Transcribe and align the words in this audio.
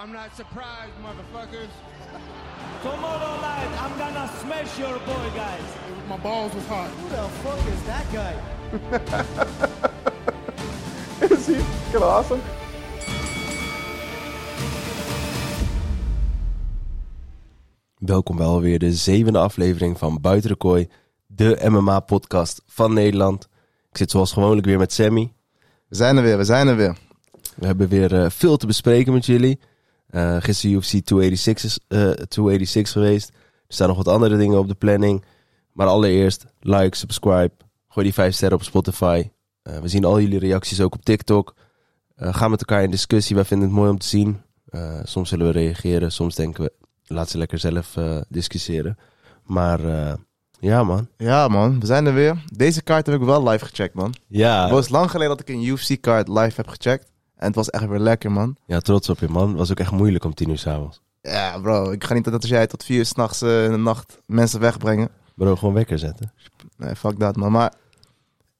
I'm 0.00 0.12
not 0.12 0.32
surprised, 0.36 0.92
motherfuckers. 1.02 1.72
Tomorrow 2.82 3.40
night, 3.40 3.70
I'm 3.82 3.98
gonna 3.98 4.30
smash 4.40 4.78
your 4.78 4.98
boy, 4.98 5.30
guys. 5.34 5.68
My 6.08 6.16
balls 6.16 6.54
was 6.54 6.66
hot. 6.66 6.88
Who 6.88 7.08
the 7.08 7.28
fuck 7.42 7.58
is 7.66 7.82
that 7.86 8.06
guy? 8.12 8.34
Is 11.34 11.46
he 11.46 11.56
of 11.96 12.02
awesome? 12.02 12.40
Welkom 17.98 18.36
bij 18.36 18.46
alweer 18.46 18.78
de 18.78 18.92
zevende 18.92 19.38
aflevering 19.38 19.98
van 19.98 20.20
Buiten 20.20 20.50
de 20.50 20.56
Kooi, 20.56 20.88
de 21.26 21.58
MMA-podcast 21.68 22.62
van 22.66 22.92
Nederland. 22.92 23.48
Ik 23.90 23.96
zit 23.96 24.10
zoals 24.10 24.32
gewoonlijk 24.32 24.66
weer 24.66 24.78
met 24.78 24.92
Sammy. 24.92 25.32
We 25.88 25.96
zijn 25.96 26.16
er 26.16 26.22
weer, 26.22 26.36
we 26.36 26.44
zijn 26.44 26.68
er 26.68 26.76
weer. 26.76 26.96
We 27.56 27.66
hebben 27.66 27.88
weer 27.88 28.22
eh, 28.22 28.30
veel 28.30 28.56
te 28.56 28.66
bespreken 28.66 29.12
met 29.12 29.26
jullie. 29.26 29.58
Eh 30.08 30.36
gisteren 30.40 30.76
UFC 30.76 30.98
286, 31.04 31.64
is, 31.64 31.78
eh, 31.88 32.10
286 32.10 32.92
geweest. 32.92 33.28
Er 33.28 33.74
staan 33.74 33.88
nog 33.88 33.96
wat 33.96 34.08
andere 34.08 34.36
dingen 34.36 34.58
op 34.58 34.68
de 34.68 34.74
planning. 34.74 35.24
Maar 35.72 35.86
allereerst, 35.86 36.46
like, 36.60 36.96
subscribe, 36.96 37.50
gooi 37.88 38.06
die 38.06 38.14
5 38.14 38.34
sterren 38.34 38.56
op 38.58 38.64
Spotify. 38.64 39.28
Eh, 39.62 39.78
we 39.78 39.88
zien 39.88 40.04
al 40.04 40.20
jullie 40.20 40.38
reacties 40.38 40.80
ook 40.80 40.94
op 40.94 41.04
TikTok. 41.04 41.54
Eh, 42.14 42.34
ga 42.34 42.48
met 42.48 42.60
elkaar 42.60 42.82
in 42.82 42.90
discussie, 42.90 43.36
wij 43.36 43.44
vinden 43.44 43.68
het 43.68 43.76
mooi 43.76 43.90
om 43.90 43.98
te 43.98 44.06
zien. 44.06 44.40
Eh, 44.68 44.98
soms 45.04 45.28
zullen 45.28 45.46
we 45.46 45.52
reageren, 45.52 46.12
soms 46.12 46.34
denken 46.34 46.64
we, 46.64 46.72
laat 47.06 47.28
ze 47.30 47.38
lekker 47.38 47.58
zelf 47.58 47.96
eh, 47.96 48.20
discussiëren. 48.28 48.98
Maar 49.44 49.84
eh, 49.84 50.14
ja 50.60 50.84
man, 50.84 51.08
Ja 51.16 51.48
man, 51.48 51.80
we 51.80 51.86
zijn 51.86 52.06
er 52.06 52.14
weer. 52.14 52.44
Deze 52.52 52.82
kaart 52.82 53.06
heb 53.06 53.14
ik 53.20 53.26
wel 53.26 53.48
live 53.48 53.64
gecheckt 53.64 53.94
man. 53.94 54.14
ja, 54.26 54.62
Het 54.62 54.70
was 54.70 54.88
lang 54.88 55.10
geleden 55.10 55.36
dat 55.36 55.48
ik 55.48 55.54
een 55.54 55.62
UFC 55.64 56.00
kaart 56.00 56.28
live 56.28 56.52
heb 56.56 56.68
gecheckt. 56.68 57.10
En 57.38 57.46
het 57.46 57.54
was 57.54 57.70
echt 57.70 57.86
weer 57.86 57.98
lekker 57.98 58.32
man. 58.32 58.56
ja 58.66 58.80
trots 58.80 59.08
op 59.08 59.18
je 59.18 59.28
man. 59.28 59.48
Het 59.48 59.58
was 59.58 59.70
ook 59.70 59.80
echt 59.80 59.90
moeilijk 59.90 60.24
om 60.24 60.34
tien 60.34 60.50
uur 60.50 60.58
s'avonds. 60.58 61.00
Ja 61.22 61.58
bro, 61.58 61.90
ik 61.90 62.04
ga 62.04 62.14
niet 62.14 62.24
dat 62.24 62.34
als 62.34 62.50
jij 62.50 62.66
tot 62.66 62.84
vier 62.84 62.98
uur 62.98 63.06
s'nachts 63.06 63.42
uh, 63.42 63.64
in 63.64 63.70
de 63.70 63.76
nacht 63.76 64.18
mensen 64.26 64.60
wegbrengen. 64.60 65.08
Bro, 65.34 65.56
gewoon 65.56 65.74
wekker 65.74 65.98
zetten. 65.98 66.32
Nee, 66.76 66.96
fuck 66.96 67.18
dat 67.18 67.36
man. 67.36 67.52
Maar 67.52 67.72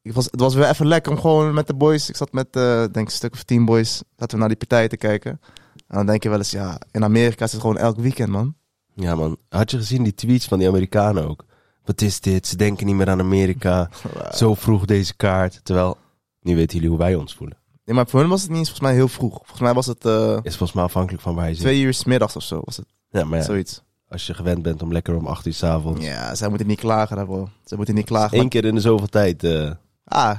ik 0.03 0.13
was, 0.13 0.25
het 0.25 0.41
was 0.41 0.55
weer 0.55 0.69
even 0.69 0.87
lekker 0.87 1.13
om 1.13 1.21
gewoon 1.21 1.55
met 1.55 1.67
de 1.67 1.75
boys. 1.75 2.09
Ik 2.09 2.17
zat 2.17 2.33
met 2.33 2.47
eh, 2.51 2.63
denk 2.63 2.95
ik 2.95 3.05
een 3.05 3.11
stuk 3.11 3.33
of 3.33 3.43
tien 3.43 3.65
boys. 3.65 4.03
Zaten 4.17 4.35
we 4.35 4.39
naar 4.39 4.49
die 4.49 4.57
partijen 4.57 4.89
te 4.89 4.97
kijken. 4.97 5.41
En 5.75 5.97
dan 5.97 6.07
denk 6.07 6.23
je 6.23 6.29
wel 6.29 6.39
eens, 6.39 6.51
ja, 6.51 6.81
in 6.91 7.05
Amerika 7.05 7.45
is 7.45 7.53
het 7.53 7.61
gewoon 7.61 7.79
elk 7.79 7.97
weekend 7.97 8.29
man. 8.29 8.55
Ja 8.95 9.15
man, 9.15 9.37
had 9.49 9.71
je 9.71 9.77
gezien 9.77 10.03
die 10.03 10.15
tweets 10.15 10.47
van 10.47 10.59
die 10.59 10.69
Amerikanen 10.69 11.29
ook? 11.29 11.45
Wat 11.85 12.01
is 12.01 12.21
dit? 12.21 12.47
Ze 12.47 12.57
denken 12.57 12.87
niet 12.87 12.95
meer 12.95 13.09
aan 13.09 13.21
Amerika. 13.21 13.91
Zo 14.31 14.55
vroeg 14.55 14.85
deze 14.85 15.17
kaart. 15.17 15.61
Terwijl, 15.63 15.97
nu 16.41 16.57
weten 16.57 16.75
jullie 16.75 16.91
hoe 16.91 16.99
wij 16.99 17.15
ons 17.15 17.35
voelen. 17.35 17.57
Nee, 17.89 17.97
maar 17.97 18.09
voor 18.09 18.21
hun 18.21 18.29
was 18.29 18.41
het 18.43 18.51
niet 18.51 18.59
eens 18.59 18.69
volgens 18.69 18.89
mij 18.89 18.97
heel 18.99 19.09
vroeg. 19.09 19.35
Volgens 19.37 19.61
mij 19.61 19.73
was 19.75 19.87
het 19.87 20.05
eh, 20.05 20.39
Is 20.43 20.57
volgens 20.57 20.73
mij 20.73 20.85
afhankelijk 20.85 21.23
van 21.23 21.35
waar 21.35 21.49
je 21.49 21.55
zit. 21.55 21.63
twee 21.63 21.81
uur 21.81 21.95
's 21.95 22.05
middags 22.05 22.37
of 22.37 22.43
zo. 22.43 22.61
Was 22.65 22.77
het 22.77 22.87
Ja, 23.11 23.25
maar 23.25 23.39
ja, 23.39 23.45
zoiets. 23.45 23.83
als 24.09 24.27
je 24.27 24.35
gewend 24.35 24.63
bent 24.63 24.83
om 24.83 24.93
lekker 24.93 25.17
om 25.17 25.27
acht 25.27 25.47
uur 25.47 25.53
s'avonds. 25.55 26.05
Ja, 26.05 26.35
zij 26.35 26.49
moeten 26.49 26.67
niet 26.67 26.79
klagen 26.81 27.17
daarvoor. 27.17 27.49
Ze 27.65 27.77
moeten 27.77 27.95
niet 27.95 28.05
klagen. 28.07 28.39
Eén 28.39 28.49
keer 28.49 28.65
in 28.65 28.75
de 28.75 28.81
zoveel 28.81 29.07
tijd. 29.07 29.45
eh, 29.45 29.71
Ah, 30.05 30.39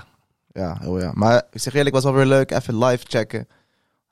ja, 0.52 0.82
oh 0.86 1.00
ja. 1.00 1.12
Maar 1.14 1.44
ik 1.52 1.62
zeg 1.62 1.74
eerlijk, 1.74 1.96
het 1.96 2.04
was 2.04 2.14
wel 2.14 2.22
weer 2.24 2.32
leuk. 2.38 2.52
Even 2.52 2.78
live 2.86 3.06
checken. 3.08 3.40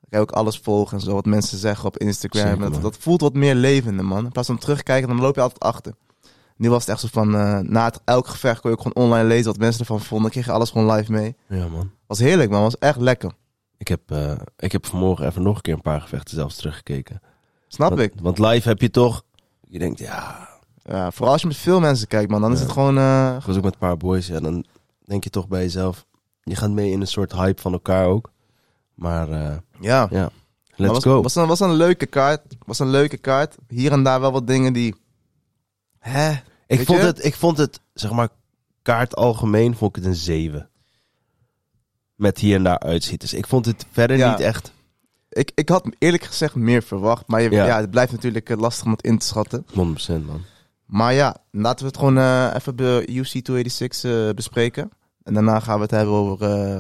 Ik 0.02 0.10
kan 0.10 0.22
ook 0.22 0.32
alles 0.32 0.58
volgen 0.58 0.98
en 0.98 1.04
zo. 1.04 1.14
Wat 1.14 1.26
mensen 1.26 1.58
zeggen 1.58 1.86
op 1.88 1.98
Instagram. 1.98 2.42
Zeker, 2.48 2.60
dat, 2.60 2.72
man. 2.72 2.82
dat 2.82 2.98
voelt 3.00 3.22
wat 3.22 3.34
meer 3.34 3.56
levende, 3.56 4.04
man. 4.04 4.26
In 4.26 4.32
plaats 4.32 4.48
van 4.48 4.58
terugkijken, 4.58 5.08
dan 5.08 5.20
loop 5.22 5.36
je 5.36 5.42
altijd 5.42 5.60
achter. 5.64 5.94
Nu 6.58 6.70
was 6.70 6.82
het 6.82 6.90
echt 6.90 7.00
zo 7.00 7.08
van, 7.12 7.36
eh, 7.36 7.60
na 7.60 7.86
het, 7.86 8.02
elk 8.06 8.28
gevecht 8.28 8.62
kon 8.62 8.72
je 8.72 8.78
ook 8.78 8.84
gewoon 8.84 9.04
online 9.06 9.28
lezen 9.28 9.46
wat 9.46 9.58
mensen 9.58 9.80
ervan 9.80 10.02
vonden. 10.02 10.32
Kreeg 10.32 10.46
je 10.46 10.52
alles 10.52 10.70
gewoon 10.70 10.92
live 10.92 11.12
mee. 11.12 11.36
ja 11.48 11.68
man. 11.68 11.92
Was 12.08 12.20
heerlijk, 12.20 12.50
man. 12.50 12.62
Was 12.62 12.78
echt 12.78 13.00
lekker. 13.00 13.32
Ik 13.78 13.88
heb, 13.88 14.12
eh, 14.12 14.32
ik 14.58 14.72
heb 14.72 14.86
vanmorgen 14.86 15.26
even 15.26 15.42
nog 15.42 15.56
een 15.56 15.62
keer 15.62 15.74
een 15.74 15.82
paar 15.82 16.02
gevechten 16.02 16.36
zelfs 16.36 16.56
teruggekeken. 16.56 17.22
Snap 17.68 17.90
want, 17.90 18.02
ik. 18.02 18.14
Want 18.22 18.40
live 18.40 18.68
heb 18.68 18.82
je 18.82 18.90
toch... 18.90 19.24
Je 19.62 19.80
denkt, 19.80 20.00
ja... 20.00 20.50
Ja, 20.84 21.12
vooral 21.12 21.32
als 21.32 21.42
je 21.42 21.48
met 21.48 21.58
veel 21.58 21.80
mensen 21.80 22.08
kijkt, 22.08 22.32
man. 22.32 22.42
Dan 22.42 22.52
is 22.54 22.60
het 22.60 22.72
gewoon... 22.72 22.98
eh, 22.98 23.36
Ik 23.40 23.46
was 23.46 23.58
ook 23.58 23.64
met 23.64 23.74
een 23.74 23.80
paar 23.80 23.98
boys. 23.98 24.28
Ja, 24.28 24.40
dan 24.40 24.66
denk 25.06 25.24
je 25.24 25.30
toch 25.30 25.48
bij 25.48 25.62
jezelf... 25.62 26.06
Je 26.44 26.56
gaat 26.56 26.70
mee 26.70 26.92
in 26.92 27.02
een 27.02 27.08
soort 27.08 27.32
hype 27.32 27.62
van 27.62 27.74
elkaar 27.74 28.06
ook. 28.06 28.32
Maar 28.94 29.30
ja. 29.80 30.08
ja, 30.10 30.30
let's 30.76 30.94
was, 30.94 31.04
go. 31.04 31.22
Was 31.22 31.36
een, 31.36 31.48
was 31.48 31.60
een 31.60 31.74
leuke 31.74 32.06
kaart. 32.06 32.42
Was 32.66 32.80
een 32.80 32.90
leuke 32.90 33.18
kaart. 33.18 33.56
Hier 33.68 33.92
en 33.92 34.04
daar 34.04 34.20
wel 34.20 34.32
wat 34.32 34.48
dingen 34.48 34.74
die... 34.74 34.96
Hè? 36.00 36.34
Ik 36.68 36.86
vond, 36.86 37.00
je? 37.00 37.06
het, 37.06 37.26
ik 37.26 37.36
vond 37.36 37.58
het, 37.58 37.80
zeg 37.94 38.12
maar, 38.12 38.30
kaart 38.82 39.16
algemeen 39.16 39.76
vond 39.76 39.98
ik 39.98 40.04
het 40.04 40.12
een 40.12 40.20
7. 40.20 40.70
Met 42.16 42.38
hier 42.38 42.56
en 42.56 42.64
daar 42.64 42.80
uitschieters. 42.80 43.34
Ik 43.34 43.48
vond 43.48 43.66
het 43.66 43.86
verder 43.92 44.18
Ja. 44.18 44.32
niet 44.32 44.40
echt. 44.40 44.72
Ik, 45.30 45.52
ik 45.56 45.70
had 45.70 45.90
eerlijk 45.98 46.24
gezegd 46.24 46.56
meer 46.56 46.84
verwacht. 46.84 47.28
Maar 47.28 47.42
je, 47.42 47.52
Ja. 47.52 47.66
ja. 47.66 47.80
het 47.80 47.92
blijft 47.92 48.12
natuurlijk 48.12 48.50
eh, 48.50 48.58
lastig 48.58 48.86
om 48.86 48.92
het 48.92 49.02
in 49.04 49.18
te 49.18 49.26
schatten. 49.26 49.66
100% 49.70 49.74
man. 50.26 50.42
Maar 50.86 51.14
ja, 51.14 51.36
laten 51.52 51.80
we 51.80 51.86
het 51.88 51.98
gewoon 51.98 52.18
eh, 52.18 52.52
even 52.56 52.76
bij 52.76 53.08
UFC 53.08 53.32
286 53.44 54.12
eh, 54.12 54.30
bespreken. 54.36 54.90
En 55.24 55.34
daarna 55.34 55.60
gaan 55.60 55.76
we 55.76 55.82
het 55.82 55.92
hebben 55.92 56.14
over 56.16 56.52
eh, 56.52 56.76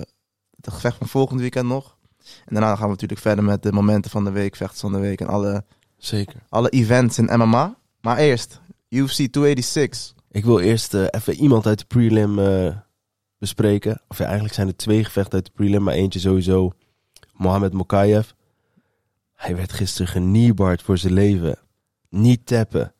het 0.62 0.74
gevecht 0.74 0.98
van 0.98 1.08
volgend 1.08 1.40
weekend 1.40 1.68
nog. 1.68 1.98
En 2.46 2.54
daarna 2.56 2.75
gaan 2.75 2.84
we 2.86 2.90
natuurlijk 2.92 3.22
verder 3.22 3.44
met 3.44 3.64
de 3.64 3.72
momenten 3.72 4.12
van 4.12 4.24
de 4.24 4.31
week, 4.31 4.56
vechters 4.56 4.80
van 4.81 4.92
de 4.92 5.00
week 5.00 5.22
en 5.22 5.28
alle, 5.28 5.64
Zeker. 5.98 6.36
alle 6.50 6.69
events 6.69 7.18
in 7.18 7.30
MMA. 7.40 7.75
Maar 8.02 8.18
eerst, 8.18 8.59
UFC 8.90 9.28
286. 9.31 10.14
Ik 10.31 10.46
wil 10.46 10.59
eerst 10.59 10.94
eh, 10.94 11.06
even 11.09 11.34
iemand 11.34 11.66
uit 11.66 11.80
de 11.80 11.86
prelim 11.86 12.40
eh, 12.40 12.75
bespreken. 13.38 14.02
Of 14.08 14.18
ja, 14.18 14.24
eigenlijk 14.24 14.53
zijn 14.53 14.68
er 14.68 14.75
twee 14.75 15.03
gevechten 15.03 15.34
uit 15.34 15.46
de 15.46 15.52
prelim, 15.52 15.84
maar 15.84 15.94
eentje 15.94 16.20
sowieso. 16.20 16.72
Mohamed 17.34 17.74
Mokayev. 17.74 18.30
Hij 19.34 19.56
werd 19.56 19.74
gisteren 19.74 20.08
geniebard 20.08 20.81
voor 20.81 20.98
zijn 20.98 21.14
leven. 21.14 21.58
Niet 22.09 22.46
tappen. 22.46 22.94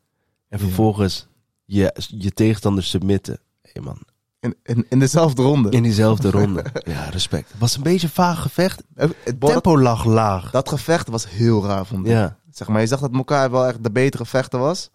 En 0.48 0.58
vervolgens 0.58 1.28
je, 1.64 1.94
je 2.08 2.32
tegenstander 2.32 2.84
submitten. 2.84 3.40
Hé 3.62 3.80
man, 3.80 3.98
In, 4.40 4.54
in, 4.62 4.86
in 4.88 4.98
dezelfde 4.98 5.42
ronde. 5.42 5.70
in 5.70 5.82
diezelfde 5.82 6.30
ronde. 6.30 6.64
Ja, 6.84 7.04
respect. 7.08 7.50
Het 7.50 7.60
was 7.60 7.76
een 7.76 7.82
beetje 7.82 8.06
een 8.06 8.12
vaag 8.12 8.42
gevecht. 8.42 8.82
Eh, 8.94 9.08
het, 9.24 9.40
Tempo 9.40 9.78
lag 9.78 10.04
laag. 10.04 10.50
dat 10.50 10.68
gevecht 10.68 11.08
was 11.08 11.30
heel 11.30 11.64
raar, 11.64 11.86
vond 11.86 12.06
ik. 12.06 12.12
Ja. 12.12 12.38
Zeg 12.50 12.68
maar, 12.68 12.80
je 12.80 12.86
zag 12.86 13.00
dat 13.00 13.12
Mokai 13.12 13.48
wel 13.48 13.66
echt 13.66 13.82
de 13.84 13.90
betere 13.90 14.26
vechter 14.26 14.58
was. 14.58 14.90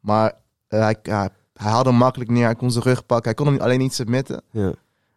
Maar 0.00 0.32
eh, 0.68 0.80
hij, 0.80 0.96
hij 1.02 1.30
haalde 1.54 1.88
hem 1.88 1.98
makkelijk 1.98 2.30
neer. 2.30 2.44
Hij 2.44 2.54
kon 2.54 2.70
zijn 2.70 2.84
rug 2.84 3.06
pakken. 3.06 3.24
Hij 3.24 3.44
kon 3.44 3.46
hem 3.52 3.60
alleen 3.62 3.78
niet 3.78 3.94
submitten. 3.94 4.42
ja. 4.50 4.72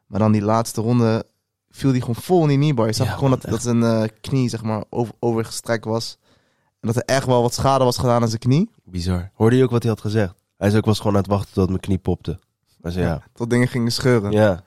Maar 0.08 0.20
dan 0.22 0.32
die 0.32 0.42
laatste 0.42 0.82
ronde 0.82 1.26
viel 1.70 1.90
hij 1.92 2.00
gewoon 2.00 2.16
vol 2.16 2.42
in 2.42 2.48
die 2.48 2.58
kneebar. 2.58 2.86
Je 2.88 2.94
zag 2.94 3.08
Ja, 3.08 3.14
gewoon 3.14 3.30
dat, 3.30 3.42
dat 3.42 3.62
zijn 3.62 3.84
eh, 3.84 4.04
knie 4.22 4.50
zeg 4.50 4.64
maar 4.64 4.84
over, 4.90 5.14
overgestrekt 5.20 5.86
was. 5.86 6.18
En 6.80 6.88
dat 6.88 6.96
er 6.96 7.04
echt 7.06 7.26
wel 7.26 7.42
wat 7.42 7.54
schade 7.54 7.84
was 7.84 7.98
gedaan 7.98 8.22
aan 8.22 8.28
zijn 8.28 8.40
knie. 8.40 8.70
Bizar. 8.84 9.32
Hoorde 9.34 9.56
je 9.56 9.64
ook 9.64 9.72
wat 9.72 9.82
hij 9.84 9.92
had 9.92 10.02
gezegd? 10.02 10.34
Hij 10.58 10.68
zei, 10.68 10.80
ik 10.80 10.86
was 10.88 10.98
gewoon 10.98 11.14
aan 11.14 11.22
het 11.22 11.30
wachten 11.30 11.54
tot 11.54 11.68
mijn 11.68 11.80
knie 11.80 11.98
popte. 11.98 12.40
Hij 12.82 12.92
zei, 12.92 13.06
ja. 13.06 13.22
Tot 13.34 13.50
dingen 13.50 13.68
gingen 13.68 13.92
scheuren. 13.92 14.32
Ja. 14.32 14.64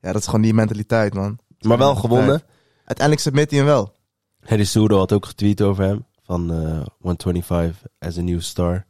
ja. 0.00 0.12
dat 0.12 0.20
is 0.20 0.26
gewoon 0.26 0.42
die 0.42 0.54
mentaliteit, 0.54 1.14
man. 1.14 1.38
Maar 1.60 1.78
wel 1.78 1.94
gewonnen. 1.94 2.42
Uiteindelijk 2.76 3.20
submit 3.20 3.50
hij 3.50 3.58
hem 3.58 3.68
wel. 3.68 3.92
Harry 4.44 4.64
Soudal 4.64 4.98
had 4.98 5.12
ook 5.12 5.26
getweet 5.26 5.62
over 5.62 5.84
hem. 5.84 6.04
Van 6.22 6.52
eh 6.52 6.82
125 7.00 7.82
as 7.98 8.18
a 8.18 8.20
new 8.20 8.40
star. 8.40 8.86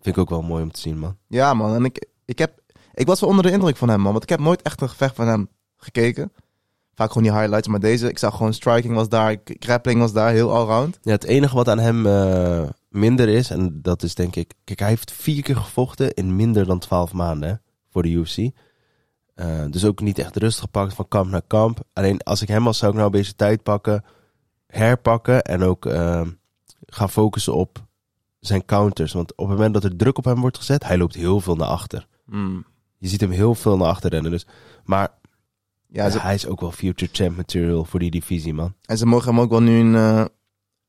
Vind 0.00 0.16
ik 0.16 0.22
ook 0.22 0.30
wel 0.30 0.42
mooi 0.42 0.62
om 0.62 0.72
te 0.72 0.80
zien, 0.80 0.98
man. 0.98 1.16
Ja, 1.26 1.54
man. 1.54 1.74
En 1.74 1.84
ik, 1.84 2.06
ik, 2.24 2.38
heb, 2.38 2.60
ik 2.94 3.06
was 3.06 3.20
wel 3.20 3.30
onder 3.30 3.44
de 3.44 3.50
indruk 3.50 3.76
van 3.76 3.88
hem, 3.88 4.00
man. 4.00 4.12
Want 4.12 4.22
ik 4.22 4.28
heb 4.28 4.40
nooit 4.40 4.62
echt 4.62 4.80
een 4.80 4.88
gevecht 4.88 5.14
van 5.14 5.26
hem 5.26 5.48
gekeken. 5.76 6.32
Vaak 6.94 7.12
gewoon 7.12 7.22
die 7.22 7.38
highlights. 7.38 7.68
Maar 7.68 7.80
deze, 7.80 8.08
ik 8.08 8.18
zag 8.18 8.36
gewoon 8.36 8.54
striking 8.54 8.94
was 8.94 9.08
daar. 9.08 9.36
Grappling 9.44 10.00
was 10.00 10.12
daar. 10.12 10.32
Heel 10.32 10.54
allround. 10.54 10.98
Ja, 11.02 11.12
het 11.12 11.24
enige 11.24 11.54
wat 11.54 11.68
aan 11.68 11.78
hem 11.78 12.06
eh, 12.06 12.68
minder 12.88 13.28
is, 13.28 13.50
en 13.50 13.82
dat 13.82 14.02
is 14.02 14.14
denk 14.14 14.36
ik... 14.36 14.54
Kijk, 14.64 14.78
hij 14.78 14.88
heeft 14.88 15.12
vier 15.12 15.42
keer 15.42 15.56
gevochten 15.56 16.14
in 16.14 16.36
minder 16.36 16.66
dan 16.66 16.78
12 16.78 17.12
maanden 17.12 17.48
hè, 17.48 17.54
voor 17.90 18.02
de 18.02 18.08
UFC. 18.08 18.36
Eh, 19.34 19.64
dus 19.70 19.84
ook 19.84 20.00
niet 20.00 20.18
echt 20.18 20.36
rust 20.36 20.60
gepakt 20.60 20.94
van 20.94 21.08
kamp 21.08 21.30
naar 21.30 21.42
kamp. 21.46 21.80
Alleen 21.92 22.22
als 22.22 22.42
ik 22.42 22.48
hem 22.48 22.64
was, 22.64 22.78
zou 22.78 22.92
ik 22.92 22.98
nou 22.98 23.10
beetje 23.10 23.34
tijd 23.34 23.62
pakken, 23.62 24.04
herpakken 24.66 25.42
en 25.42 25.62
ook 25.62 25.86
eh, 25.86 26.26
gaan 26.86 27.10
focussen 27.10 27.54
op 27.54 27.86
zijn 28.48 28.64
counters. 28.64 29.12
Want 29.12 29.30
op 29.36 29.48
het 29.48 29.56
moment 29.56 29.74
dat 29.74 29.84
er 29.84 29.96
druk 29.96 30.18
op 30.18 30.24
hem 30.24 30.40
wordt 30.40 30.56
gezet, 30.56 30.84
hij 30.84 30.98
loopt 30.98 31.14
heel 31.14 31.40
veel 31.40 31.56
naar 31.56 31.68
achter. 31.68 32.06
Mm. 32.26 32.64
Je 32.98 33.08
ziet 33.08 33.20
hem 33.20 33.30
heel 33.30 33.54
veel 33.54 33.76
naar 33.76 33.88
achter 33.88 34.10
rennen. 34.10 34.30
Dus. 34.30 34.46
Maar 34.84 35.08
Ja, 35.90 36.04
ja, 36.04 36.10
ze, 36.10 36.18
hij 36.18 36.34
is 36.34 36.46
ook 36.46 36.60
wel 36.60 36.72
future 36.72 37.10
champ 37.12 37.36
material 37.36 37.84
voor 37.84 38.00
die 38.00 38.10
divisie, 38.10 38.54
man. 38.54 38.74
en 38.84 38.98
ze 38.98 39.06
mogen 39.06 39.28
hem 39.34 39.40
ook 39.40 39.50
wel 39.50 39.62
nu 39.62 39.78
een, 39.80 39.94
eh, 39.94 40.24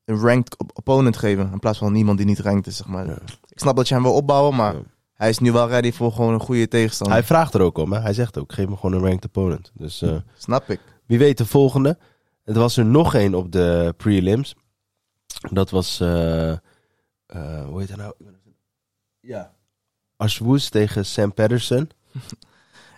een 0.04 0.20
ranked 0.20 0.58
op- 0.58 0.70
opponent 0.74 1.16
geven. 1.16 1.52
In 1.52 1.58
plaats 1.58 1.78
van 1.78 1.94
iemand 1.94 2.16
die 2.18 2.26
niet 2.26 2.38
ranked 2.40 2.66
is, 2.66 2.76
zeg 2.76 2.86
maar. 2.86 3.06
Ja. 3.06 3.18
Ik 3.48 3.58
snap 3.58 3.76
dat 3.76 3.88
je 3.88 3.94
hem 3.94 4.02
wil 4.02 4.14
opbouwen, 4.14 4.56
maar 4.56 4.74
Ja. 4.74 4.80
hij 5.14 5.28
is 5.28 5.38
nu 5.38 5.52
wel 5.52 5.68
ready 5.68 5.92
voor 5.92 6.12
gewoon 6.12 6.34
een 6.34 6.40
goede 6.40 6.68
tegenstander. 6.68 7.16
Hij 7.16 7.26
vraagt 7.26 7.54
er 7.54 7.60
ook 7.60 7.78
om, 7.78 7.92
hè. 7.92 8.00
Hij 8.00 8.12
zegt 8.12 8.38
ook, 8.38 8.52
geef 8.52 8.68
me 8.68 8.76
gewoon 8.76 8.92
een 9.00 9.06
ranked 9.06 9.24
opponent. 9.24 9.70
Dus 9.74 10.02
eh, 10.02 10.16
Snap 10.36 10.70
ik. 10.70 10.80
wie 11.06 11.18
weet 11.18 11.38
de 11.38 11.46
volgende. 11.46 11.98
Er 12.44 12.54
was 12.58 12.76
er 12.76 12.84
nog 12.86 13.14
één 13.14 13.34
op 13.34 13.52
de 13.52 13.94
prelims. 13.96 14.54
Dat 15.50 15.70
was, 15.70 16.00
eh, 16.00 16.52
eh, 17.32 17.64
hoe 17.66 17.78
heet 17.80 17.88
hij 17.88 17.96
nou? 17.96 18.12
Ja. 19.20 19.52
Ashwoes 20.16 20.68
tegen 20.68 21.06
Sam 21.06 21.34
Patterson. 21.34 21.90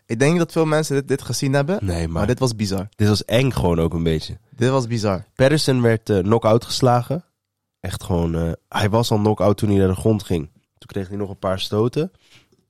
Ik 0.07 0.19
denk 0.19 0.39
dat 0.39 0.53
veel 0.53 0.65
mensen 0.65 0.95
dit, 0.95 1.09
dit 1.09 1.23
gezien 1.23 1.53
hebben. 1.53 1.79
Nee, 1.85 2.01
maar, 2.01 2.09
Maar 2.09 2.21
dit... 2.21 2.31
dit 2.31 2.39
was 2.39 2.57
bizar. 2.57 2.89
was 2.97 3.25
eng 3.25 3.51
gewoon 3.51 3.81
ook 3.81 3.95
een 3.95 4.03
beetje. 4.03 4.39
Dit 4.57 4.71
was 4.71 4.87
bizar. 4.87 5.25
Patterson 5.35 5.83
werd 5.83 6.11
eh 6.11 6.19
knock-out 6.19 6.65
geslagen. 6.65 7.25
echt 7.81 8.03
gewoon... 8.03 8.35
eh, 8.35 8.53
hij 8.69 8.91
was 8.91 9.11
al 9.11 9.19
knock-out 9.19 9.57
toen 9.57 9.69
hij 9.69 9.79
naar 9.79 9.89
de 9.89 9.95
grond 9.95 10.23
ging. 10.23 10.51
Toen 10.55 10.89
kreeg 10.89 11.09
hij 11.09 11.17
nog 11.17 11.29
een 11.31 11.39
paar 11.39 11.61
stoten. 11.61 12.13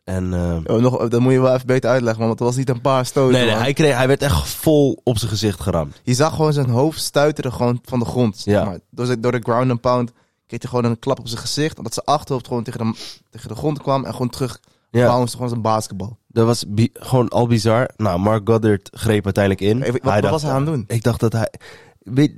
En... 0.05 0.35
Oh, 0.67 0.81
nog, 0.81 1.09
dat 1.09 1.20
moet 1.20 1.32
je 1.32 1.41
wel 1.41 1.55
even 1.55 1.67
beter 1.67 1.91
uitleggen, 1.91 2.20
want 2.26 2.38
het 2.38 2.49
was 2.49 2.56
niet 2.56 2.69
een 2.69 2.81
paar 2.81 3.06
stoten. 3.06 3.32
nee, 3.32 3.44
nee, 3.47 3.55
hij, 3.55 3.73
kreeg, 3.73 3.97
hij 3.97 4.06
werd 4.06 4.23
echt 4.23 4.49
vol 4.49 5.00
op 5.05 5.19
zijn 5.19 5.31
gezicht 5.31 5.61
geramd. 5.61 6.00
Je 6.03 6.14
zag 6.14 6.35
gewoon 6.35 6.53
zijn 6.53 6.69
hoofd 6.69 7.00
stuiteren 7.00 7.53
gewoon 7.53 7.81
van 7.85 7.99
de 7.99 8.05
grond. 8.05 8.37
zeg 8.38 8.55
Ja. 8.55 8.64
maar. 8.64 8.79
Door, 8.91 9.20
door 9.20 9.32
de 9.32 9.41
ground 9.43 9.70
and 9.70 9.81
pound 9.81 10.12
kreeg 10.46 10.60
hij 10.62 10.70
gewoon 10.70 10.84
een 10.84 10.98
klap 10.98 11.18
op 11.18 11.28
zijn 11.28 11.40
gezicht. 11.40 11.76
Omdat 11.78 11.94
zijn 11.94 12.06
achterhoofd 12.06 12.46
gewoon 12.46 12.62
tegen 12.62 12.80
de, 12.92 13.20
tegen 13.30 13.48
de 13.48 13.54
grond 13.54 13.82
kwam 13.82 14.04
en 14.04 14.12
gewoon 14.12 14.30
terug 14.30 14.60
Ja, 14.90 15.06
bounced, 15.06 15.30
gewoon 15.30 15.46
als 15.46 15.56
een 15.56 15.62
basketbal. 15.62 16.18
dat 16.28 16.46
was 16.46 16.64
gewoon 16.92 17.28
al 17.28 17.46
bizar. 17.46 17.90
Nou, 17.96 18.18
Mark 18.18 18.48
Goddard 18.48 18.88
greep 18.92 19.24
uiteindelijk 19.24 19.64
in. 19.64 19.78
Wat- 19.78 19.90
wat 20.02 20.02
dacht- 20.02 20.30
was 20.30 20.42
hij 20.42 20.50
aan 20.50 20.66
het 20.66 20.74
doen? 20.74 20.84
Ik 20.86 21.02
dacht 21.02 21.20
dat 21.20 21.32
hij... 21.32 21.52
Weet, 21.98 22.34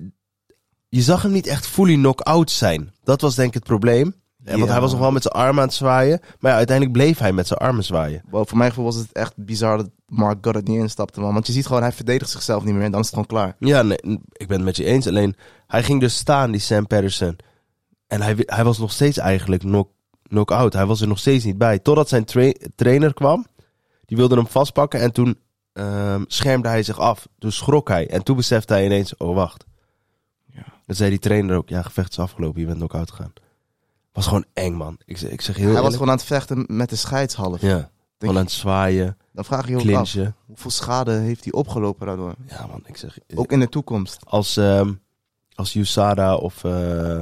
je 0.89 1.03
zag 1.03 1.23
hem 1.23 1.33
niet 1.33 1.47
echt 1.47 1.67
fully 1.67 1.95
knock-out 1.95 2.51
zijn. 2.51 2.93
Dat 3.05 3.21
was 3.21 3.35
denk 3.35 3.49
ik 3.49 3.55
het 3.55 3.65
probleem. 3.65 4.15
Ja, 4.45 4.57
Want 4.59 4.71
hij 4.71 4.81
was 4.81 4.91
nog 4.91 5.01
wel 5.01 5.11
met 5.13 5.23
zijn 5.23 5.35
armen 5.35 5.61
aan 5.63 5.69
het 5.69 5.77
zwaaien. 5.77 6.21
Maar 6.39 6.51
ja, 6.51 6.57
uiteindelijk 6.57 6.97
bleef 6.97 7.19
hij 7.19 7.33
met 7.33 7.47
zijn 7.47 7.59
armen 7.59 7.85
zwaaien. 7.85 8.23
Wow, 8.31 8.49
voor 8.49 8.59
mijn 8.59 8.71
gevoel 8.71 8.85
was 8.85 8.95
het 8.97 9.13
echt 9.13 9.33
bizar 9.37 9.77
dat 9.77 9.91
Mark 10.07 10.39
Goddard 10.41 10.67
niet 10.69 10.79
instapte, 10.81 11.21
man. 11.21 11.33
Want 11.33 11.47
je 11.47 11.53
ziet 11.53 11.67
gewoon, 11.67 11.83
hij 11.83 11.93
verdedigt 11.93 12.31
zichzelf 12.31 12.65
niet 12.65 12.75
meer 12.75 12.83
en 12.85 12.91
dan 12.91 13.01
is 13.01 13.07
het 13.07 13.15
gewoon 13.15 13.29
klaar. 13.29 13.57
Ja, 13.59 13.83
nee, 13.83 13.99
ik 14.33 14.47
ben 14.49 14.57
het 14.57 14.65
met 14.65 14.77
je 14.77 14.85
eens. 14.85 15.07
Alleen, 15.07 15.37
hij 15.67 15.83
ging 15.83 16.01
dus 16.01 16.17
staan, 16.17 16.51
die 16.51 16.61
Sam 16.61 16.87
Patterson. 16.87 17.37
En 18.15 18.23
hij, 18.23 18.35
hij 18.47 18.65
was 18.65 18.79
nog 18.79 18.93
steeds 18.93 19.19
eigenlijk 19.19 19.63
knock, 19.63 19.91
knock-out. 20.23 20.73
Hij 20.73 20.87
was 20.87 21.01
er 21.01 21.09
nog 21.09 21.19
steeds 21.19 21.45
niet 21.45 21.59
bij. 21.59 21.79
Totdat 21.79 22.09
zijn 22.09 22.25
tra- 22.25 22.53
trainer 22.75 23.15
kwam. 23.15 23.47
Die 24.07 24.17
wilde 24.17 24.35
hem 24.35 24.47
vastpakken. 24.47 25.01
En 25.01 25.13
toen 25.13 25.39
ehm, 25.73 26.25
schermde 26.27 26.69
hij 26.69 26.83
zich 26.83 26.99
af. 26.99 27.29
Toen 27.39 27.53
schrok 27.53 27.89
hij. 27.89 28.11
En 28.11 28.23
toen 28.23 28.37
besefte 28.37 28.73
hij 28.73 28.85
ineens, 28.85 29.17
oh 29.17 29.35
wacht. 29.35 29.65
Ja. 30.47 30.65
Dan 30.87 30.97
zei 30.97 31.11
die 31.11 31.19
trainer 31.19 31.57
ook, 31.57 31.69
ja, 31.69 31.83
gevecht 31.83 32.11
is 32.11 32.19
afgelopen. 32.19 32.61
Je 32.61 32.67
bent 32.67 32.79
knock-out 32.79 33.11
gegaan. 33.11 33.33
Was 34.13 34.27
gewoon 34.27 34.45
eng, 34.53 34.75
man. 34.75 34.99
Ik, 35.05 35.19
zeg- 35.19 35.31
ik 35.31 35.41
zeg 35.41 35.57
heel 35.57 35.73
hij 35.73 35.83
was 35.83 35.93
gewoon 35.93 36.09
aan 36.11 36.17
het 36.17 36.25
vechten 36.25 36.65
met 36.69 36.91
de 36.91 36.97
scheidshalf. 36.97 37.61
Ja, 37.61 37.91
gewoon 38.19 38.37
aan 38.37 38.43
het 38.43 38.53
zwaaien, 38.53 39.17
Dan 39.33 39.45
vraag 39.45 39.65
je 39.67 39.77
je 39.77 39.91
ook 39.91 40.01
af, 40.01 40.17
hoeveel 40.47 40.71
schade 40.71 41.13
heeft 41.13 41.45
hij 41.45 41.53
opgelopen 41.53 42.07
daardoor? 42.07 42.35
Ja, 42.49 42.67
man, 42.67 42.83
ik 42.87 42.97
zeg... 42.97 43.19
Ook 43.35 43.53
in 43.53 43.61
de 43.61 43.69
toekomst. 43.69 44.19
als, 44.25 44.57
ehm 44.57 44.93
als 45.55 45.75
USADA 45.75 46.37
of 46.37 46.65
eh, 46.65 47.19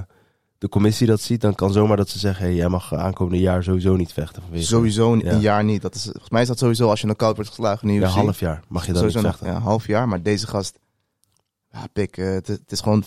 de 0.63 0.69
commissie 0.69 1.07
dat 1.07 1.21
ziet, 1.21 1.41
dan 1.41 1.55
kan 1.55 1.73
zomaar 1.73 1.97
dat 1.97 2.09
ze 2.09 2.19
zeggen: 2.19 2.45
hey, 2.45 2.55
jij 2.55 2.69
mag 2.69 2.95
aankomende 2.95 3.39
jaar 3.41 3.63
sowieso 3.63 3.97
niet 3.97 4.13
vechten. 4.13 4.43
Vanwege 4.43 4.65
Sowieso 4.67 5.13
een 5.13 5.21
Ja. 5.25 5.37
jaar 5.37 5.65
niet. 5.65 5.83
Dat 5.83 5.95
is, 5.95 6.03
volgens 6.03 6.31
mij 6.31 6.43
is 6.43 6.49
dat 6.49 6.59
sowieso 6.59 6.89
als 6.89 7.01
je 7.01 7.09
een 7.09 7.17
koud 7.17 7.35
wordt 7.35 7.51
geslagen 7.51 7.87
de 7.89 7.95
Ja, 7.95 8.07
half 8.09 8.41
jaar 8.41 8.63
mag 8.69 8.83
je 8.83 8.89
niet 8.91 8.99
Sowieso 8.99 9.21
nog, 9.21 9.31
vechten. 9.37 9.53
ja, 9.53 9.61
half 9.61 9.87
jaar. 9.87 10.09
Maar 10.09 10.23
deze 10.23 10.47
gast, 10.47 10.79
ja, 11.71 11.87
pik, 11.93 12.17
eh, 12.17 12.31
het, 12.33 12.47
het 12.47 12.73
is 12.73 12.81
gewoon 12.81 13.05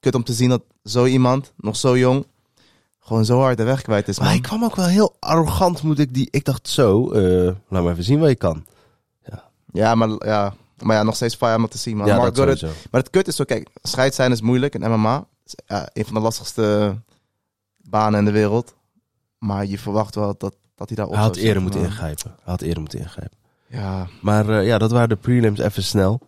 kut 0.00 0.14
om 0.14 0.24
te 0.24 0.32
zien 0.32 0.48
dat 0.48 0.62
zo 0.84 1.04
iemand, 1.04 1.52
nog 1.56 1.76
zo 1.76 1.98
jong, 1.98 2.26
gewoon 3.00 3.24
zo 3.24 3.38
hard 3.40 3.56
de 3.56 3.64
weg 3.64 3.82
kwijt 3.82 4.08
is, 4.08 4.18
Maar 4.18 4.28
hij 4.28 4.40
kwam 4.40 4.64
ook 4.64 4.76
wel 4.76 4.86
heel 4.86 5.16
arrogant, 5.18 5.82
moet 5.82 5.98
ik 5.98 6.14
die. 6.14 6.28
Ik 6.30 6.44
dacht 6.44 6.68
zo, 6.68 7.10
eh, 7.10 7.44
laat 7.68 7.82
maar 7.82 7.92
even 7.92 8.04
zien 8.04 8.18
wat 8.18 8.28
je 8.28 8.34
kan. 8.36 8.64
Ja, 9.72 9.94
maar 9.94 10.08
ja, 10.26 10.54
maar 10.82 10.96
ja, 10.96 11.02
nog 11.02 11.14
steeds 11.14 11.34
fire 11.34 11.54
om 11.54 11.60
dat 11.60 11.70
te 11.70 11.78
zien, 11.78 11.96
man. 11.96 12.06
ja, 12.06 12.16
Mark 12.16 12.34
dat 12.34 12.58
sowieso. 12.58 12.78
maar 12.90 13.00
het 13.00 13.10
kut 13.10 13.28
is 13.28 13.36
zo, 13.36 13.44
kijk, 13.44 13.68
scheid 13.82 14.14
zijn 14.14 14.32
is 14.32 14.40
moeilijk 14.40 14.74
in 14.74 14.80
MMA. 14.90 15.26
Ja, 15.66 15.88
een 15.92 16.04
van 16.04 16.14
de 16.14 16.20
lastigste 16.20 16.96
banen 17.76 18.18
in 18.18 18.24
de 18.24 18.30
wereld. 18.30 18.74
Maar 19.38 19.66
je 19.66 19.78
verwacht 19.78 20.14
wel 20.14 20.34
dat, 20.38 20.56
dat 20.74 20.88
hij 20.88 20.96
daar 20.96 21.06
op 21.06 21.12
Hij 21.12 21.22
had 21.22 21.36
eerder 21.36 21.62
moeten 21.62 21.82
ingrijpen. 21.82 22.30
Hij 22.30 22.52
had 22.52 22.60
eerder 22.60 22.80
moeten 22.80 22.98
ingrijpen. 22.98 23.38
Ja, 23.66 24.08
Maar 24.20 24.48
eh, 24.48 24.66
ja, 24.66 24.78
dat 24.78 24.90
waren 24.90 25.08
de 25.08 25.16
prelims 25.16 25.58
even 25.58 25.82
snel. 25.82 26.20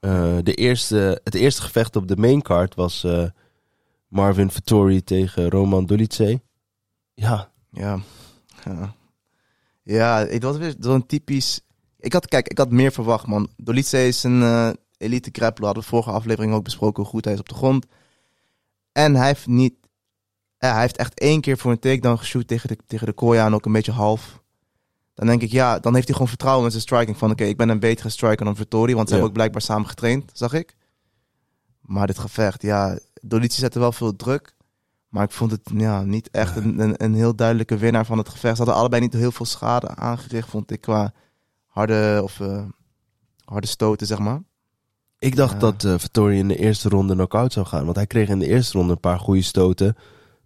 Eh, 0.00 0.36
de 0.42 0.54
eerste, 0.54 1.20
het 1.24 1.34
eerste 1.34 1.62
gevecht 1.62 1.96
op 1.96 2.08
de 2.08 2.16
main 2.16 2.42
card 2.42 2.74
was 2.74 3.04
eh, 3.04 3.24
Marvin 4.08 4.50
Vettori 4.50 5.04
tegen 5.04 5.50
Roman 5.50 5.86
Dolidze. 5.86 6.40
Ja, 7.14 7.50
Ja. 7.70 7.98
Ja, 8.64 8.94
ja 9.82 10.26
het 10.26 10.42
was 10.42 10.56
weer 10.56 10.74
zo'n 10.78 11.06
typisch... 11.06 11.60
Ik 11.98 12.12
had, 12.12 12.26
kijk, 12.26 12.48
ik 12.48 12.58
had 12.58 12.70
meer 12.70 12.92
verwacht, 12.92 13.26
man. 13.26 13.48
Dolice 13.56 14.06
is 14.06 14.22
een 14.22 14.76
elite 14.96 15.28
grappler. 15.32 15.64
Hadden 15.64 15.82
we 15.82 15.88
vorige 15.88 16.10
aflevering 16.10 16.54
ook 16.54 16.64
besproken 16.64 17.02
hoe 17.02 17.12
goed 17.12 17.24
hij 17.24 17.34
is 17.34 17.40
op 17.40 17.48
de 17.48 17.54
grond. 17.54 17.86
En 18.94 19.14
hij 19.14 19.26
heeft 19.26 19.46
niet... 19.46 19.74
Ja, 20.58 20.72
hij 20.72 20.80
heeft 20.80 20.96
echt 20.96 21.18
één 21.20 21.40
keer 21.40 21.58
voor 21.58 21.70
een 21.70 21.78
takedown 21.78 22.16
geshoot 22.18 22.46
tegen 22.48 22.68
de, 22.68 22.76
tegen 22.86 23.06
de 23.06 23.12
Koya 23.12 23.46
en 23.46 23.54
ook 23.54 23.66
een 23.66 23.72
beetje 23.72 23.92
half. 23.92 24.42
Dan 25.14 25.26
denk 25.26 25.42
ik, 25.42 25.50
ja, 25.50 25.78
dan 25.78 25.92
heeft 25.94 26.04
hij 26.04 26.12
gewoon 26.14 26.28
vertrouwen 26.28 26.62
met 26.62 26.72
zijn 26.72 26.84
striking. 26.84 27.16
Van 27.16 27.30
oké, 27.30 27.44
ik 27.44 27.56
ben 27.56 27.68
een 27.68 27.78
betere 27.78 28.08
striker 28.08 28.44
dan 28.44 28.56
Vittori. 28.56 28.94
Want 28.94 29.08
ze 29.08 29.14
Ja. 29.14 29.20
hebben 29.20 29.28
ook 29.28 29.32
blijkbaar 29.34 29.62
samen 29.62 29.88
getraind, 29.88 30.30
zag 30.32 30.52
ik. 30.52 30.76
Maar 31.80 32.06
dit 32.06 32.18
gevecht, 32.18 32.62
ja, 32.62 32.98
Dolice 33.20 33.58
zette 33.60 33.78
wel 33.78 33.92
veel 33.92 34.16
druk. 34.16 34.54
Maar 35.08 35.24
ik 35.24 35.30
vond 35.30 35.50
het 35.50 35.70
ja, 35.74 36.02
niet 36.02 36.30
echt 36.30 36.56
een, 36.56 36.78
een, 36.78 37.04
een 37.04 37.14
heel 37.14 37.34
duidelijke 37.36 37.76
winnaar 37.76 38.06
van 38.06 38.18
het 38.18 38.28
gevecht. 38.28 38.56
Ze 38.56 38.62
hadden 38.62 38.80
allebei 38.80 39.02
niet 39.02 39.12
heel 39.12 39.32
veel 39.32 39.46
schade 39.46 39.88
aangericht, 39.88 40.48
vond 40.48 40.70
ik, 40.70 40.80
qua 40.80 41.12
harde, 41.66 42.20
of, 42.22 42.40
eh, 42.40 42.64
harde 43.44 43.66
stoten, 43.66 44.06
zeg 44.06 44.18
maar. 44.18 44.42
Ik 45.24 45.36
dacht 45.36 45.60
dat 45.60 45.82
Vettori 45.82 46.38
in 46.38 46.48
de 46.48 46.56
eerste 46.56 46.88
ronde 46.88 47.14
knock-out 47.14 47.52
zou 47.52 47.66
gaan. 47.66 47.84
Want 47.84 47.96
hij 47.96 48.06
kreeg 48.06 48.28
in 48.28 48.38
de 48.38 48.46
eerste 48.46 48.78
ronde 48.78 48.92
een 48.92 49.00
paar 49.00 49.18
goede 49.18 49.42
stoten. 49.42 49.96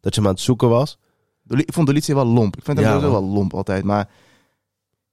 Dat 0.01 0.15
je 0.15 0.21
hem 0.21 0.29
aan 0.29 0.35
het 0.35 0.45
zoeken 0.45 0.69
was. 0.69 0.99
Ik 1.47 1.73
vond 1.73 1.87
Dolice 1.87 2.15
wel 2.15 2.25
lomp. 2.27 2.57
Ik 2.57 2.65
vind 2.65 2.79
hem 2.79 2.87
sowieso 2.87 3.11
wel 3.11 3.25
lomp 3.25 3.55
altijd. 3.55 3.85
Maar 3.85 4.09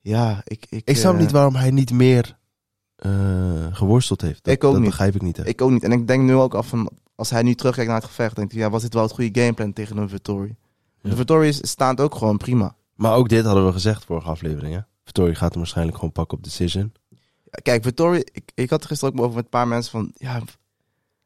ja, 0.02 0.42
ik... 0.44 0.66
Ik, 0.70 0.82
Ik 0.86 0.98
snap 0.98 1.14
eh, 1.14 1.20
niet 1.20 1.32
waarom 1.32 1.56
hij 1.56 1.72
niet 1.72 1.92
meer 1.92 2.38
eh, 2.96 3.12
geworsteld 3.72 4.22
heeft. 4.22 4.44
Dat, 4.44 4.54
Ik 4.54 4.64
ook 4.64 4.72
dat 4.72 4.82
niet. 4.82 4.90
begrijp 4.90 5.16
ik 5.16 5.22
niet. 5.22 5.38
Hè. 5.38 5.46
Ik 5.46 5.62
ook 5.62 5.72
niet. 5.72 5.84
En 5.84 5.92
ik 5.92 6.08
denk 6.08 6.24
nu 6.24 6.36
ook 6.36 6.54
af 6.54 6.68
van... 6.68 6.90
Als 7.16 7.30
hij 7.30 7.42
nu 7.44 7.56
terugkijkt 7.56 7.90
naar 7.90 8.00
het 8.00 8.10
gevecht, 8.10 8.36
denkt 8.36 8.52
hij... 8.52 8.62
Ja, 8.62 8.70
was 8.70 8.82
dit 8.82 8.94
wel 8.94 9.04
het 9.04 9.12
goede 9.12 9.42
gameplan 9.42 9.74
tegen 9.74 9.98
een 9.98 10.10
Vittori? 10.10 10.56
Ja. 11.02 11.10
De 11.10 11.16
Vittori 11.16 11.48
is 11.48 11.70
staand 11.70 12.02
ook 12.02 12.16
gewoon 12.16 12.38
prima. 12.38 12.76
Maar 12.96 13.16
ook 13.16 13.30
dit 13.30 13.46
hadden 13.46 13.66
we 13.66 13.72
gezegd 13.72 14.06
vorige 14.06 14.30
aflevering. 14.30 14.74
Hè? 14.74 14.80
Gaat 15.34 15.50
hem 15.50 15.58
waarschijnlijk 15.58 15.98
gewoon 15.98 16.12
pakken 16.12 16.38
op 16.38 16.44
decision. 16.44 16.92
Kijk, 17.62 17.84
Vittori... 17.84 18.20
Ik, 18.32 18.52
ik 18.56 18.70
had 18.70 18.82
er 18.82 18.88
gisteren 18.88 19.14
ook 19.14 19.22
over 19.22 19.36
met 19.36 19.44
een 19.44 19.50
paar 19.50 19.68
mensen 19.68 19.92
van... 19.92 20.12
Ja, 20.16 20.42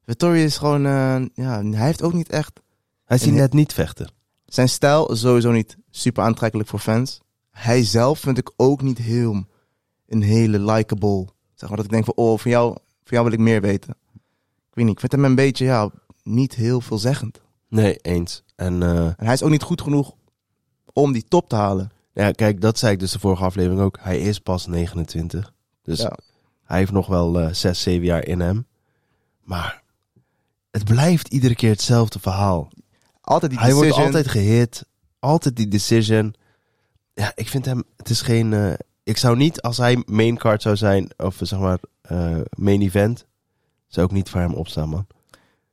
Vittori 0.06 0.44
is 0.44 0.58
gewoon... 0.58 0.86
eh, 0.86 1.26
ja, 1.34 1.64
hij 1.64 1.86
heeft 1.86 2.02
ook 2.02 2.14
niet 2.14 2.30
echt... 2.30 2.60
Hij 3.06 3.18
ziet 3.18 3.30
En- 3.30 3.36
net 3.36 3.54
niet 3.54 3.74
vechten. 3.74 4.12
Zijn 4.46 4.70
stijl 4.70 5.12
is 5.12 5.20
sowieso 5.20 5.52
niet 5.52 5.78
super 5.90 6.24
aantrekkelijk 6.24 6.70
voor 6.70 6.80
fans. 6.80 7.22
Hij 7.52 7.84
zelf 7.84 8.20
vind 8.20 8.38
ik 8.38 8.52
ook 8.56 8.82
niet 8.82 8.98
heel 8.98 9.44
een 10.08 10.22
hele 10.22 10.60
likable. 10.60 11.28
Zeg 11.56 11.68
maar 11.70 11.78
dat 11.78 11.86
ik 11.86 11.92
denk 11.92 12.06
van, 12.06 12.14
oh, 12.16 12.38
van 12.40 12.52
jou, 12.52 12.70
van 12.74 12.78
jou 13.18 13.24
wil 13.24 13.34
ik 13.34 13.40
meer 13.40 13.62
weten. 13.62 13.90
Ik 14.70 14.76
weet 14.76 14.86
niet, 14.86 14.94
ik 14.94 15.00
vind 15.00 15.12
hem 15.12 15.26
een 15.26 15.36
beetje, 15.36 15.66
ja, 15.66 15.90
niet 16.24 16.56
heel 16.56 16.82
veelzeggend. 16.82 17.42
Nee, 17.68 17.96
eens. 17.96 18.44
En 18.56 18.84
eh, 18.84 19.06
En 19.06 19.16
hij 19.26 19.34
is 19.34 19.44
ook 19.44 19.50
niet 19.50 19.64
goed 19.64 19.82
genoeg 19.82 20.14
om 20.94 21.12
die 21.12 21.24
top 21.28 21.50
te 21.50 21.56
halen. 21.56 21.92
ja, 22.14 22.32
kijk, 22.32 22.62
dat 22.62 22.78
zei 22.80 22.94
ik 22.94 23.00
dus 23.00 23.12
de 23.12 23.20
vorige 23.20 23.44
aflevering 23.44 23.82
ook. 23.82 23.98
Hij 24.02 24.20
is 24.20 24.40
pas 24.40 24.68
29. 24.68 25.54
Dus 25.90 26.00
Ja. 26.00 26.18
hij 26.64 26.78
heeft 26.78 26.92
nog 26.92 27.08
wel 27.08 27.40
eh 27.40 27.54
6, 27.54 27.82
7 27.82 28.06
jaar 28.06 28.26
in 28.26 28.40
hem. 28.40 28.68
Maar 29.44 29.84
het 30.72 30.84
blijft 30.84 31.28
iedere 31.28 31.56
keer 31.56 31.70
hetzelfde 31.70 32.20
verhaal. 32.20 32.72
Altijd 33.22 33.52
die 33.52 33.60
Hij 33.60 33.70
wordt 33.74 33.88
decision. 33.88 34.06
altijd 34.14 34.28
gehit. 34.32 34.86
Altijd 35.20 35.56
die 35.56 35.68
decision. 35.68 36.36
Ja, 37.14 37.32
ik 37.36 37.48
vind 37.48 37.66
hem... 37.66 37.84
Het 37.98 38.10
is 38.10 38.22
geen... 38.22 38.54
eh, 38.54 38.74
ik 39.04 39.18
zou 39.18 39.38
niet, 39.38 39.62
als 39.62 39.78
hij 39.78 40.04
main 40.06 40.38
card 40.38 40.62
zou 40.62 40.76
zijn... 40.76 41.10
Of 41.18 41.36
zeg 41.42 41.60
maar 41.60 41.80
eh, 42.02 42.38
main 42.58 42.82
event... 42.82 43.26
Zou 43.88 44.06
ik 44.08 44.12
niet 44.12 44.30
voor 44.30 44.40
hem 44.42 44.54
opstaan, 44.54 44.90
man. 44.90 45.08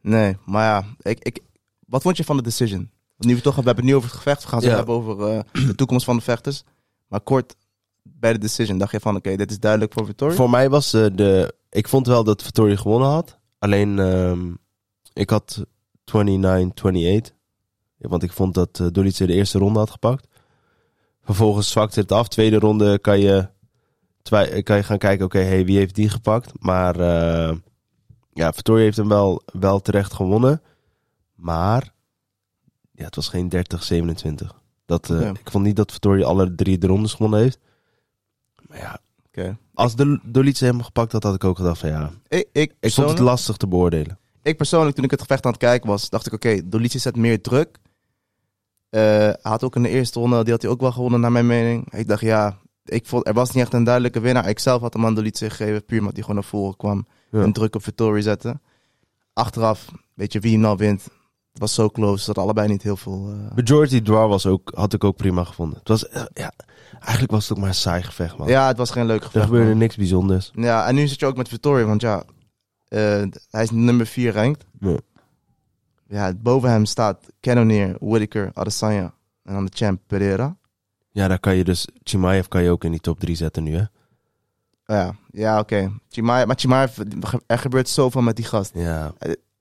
Nee, 0.01 0.37
maar 0.45 0.65
ja, 0.65 0.85
ik, 1.11 1.19
ik, 1.25 1.41
wat 1.87 2.03
vond 2.03 2.17
je 2.17 2.25
van 2.25 2.37
de 2.37 2.43
decision? 2.43 2.91
Nu 3.19 3.35
we, 3.35 3.41
toch, 3.41 3.55
we 3.55 3.63
hebben 3.63 3.77
het 3.85 3.93
nu 3.93 3.95
over 3.95 4.09
het 4.09 4.17
gevecht. 4.19 4.43
We 4.43 4.49
gaan 4.49 4.59
het 4.59 4.69
Ja. 4.69 4.77
hebben 4.77 4.95
over 4.95 5.29
eh, 5.29 5.41
de 5.67 5.75
toekomst 5.75 6.05
van 6.05 6.17
de 6.17 6.23
vechters. 6.23 6.63
Maar 7.09 7.21
kort 7.21 7.57
bij 8.27 8.35
de 8.35 8.41
decision 8.41 8.79
dacht 8.79 8.93
je 8.93 9.01
van, 9.01 9.17
oké, 9.17 9.37
dit 9.37 9.51
is 9.51 9.59
duidelijk 9.59 9.93
voor 9.93 10.07
Vittori. 10.07 10.35
Voor 10.35 10.51
mij 10.51 10.71
was 10.71 10.93
eh, 10.93 11.07
de... 11.13 11.55
Ik 11.71 11.89
vond 11.89 12.07
wel 12.07 12.25
dat 12.25 12.43
Vittori 12.43 12.77
gewonnen 12.77 13.09
had. 13.09 13.39
Alleen... 13.59 13.99
ehm, 13.99 14.55
ik 15.13 15.31
had 15.31 15.65
29-28. 15.65 15.65
Ja, 17.97 18.09
want 18.09 18.23
ik 18.23 18.33
vond 18.33 18.55
dat 18.55 18.79
uh, 18.79 18.87
Dolice 18.93 19.27
de 19.27 19.33
eerste 19.33 19.59
ronde 19.59 19.79
had 19.79 19.91
gepakt. 19.91 20.27
Vervolgens 21.23 21.71
zwakte 21.71 22.01
het 22.01 22.13
af. 22.13 22.29
Tweede 22.29 22.59
ronde 22.59 22.99
kan 22.99 23.21
je, 23.21 23.49
kan 24.63 24.77
je 24.77 24.83
gaan 24.83 24.99
kijken, 24.99 25.25
oké, 25.25 25.39
hey, 25.39 25.65
wie 25.65 25.79
heeft 25.79 25.95
die 25.95 26.09
gepakt? 26.09 26.53
Maar 26.59 27.01
eh, 27.01 27.57
ja, 28.33 28.53
Vittori 28.53 28.83
heeft 28.83 28.97
hem 28.97 29.09
wel, 29.09 29.43
wel 29.59 29.81
terecht 29.81 30.13
gewonnen. 30.13 30.63
Maar 31.35 31.93
ja, 32.93 33.05
het 33.05 33.17
was 33.17 33.29
geen 33.29 33.53
30-27. 33.53 34.47
Dat. 34.87 35.11
Ik 35.11 35.51
vond 35.51 35.65
niet 35.65 35.77
dat 35.77 35.93
Vittori 35.93 36.23
alle 36.23 36.55
drie 36.55 36.79
de 36.79 36.87
rondes 36.87 37.13
gewonnen 37.13 37.41
heeft. 37.41 37.59
Maar 38.69 38.79
ja, 38.79 39.01
als 39.75 39.97
de 39.97 40.55
hem 40.59 40.83
gepakt 40.83 41.13
had, 41.13 41.23
had 41.23 41.35
ik 41.35 41.45
ook 41.45 41.57
gedacht 41.57 41.79
van 41.81 41.89
ja, 41.89 42.11
Ik, 42.29 42.49
ik, 42.53 42.75
ik 42.81 42.93
vond 42.93 43.09
het 43.09 43.19
lastig 43.19 43.57
te 43.57 43.69
beoordelen. 43.69 44.19
ik 44.43 44.57
persoonlijk, 44.57 44.95
toen 44.97 45.05
ik 45.05 45.11
het 45.11 45.21
gevecht 45.21 45.45
aan 45.45 45.51
het 45.51 45.61
kijken 45.61 45.89
was, 45.89 46.11
dacht 46.11 46.27
ik, 46.27 46.33
oké, 46.33 46.69
Dolice 46.69 46.99
zet 46.99 47.17
meer 47.17 47.43
druk. 47.43 47.79
Eh, 48.89 49.01
hij 49.03 49.37
had 49.43 49.65
ook 49.65 49.77
in 49.77 49.83
de 49.83 49.89
eerste 49.89 50.19
ronde, 50.21 50.43
die 50.43 50.53
had 50.53 50.63
hij 50.63 50.71
ook 50.71 50.81
wel 50.81 50.93
gewonnen, 50.93 51.21
naar 51.21 51.33
mijn 51.33 51.47
mening. 51.47 51.93
Ik 51.93 52.09
dacht, 52.09 52.21
ja, 52.21 52.59
ik 52.85 53.07
vond, 53.07 53.27
er 53.27 53.35
was 53.35 53.51
niet 53.51 53.63
echt 53.63 53.73
een 53.75 53.85
duidelijke 53.85 54.21
winnaar. 54.21 54.49
Ik 54.49 54.59
zelf 54.59 54.81
had 54.81 54.93
hem 54.93 55.07
aan 55.07 55.15
Dolice 55.15 55.51
gegeven, 55.51 55.85
puur 55.85 55.99
omdat 55.99 56.13
hij 56.15 56.23
gewoon 56.23 56.39
naar 56.41 56.49
voren 56.51 56.77
kwam 56.77 57.07
Ja. 57.31 57.43
en 57.43 57.53
druk 57.53 57.75
op 57.75 57.83
Vittori 57.83 58.23
zette. 58.23 58.61
Achteraf, 59.33 59.87
weet 60.15 60.33
je, 60.33 60.41
wie 60.41 60.53
hem 60.53 60.61
nou 60.61 60.77
wint, 60.77 61.09
Het 61.57 61.65
was 61.65 61.75
zo 61.75 61.89
close 61.91 62.27
dat 62.27 62.39
allebei 62.39 62.69
niet 62.69 62.83
heel 62.83 62.97
veel... 62.97 63.29
eh, 63.33 63.57
Majority 63.57 64.03
Draw 64.03 64.29
was 64.29 64.47
ook, 64.47 64.71
had 64.75 64.93
ik 64.93 65.05
ook 65.05 65.17
prima 65.17 65.45
gevonden. 65.45 65.79
Het 65.79 65.89
was, 65.89 66.09
eh, 66.09 66.23
ja, 66.35 66.53
eigenlijk 67.01 67.31
was 67.33 67.43
het 67.43 67.53
ook 67.53 67.59
maar 67.59 67.69
een 67.69 67.75
saai 67.75 68.03
gevecht, 68.03 68.37
man. 68.37 68.49
Ja, 68.49 68.67
het 68.67 68.77
was 68.77 68.91
geen 68.91 69.07
leuk 69.07 69.21
er 69.21 69.27
gevecht. 69.27 69.45
gebeurde 69.45 69.69
man. 69.69 69.79
niks 69.79 69.97
bijzonders. 69.97 70.51
Ja, 70.55 70.87
en 70.87 70.95
nu 70.95 71.07
zit 71.07 71.21
je 71.21 71.27
ook 71.27 71.37
met 71.37 71.49
Vittori, 71.49 71.85
want 71.85 72.01
ja, 72.01 72.23
eh, 72.89 73.23
hij 73.51 73.63
is 73.63 73.71
nummer 73.71 74.07
4 74.07 74.33
ranked. 74.33 74.65
Ja. 74.81 74.97
Ja, 76.09 76.33
boven 76.35 76.71
hem 76.71 76.85
staat 76.85 77.27
Cannonier, 77.41 77.97
Whittaker, 78.01 78.51
Adesanya 78.55 79.15
en 79.45 79.53
dan 79.55 79.65
de 79.65 79.71
champ 79.75 80.01
Pereira. 80.07 80.57
Ja, 81.11 81.29
daar 81.29 81.39
kan 81.41 81.57
je 81.57 81.65
dus, 81.65 81.89
Chimaev 82.03 82.47
kan 82.47 82.63
je 82.63 82.71
ook 82.71 82.85
in 82.85 82.91
die 82.91 83.01
top 83.01 83.21
3 83.21 83.35
zetten 83.37 83.63
nu, 83.63 83.75
hè? 83.75 83.81
Oh 84.89 84.97
ja, 84.97 85.15
ja 85.31 85.59
oké. 85.59 85.93
Chimaev- 86.09 86.47
Maar 86.47 86.57
Chimaev, 86.59 86.99
er 87.47 87.59
gebeurt 87.59 87.89
zoveel 87.89 88.23
met 88.23 88.37
die 88.37 88.45
gast. 88.45 88.71
Ja. 88.75 89.13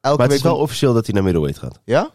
Elke 0.05 0.17
Maar 0.17 0.27
het 0.27 0.35
week 0.35 0.45
is 0.45 0.51
wel 0.51 0.61
officieel 0.61 0.93
dat 0.93 1.05
hij 1.05 1.13
naar 1.13 1.23
middleweight 1.23 1.61
gaat. 1.61 1.81
Ja? 1.85 2.11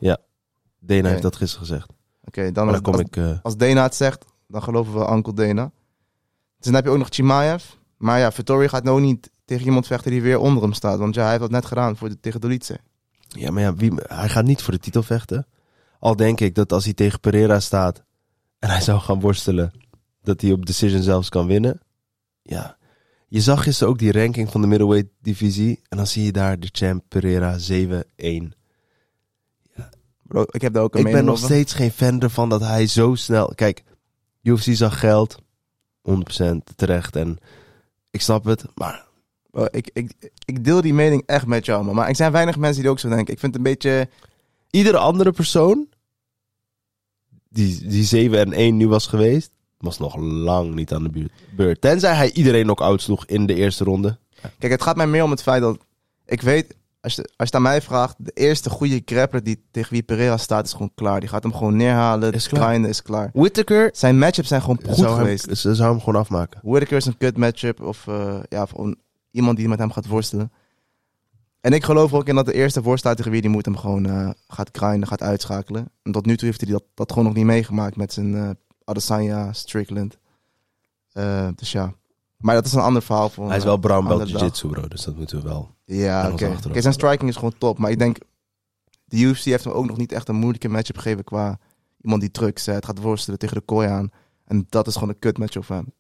Dana 0.79 1.01
Oké. 1.01 1.09
heeft 1.09 1.23
dat 1.23 1.37
gisteren 1.37 1.67
gezegd. 1.67 1.93
Oké, 2.25 2.53
dan 2.53 2.65
als, 2.65 2.73
dan 2.73 2.83
kom 2.83 2.93
als, 2.93 3.03
ik... 3.03 3.17
eh, 3.17 3.39
als 3.43 3.57
Dana 3.57 3.83
het 3.83 3.95
zegt, 3.95 4.25
dan 4.47 4.63
geloven 4.63 4.93
we 4.95 5.13
Uncle 5.13 5.35
Dana. 5.35 5.71
Dus 6.57 6.67
dan 6.67 6.75
heb 6.75 6.85
je 6.85 6.91
ook 6.91 6.99
nog 6.99 7.09
Chimaev. 7.11 7.65
Maar 7.97 8.19
ja, 8.19 8.33
Vittori 8.33 8.69
gaat 8.69 8.85
nou 8.85 9.01
niet 9.01 9.31
tegen 9.45 9.67
iemand 9.67 9.87
vechten 9.87 10.11
die 10.11 10.23
weer 10.23 10.39
onder 10.39 10.63
hem 10.63 10.73
staat. 10.73 10.99
Want 10.99 11.15
ja, 11.15 11.21
hij 11.21 11.31
heeft 11.31 11.43
dat 11.43 11.51
net 11.51 11.67
gedaan 11.67 11.97
voor 11.97 12.09
de, 12.09 12.21
tegen 12.21 12.41
Dolice. 12.41 12.79
Ja, 13.29 13.51
maar 13.51 13.63
ja, 13.63 13.75
wie, 13.75 13.93
hij 13.97 14.29
gaat 14.29 14.45
niet 14.45 14.63
voor 14.63 14.73
de 14.73 14.81
titel 14.81 15.03
vechten. 15.03 15.47
Al 15.99 16.17
denk 16.17 16.41
ik 16.41 16.55
dat 16.55 16.73
als 16.73 16.85
hij 16.85 16.95
tegen 16.95 17.21
Pereira 17.21 17.61
staat 17.61 18.03
en 18.59 18.71
hij 18.71 18.81
zou 18.81 19.01
gaan 19.01 19.21
worstelen, 19.21 19.73
dat 20.23 20.41
hij 20.41 20.53
op 20.53 20.67
decision 20.67 21.03
zelfs 21.03 21.29
kan 21.29 21.47
winnen. 21.47 21.81
Ja, 22.43 22.77
je 23.31 23.41
zag 23.41 23.63
gisteren 23.63 23.93
ook 23.93 23.99
die 23.99 24.13
ranking 24.13 24.51
van 24.51 24.61
de 24.61 24.67
middleweight 24.67 25.09
divisie 25.21 25.81
en 25.89 25.97
dan 25.97 26.07
zie 26.07 26.25
je 26.25 26.33
daar 26.33 26.61
de 26.61 26.69
champ 26.73 27.05
Pereira 27.09 27.59
7-1. 27.59 27.63
Bro, 30.23 30.45
ik 30.51 30.61
heb 30.61 30.73
daar 30.73 30.83
ook 30.83 30.95
een 30.95 31.07
Ik 31.07 31.13
ben 31.13 31.25
nog 31.25 31.35
over. 31.35 31.47
steeds 31.47 31.73
geen 31.73 31.91
fan 31.91 32.21
ervan 32.21 32.49
dat 32.49 32.61
hij 32.61 32.87
zo 32.87 33.15
snel... 33.15 33.53
Kijk, 33.55 33.83
UFC 34.43 34.75
zag 34.75 34.99
geld, 34.99 35.43
100% 36.11 36.13
terecht 36.77 37.17
en 37.17 37.39
ik 38.11 38.21
snap 38.21 38.45
het, 38.45 38.65
maar 38.75 39.07
Bro, 39.51 39.67
ik, 39.71 39.91
ik, 39.93 40.31
ik 40.45 40.65
deel 40.65 40.81
die 40.81 40.95
mening 40.95 41.23
echt 41.27 41.47
met 41.47 41.65
jou, 41.65 41.85
man. 41.85 41.95
Maar 41.95 42.09
er 42.09 42.17
zijn 42.17 42.33
weinig 42.33 42.57
mensen 42.57 42.83
die 42.83 42.91
ook 42.91 42.99
zo 42.99 43.09
denken. 43.09 43.35
Ik 43.35 43.41
vind 43.41 43.55
het 43.55 43.67
een 43.67 43.71
beetje... 43.73 44.09
iedere 44.71 44.99
andere 44.99 45.33
persoon 45.33 45.89
die, 47.49 47.89
die 47.89 48.05
7 48.05 48.39
en 48.39 48.53
1 48.53 48.77
nu 48.77 48.89
was 48.89 49.07
geweest, 49.07 49.53
was 49.81 49.99
nog 49.99 50.17
lang 50.17 50.75
niet 50.75 50.93
aan 50.93 51.03
de 51.03 51.11
buurt- 51.11 51.33
beurt. 51.57 51.81
Tenzij 51.81 52.15
hij 52.15 52.33
iedereen 52.33 52.67
nog 52.67 52.95
sloeg 53.01 53.27
in 53.27 53.47
de 53.47 53.55
eerste 53.55 53.85
ronde. 53.85 54.19
Kijk, 54.59 54.73
het 54.73 54.83
gaat 54.83 54.97
mij 54.97 55.07
meer 55.07 55.23
om 55.25 55.31
het 55.31 55.43
feit 55.43 55.63
dat... 55.63 55.79
Ik 56.27 56.43
weet, 56.43 56.77
als 57.01 57.15
je, 57.15 57.23
als 57.23 57.31
je 57.37 57.45
het 57.45 57.55
aan 57.55 57.63
mij 57.63 57.83
vraagt... 57.83 58.15
De 58.19 58.31
eerste 58.35 58.71
goede 58.71 59.03
grappler 59.05 59.43
die 59.43 59.63
tegen 59.71 59.93
wie 59.93 60.03
Pereira 60.03 60.37
staat 60.37 60.67
is 60.67 60.73
gewoon 60.73 60.93
klaar. 60.95 61.21
Die 61.21 61.29
gaat 61.29 61.43
hem 61.43 61.55
gewoon 61.55 61.77
neerhalen. 61.77 62.33
Is 62.33 62.49
klaar. 62.49 62.75
klaar. 62.75 62.89
is 62.89 63.03
klaar. 63.03 63.31
Whittaker 63.33 63.91
Zijn 63.93 64.19
matchups 64.19 64.49
zijn 64.49 64.61
gewoon 64.61 64.81
goed 64.87 64.97
zou 64.97 65.17
geweest. 65.19 65.47
hem, 65.47 65.55
ze 65.55 65.75
zou 65.75 65.91
hem 65.91 66.01
gewoon 66.01 66.21
afmaken. 66.21 66.61
Whittaker 66.63 66.97
is 66.97 67.07
een 67.07 67.17
kut 67.19 67.37
matchup. 67.37 67.81
Of 67.81 68.07
uh, 68.09 68.39
ja, 68.49 68.63
of 68.63 68.73
on- 68.73 69.01
iemand 69.31 69.57
die 69.57 69.69
met 69.69 69.79
hem 69.79 69.91
gaat 69.93 70.07
worstelen. 70.07 70.53
En 71.61 71.73
ik 71.73 71.85
geloof 71.85 72.15
ook 72.15 72.29
in 72.29 72.35
dat 72.35 72.47
de 72.47 72.53
eerste 72.55 72.83
voorstaat 72.83 73.17
tegen 73.17 73.31
wie 73.33 73.41
die 73.41 73.51
moet 73.51 73.65
hem 73.65 73.77
gewoon 73.77 74.07
uh, 74.07 74.31
gaat 74.49 74.69
grinden, 74.73 75.09
gaat 75.09 75.23
uitschakelen. 75.23 75.89
En 76.03 76.13
tot 76.13 76.27
nu 76.27 76.37
toe 76.37 76.47
heeft 76.49 76.61
hij 76.61 76.71
dat, 76.71 76.83
dat 76.95 77.11
gewoon 77.11 77.25
nog 77.25 77.35
niet 77.35 77.45
meegemaakt 77.45 77.97
met 77.97 78.13
zijn 78.13 78.33
uh, 78.35 78.51
Adesanya, 78.91 79.53
Strickland. 79.53 80.19
Uh, 81.13 81.49
dus 81.55 81.73
ja. 81.73 81.95
Maar 82.37 82.55
dat 82.55 82.67
is 82.67 82.73
een 82.73 82.81
ander 82.81 83.03
verhaal 83.03 83.29
voor 83.29 83.49
Hij 83.49 83.57
is 83.57 83.65
wel 83.65 83.77
brown 83.77 84.07
belt 84.07 84.31
jiu-jitsu 84.31 84.69
bro, 84.69 84.89
dus 84.89 85.05
dat 85.05 85.17
moeten 85.17 85.43
we 85.43 85.49
wel. 85.49 85.75
Ja, 85.85 86.31
oké. 86.31 86.81
zijn 86.81 86.95
striking 86.95 87.31
is 87.31 87.37
gewoon 87.37 87.55
top. 87.59 87.79
Maar 87.79 87.91
ik 87.91 87.99
denk, 87.99 88.19
de 89.05 89.17
UFC 89.17 89.45
heeft 89.45 89.65
hem 89.65 89.73
ook 89.73 89.87
nog 89.87 89.97
niet 89.97 90.13
echt 90.13 90.29
een 90.29 90.35
moeilijke 90.35 90.69
matchup 90.69 90.97
gegeven 90.97 91.25
qua 91.25 91.59
iemand 92.01 92.21
die 92.21 92.31
trucks 92.31 92.65
zet, 92.65 92.85
gaat 92.85 92.99
worstelen 92.99 93.39
tegen 93.39 93.57
de 93.57 93.63
kooi 93.63 93.89
aan. 93.89 94.11
En 94.45 94.67
dat 94.69 94.87
is 94.87 94.95
gewoon 94.95 95.09
een 95.09 95.19
kut 95.19 95.39
matchup 95.39 95.65
voor 95.65 95.77
hem. 95.77 95.93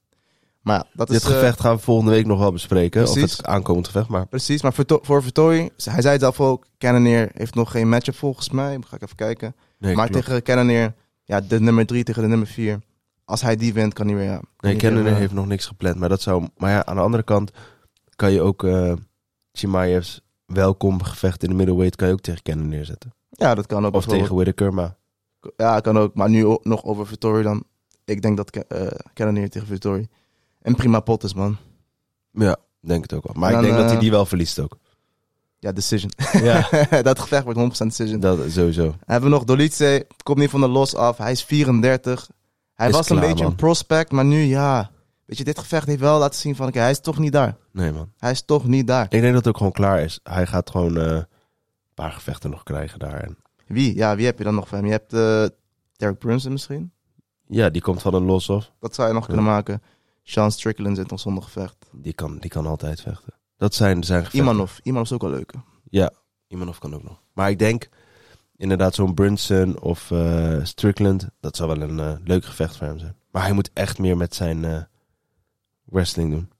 Maar 0.60 0.76
ja, 0.76 0.86
dat 0.92 1.10
is... 1.10 1.22
Dit 1.22 1.30
eh, 1.30 1.36
gevecht 1.36 1.60
gaan 1.60 1.76
we 1.76 1.82
volgende 1.82 2.10
week 2.10 2.26
nog 2.26 2.38
wel 2.38 2.52
bespreken. 2.52 3.08
Of 3.08 3.14
het 3.14 3.46
aankomend 3.46 3.86
gevecht, 3.86 4.08
maar 4.08 4.26
Precies, 4.26 4.62
maar 4.62 4.72
voor, 4.72 5.00
voor 5.02 5.22
hij 5.22 5.70
zei 5.76 6.08
het 6.08 6.20
zelf 6.20 6.40
ook, 6.40 6.66
Cannonier 6.78 7.30
heeft 7.34 7.54
nog 7.54 7.70
geen 7.70 7.88
matchup 7.88 8.14
volgens 8.14 8.50
mij. 8.50 8.78
Ga 8.86 8.96
ik 8.96 9.02
even 9.02 9.16
kijken. 9.16 9.54
nee, 9.78 9.94
maar 9.94 10.08
klopt. 10.08 10.24
tegen 10.24 10.42
Cannonier, 10.42 10.94
ja, 11.30 11.40
de 11.40 11.60
nummer 11.60 11.86
3 11.86 12.04
tegen 12.04 12.22
de 12.22 12.28
nummer 12.28 12.46
4. 12.46 12.80
Als 13.24 13.42
hij 13.42 13.56
die 13.56 13.72
wint, 13.72 13.92
kan 13.92 14.06
hij 14.06 14.16
weer... 14.16 14.24
Ja, 14.24 14.40
Nee, 14.60 14.76
eh, 14.76 15.14
heeft 15.16 15.32
nog 15.32 15.46
niks 15.46 15.66
gepland. 15.66 15.96
Maar, 15.96 16.08
dat 16.08 16.22
zou, 16.22 16.46
maar 16.56 16.70
ja, 16.70 16.84
aan 16.84 16.96
de 16.96 17.02
andere 17.02 17.22
kant 17.22 17.50
kan 18.16 18.32
je 18.32 18.40
ook 18.40 18.64
eh 18.64 18.92
Chimaev's 19.52 20.20
welkom 20.46 21.02
gevecht 21.02 21.42
in 21.42 21.48
de 21.48 21.54
middleweight 21.54 21.96
kan 21.96 22.08
je 22.08 22.12
ook 22.12 22.20
tegen 22.20 22.42
Kennener 22.42 22.70
neerzetten. 22.70 23.14
Ja, 23.30 23.54
dat 23.54 23.66
kan 23.66 23.86
ook. 23.86 23.94
Of 23.94 24.06
tegen 24.06 24.34
Whittaker, 24.34 24.74
maar 24.74 24.96
Ja, 25.56 25.80
kan 25.80 25.98
ook. 25.98 26.14
Maar 26.14 26.30
nu 26.30 26.58
nog 26.62 26.84
over 26.84 27.06
Vittori 27.06 27.42
dan. 27.42 27.64
Ik 28.04 28.22
denk 28.22 28.36
dat 28.36 28.56
uh, 28.56 28.86
Cannonier 29.14 29.50
tegen 29.50 29.66
Vittori 29.66 30.08
een 30.62 30.74
prima 30.74 31.00
pot 31.00 31.22
is, 31.22 31.34
man. 31.34 31.56
ja, 32.32 32.56
denk 32.80 33.02
het 33.02 33.14
ook 33.14 33.24
wel. 33.26 33.34
Maar 33.42 33.50
En 33.52 33.56
ik 33.56 33.62
denk 33.62 33.76
dat 33.76 33.84
hij 33.84 33.94
eh, 33.94 34.00
die 34.00 34.10
wel 34.10 34.26
verliest 34.26 34.58
ook. 34.58 34.78
Ja, 35.62 35.72
decision. 35.72 36.10
Ja, 36.32 36.68
dat 37.02 37.18
gevecht 37.18 37.44
wordt 37.44 37.80
100% 37.82 37.86
decision. 37.86 38.20
dat 38.20 38.38
sowieso. 38.50 38.82
Dan 38.84 38.96
hebben 39.06 39.30
we 39.30 39.36
nog 39.36 39.44
Dolice, 39.44 40.06
komt 40.22 40.38
niet 40.38 40.50
van 40.50 40.60
de 40.60 40.68
los 40.68 40.94
af. 40.94 41.18
Hij 41.18 41.32
is 41.32 41.44
34. 41.44 42.28
Hij 42.74 42.88
Is 42.88 42.94
was 42.94 43.08
een 43.10 43.20
beetje 43.20 43.34
man. 43.42 43.46
een 43.46 43.54
prospect, 43.56 44.10
maar 44.12 44.24
nu 44.24 44.40
ja. 44.42 44.90
Weet 45.26 45.38
je, 45.38 45.44
dit 45.44 45.58
gevecht 45.58 45.86
heeft 45.86 46.00
wel 46.00 46.18
laten 46.18 46.40
zien 46.40 46.56
van, 46.56 46.68
oké, 46.68 46.78
hij 46.78 46.90
is 46.90 47.00
toch 47.00 47.18
niet 47.18 47.32
daar. 47.32 47.56
Nee 47.72 47.92
man. 47.92 48.12
Hij 48.18 48.30
is 48.30 48.42
toch 48.42 48.66
niet 48.66 48.86
daar. 48.86 49.04
Ik 49.04 49.10
denk 49.10 49.24
dat 49.24 49.34
het 49.34 49.48
ook 49.48 49.56
gewoon 49.56 49.72
klaar 49.72 50.00
is. 50.00 50.20
Hij 50.22 50.46
gaat 50.46 50.70
gewoon 50.70 50.96
eh, 50.96 51.04
een 51.12 51.26
paar 51.94 52.12
gevechten 52.12 52.50
nog 52.50 52.62
krijgen 52.62 52.98
daar. 52.98 53.20
En 53.20 53.38
Wie? 53.66 53.94
Ja, 53.96 54.16
wie 54.16 54.26
heb 54.26 54.38
je 54.38 54.44
dan 54.44 54.54
nog 54.54 54.68
van 54.68 54.78
hem? 54.78 54.86
Je 54.86 54.92
hebt 54.92 55.12
eh 55.12 55.44
Derek 55.96 56.18
Brunson 56.18 56.52
misschien. 56.52 56.92
ja, 57.46 57.70
die 57.70 57.82
komt 57.82 58.02
van 58.02 58.14
een 58.14 58.24
los 58.24 58.48
of. 58.48 58.72
Dat 58.80 58.94
zou 58.94 59.08
je 59.08 59.14
nog 59.14 59.26
kunnen 59.26 59.44
maken. 59.44 59.82
Sean 60.22 60.52
Strickland 60.52 60.96
zit 60.96 61.10
nog 61.10 61.20
zonder 61.20 61.42
gevecht. 61.42 61.76
Die 61.92 62.12
kan, 62.12 62.38
die 62.38 62.50
kan 62.50 62.66
altijd 62.66 63.00
vechten. 63.00 63.32
Dat 63.60 63.74
zijn, 63.74 64.04
zijn 64.04 64.24
gevechten. 64.24 64.40
Imanov. 64.40 64.78
Imanov 64.82 65.04
is 65.04 65.12
ook 65.12 65.22
wel 65.22 65.30
leuk. 65.30 65.52
Ja, 65.90 66.12
Imanov 66.46 66.78
kan 66.78 66.94
ook 66.94 67.02
nog. 67.02 67.22
Maar 67.32 67.50
ik 67.50 67.58
denk 67.58 67.88
inderdaad 68.56 68.94
zo'n 68.94 69.14
Brunson 69.14 69.80
of 69.80 70.10
eh, 70.10 70.64
Strickland, 70.64 71.28
dat 71.40 71.56
zou 71.56 71.78
wel 71.78 71.88
een 71.88 72.00
eh, 72.00 72.12
leuk 72.24 72.44
gevecht 72.44 72.76
voor 72.76 72.86
hem 72.86 72.98
zijn. 72.98 73.16
Maar 73.30 73.42
hij 73.42 73.52
moet 73.52 73.70
echt 73.72 73.98
meer 73.98 74.16
met 74.16 74.34
zijn 74.34 74.64
eh, 74.64 74.82
wrestling 75.84 76.30
doen. 76.30 76.50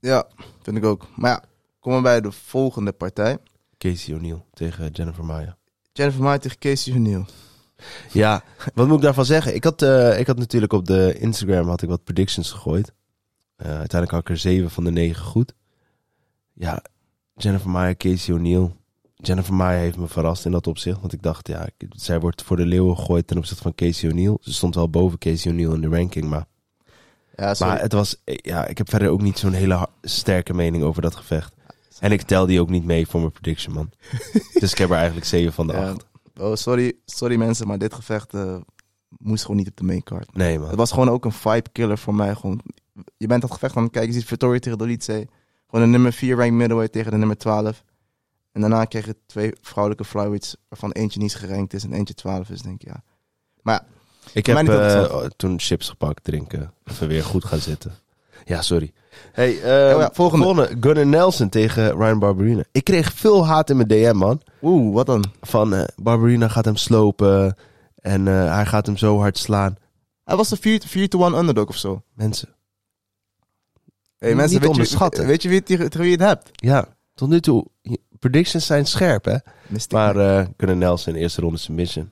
Ja, 0.00 0.26
vind 0.62 0.76
ik 0.76 0.84
ook. 0.84 1.06
Maar 1.16 1.30
ja, 1.30 1.42
komen 1.80 1.98
we 1.98 2.04
bij 2.04 2.20
de 2.20 2.32
volgende 2.32 2.92
partij. 2.92 3.38
Casey 3.78 4.14
O'Neill 4.14 4.44
tegen 4.52 4.90
Jennifer 4.90 5.24
Maya. 5.24 5.56
Jennifer 5.92 6.22
Maya 6.22 6.38
tegen 6.38 6.58
Casey 6.58 6.94
O'Neill. 6.94 7.24
Ja, 8.12 8.42
wat 8.74 8.86
moet 8.86 8.96
ik 8.96 9.02
daarvan 9.02 9.24
zeggen? 9.24 9.54
Ik 9.54 9.64
had, 9.64 9.82
eh, 9.82 10.18
ik 10.18 10.26
had 10.26 10.38
natuurlijk 10.38 10.72
op 10.72 10.86
de 10.86 11.18
Instagram 11.18 11.68
had 11.68 11.82
ik 11.82 11.88
wat 11.88 12.04
predictions 12.04 12.50
gegooid. 12.50 12.92
Eh, 13.56 13.66
uiteindelijk 13.66 14.10
had 14.10 14.20
ik 14.20 14.28
er 14.28 14.36
7 14.36 14.70
van 14.70 14.84
de 14.84 14.90
9 14.90 15.24
goed. 15.24 15.54
Ja, 16.60 16.82
Jennifer 17.34 17.70
Maya, 17.70 17.94
Casey 17.94 18.34
O'Neill. 18.34 18.70
Jennifer 19.14 19.54
Maya 19.54 19.78
heeft 19.78 19.96
me 19.96 20.08
verrast 20.08 20.44
in 20.44 20.50
dat 20.52 20.66
opzicht. 20.66 21.00
Want 21.00 21.12
ik 21.12 21.22
dacht, 21.22 21.48
ja, 21.48 21.68
zij 21.90 22.20
wordt 22.20 22.42
voor 22.42 22.56
de 22.56 22.66
leeuwen 22.66 22.96
gegooid 22.96 23.26
ten 23.26 23.36
opzichte 23.38 23.62
van 23.62 23.74
Casey 23.74 24.10
O'Neill. 24.10 24.36
Ze 24.40 24.52
stond 24.52 24.74
wel 24.74 24.90
boven 24.90 25.18
Casey 25.18 25.52
O'Neill 25.52 25.72
in 25.74 25.80
de 25.80 25.88
ranking. 25.88 26.24
Maar, 26.28 26.46
Ja, 27.36 27.54
sorry. 27.54 27.72
maar 27.72 27.82
het 27.82 27.92
was, 27.92 28.16
ja, 28.24 28.66
ik 28.66 28.78
heb 28.78 28.88
verder 28.90 29.08
ook 29.08 29.22
niet 29.22 29.38
zo'n 29.38 29.52
hele 29.52 29.88
sterke 30.02 30.54
mening 30.54 30.82
over 30.84 31.02
dat 31.02 31.14
gevecht. 31.14 31.54
En 32.00 32.12
ik 32.12 32.22
tel 32.22 32.46
die 32.46 32.60
ook 32.60 32.70
niet 32.70 32.84
mee 32.84 33.06
voor 33.06 33.20
mijn 33.20 33.32
prediction, 33.32 33.74
man. 33.74 33.90
dus 34.60 34.72
ik 34.72 34.78
heb 34.78 34.90
er 34.90 34.96
eigenlijk 34.96 35.26
7 35.26 35.52
van 35.52 35.66
de 35.66 35.72
Ja. 35.72 35.90
8. 35.90 36.06
Oh, 36.40 36.54
sorry, 36.54 36.92
sorry 37.04 37.36
mensen, 37.36 37.66
maar 37.66 37.78
dit 37.78 37.94
gevecht 37.94 38.34
eh, 38.34 38.56
moest 39.18 39.42
gewoon 39.42 39.56
niet 39.56 39.68
op 39.68 39.76
de 39.76 39.84
main 39.84 40.02
card. 40.02 40.34
Nee, 40.34 40.58
man. 40.58 40.68
Het 40.68 40.76
was 40.76 40.90
gewoon 40.92 41.08
ook 41.08 41.24
een 41.24 41.32
vibe 41.32 41.68
killer 41.72 41.98
voor 41.98 42.14
mij. 42.14 42.34
Gewoon, 42.34 42.60
je 43.16 43.26
bent 43.26 43.40
dat 43.42 43.52
gevecht 43.52 43.76
aan 43.76 43.82
het 43.82 43.92
kijken. 43.92 44.12
Je 44.12 44.18
ziet 44.18 44.28
Vittori 44.28 44.58
tegen 44.58 44.78
Dolice. 44.78 45.28
Gewoon 45.70 45.84
de 45.84 45.90
nummer 45.90 46.12
4 46.12 46.36
rank 46.36 46.52
middleweight 46.52 46.92
tegen 46.92 47.10
de 47.10 47.16
nummer 47.16 47.36
12. 47.36 47.84
En 48.52 48.60
daarna 48.60 48.84
kreeg 48.84 49.06
je 49.06 49.16
twee 49.26 49.52
vrouwelijke 49.60 50.04
flyweights. 50.04 50.56
Waarvan 50.68 50.92
eentje 50.92 51.20
niet 51.20 51.34
gerankt 51.34 51.72
is 51.72 51.84
en 51.84 51.92
eentje 51.92 52.14
12 52.14 52.50
is, 52.50 52.62
denk 52.62 52.82
ik. 52.82 52.88
Ja. 52.88 53.02
Maar 53.62 53.74
ja, 53.74 53.84
Ik 54.32 54.46
heb 54.46 54.68
eh, 54.68 55.24
toen 55.36 55.60
chips 55.60 55.88
gepakt, 55.88 56.24
drinken. 56.24 56.72
Even 56.84 57.08
weer 57.08 57.24
goed 57.24 57.44
gaan 57.44 57.58
zitten. 57.58 57.94
Ja, 58.44 58.62
sorry. 58.62 58.92
Hey, 59.32 59.62
eh, 59.62 59.94
Oh 59.94 60.00
ja, 60.00 60.10
volgende. 60.12 60.76
Gunnar 60.80 61.06
Nelson 61.06 61.48
tegen 61.48 61.96
Ryan 61.96 62.18
Barberina. 62.18 62.62
Ik 62.72 62.84
kreeg 62.84 63.12
veel 63.12 63.46
haat 63.46 63.70
in 63.70 63.76
mijn 63.76 63.88
DM, 63.88 64.16
man. 64.16 64.42
oeh, 64.62 64.94
wat 64.94 65.06
dan? 65.06 65.24
Van 65.40 65.74
eh, 65.74 65.84
Barberina 65.96 66.48
gaat 66.48 66.64
hem 66.64 66.76
slopen. 66.76 67.56
En 67.94 68.26
hij 68.26 68.66
gaat 68.66 68.86
hem 68.86 68.96
zo 68.96 69.18
hard 69.18 69.38
slaan. 69.38 69.76
Hij 70.24 70.36
was 70.36 70.48
de 70.48 70.80
4-to-1 70.88 71.36
underdog 71.38 71.68
of 71.68 71.76
zo. 71.76 72.02
Mensen. 72.14 72.48
Hey, 74.20 74.28
Niet 74.28 74.38
mensen, 74.38 74.54
weet 74.56 74.62
je, 74.68 74.68
onderschatten. 74.74 75.26
weet 75.26 75.42
je 75.42 75.48
wie 75.48 75.58
het, 75.78 75.94
wie 75.94 76.04
je 76.04 76.10
het 76.10 76.20
hebt? 76.20 76.50
Ja, 76.52 76.86
tot 77.14 77.28
nu 77.28 77.40
toe. 77.40 77.66
Predictions 78.18 78.66
zijn 78.66 78.86
scherp, 78.86 79.24
hè? 79.24 79.36
Mystic 79.68 79.92
Maar 79.92 80.14
Man. 80.16 80.24
eh 80.24 80.46
Gunnar 80.56 80.76
Nelson, 80.76 81.14
eerste 81.14 81.40
ronde 81.40 81.58
submission. 81.58 82.10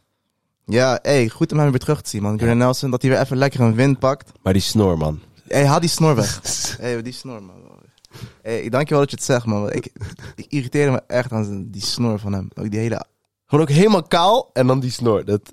Ja, 0.65 0.99
hey, 1.03 1.29
goed 1.29 1.53
om 1.53 1.59
hem 1.59 1.71
weer 1.71 1.79
terug 1.79 2.03
te 2.03 2.09
zien, 2.09 2.23
man. 2.23 2.39
Gunnar 2.39 2.57
Nelson, 2.57 2.91
dat 2.91 3.03
hij 3.03 3.11
weer 3.11 3.21
even 3.21 3.37
lekker 3.37 3.61
een 3.61 3.75
win 3.75 3.99
pakt. 3.99 4.33
Maar 4.43 4.53
die 4.53 4.63
snor, 4.63 4.99
man. 4.99 5.21
Hey, 5.49 5.67
haal 5.67 5.81
die 5.81 5.89
snor 5.89 6.15
weg. 6.15 6.41
hey, 6.81 7.03
die 7.03 7.13
snor, 7.13 7.43
man. 7.43 7.57
Hey, 8.43 8.61
ik 8.63 8.71
dank 8.71 8.85
je 8.89 8.91
wel 8.95 9.01
dat 9.03 9.11
je 9.11 9.17
het 9.17 9.25
zegt, 9.25 9.47
man. 9.47 9.73
Ik, 9.73 9.93
ik 10.35 10.47
irriteerde 10.49 10.91
me 10.91 11.03
echt 11.07 11.33
aan 11.33 11.69
die 11.71 11.83
snor 11.83 12.19
van 12.19 12.33
hem. 12.33 12.49
Ook 12.55 12.71
die 12.71 12.81
hele 12.81 13.05
Gewoon 13.47 13.65
ook 13.65 13.71
helemaal 13.75 14.03
kaal 14.03 14.51
en 14.53 14.67
dan 14.67 14.81
die 14.81 14.91
snor. 14.91 15.25
Dat, 15.25 15.53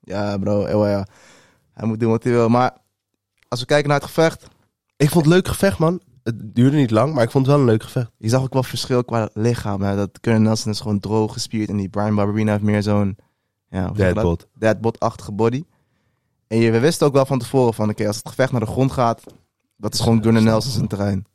Ja, 0.00 0.38
bro. 0.38 0.64
eh, 0.64 0.90
ja. 0.90 1.06
Hij 1.72 1.86
moet 1.86 2.00
doen 2.00 2.10
wat 2.10 2.22
hij 2.22 2.32
wil. 2.32 2.48
Maar 2.48 2.76
als 3.48 3.60
we 3.60 3.66
kijken 3.66 3.88
naar 3.88 3.98
het 3.98 4.06
gevecht. 4.06 4.46
Ik 5.02 5.10
vond 5.10 5.24
het 5.24 5.34
leuk 5.34 5.48
gevecht, 5.48 5.78
man. 5.78 6.00
Het 6.22 6.54
duurde 6.54 6.76
niet 6.76 6.90
lang, 6.90 7.14
maar 7.14 7.22
ik 7.24 7.30
vond 7.30 7.46
het 7.46 7.54
wel 7.54 7.64
een 7.64 7.70
leuk 7.70 7.82
gevecht. 7.82 8.10
Je 8.16 8.28
zag 8.28 8.42
ook 8.42 8.52
wel 8.52 8.62
verschil 8.62 9.04
qua 9.04 9.28
lichaam. 9.34 9.82
Hè? 9.82 9.96
Dat 9.96 10.20
Curren 10.20 10.42
Nelson 10.42 10.72
is 10.72 10.80
gewoon 10.80 11.00
droog 11.00 11.32
gespierd. 11.32 11.68
En 11.68 11.76
die 11.76 11.88
Brian 11.88 12.14
Barberina 12.14 12.50
heeft 12.52 12.64
meer 12.64 12.82
zo'n... 12.82 13.16
Ja? 13.68 13.90
Deadbot. 13.90 14.46
Deadbot-achtige 14.54 15.32
body. 15.32 15.64
En 16.46 16.58
je, 16.58 16.70
we 16.70 16.78
wisten 16.80 17.06
ook 17.06 17.12
wel 17.12 17.26
van 17.26 17.38
tevoren 17.38 17.74
van... 17.74 17.88
Oké, 17.90 18.06
als 18.06 18.16
het 18.16 18.28
gevecht 18.28 18.52
naar 18.52 18.60
de 18.60 18.66
grond 18.66 18.92
gaat... 18.92 19.22
Dat 19.76 19.94
is 19.94 20.00
gewoon 20.00 20.22
Gunnar 20.22 20.42
Nelson 20.42 20.72
zijn 20.72 20.88
terrein. 20.88 21.26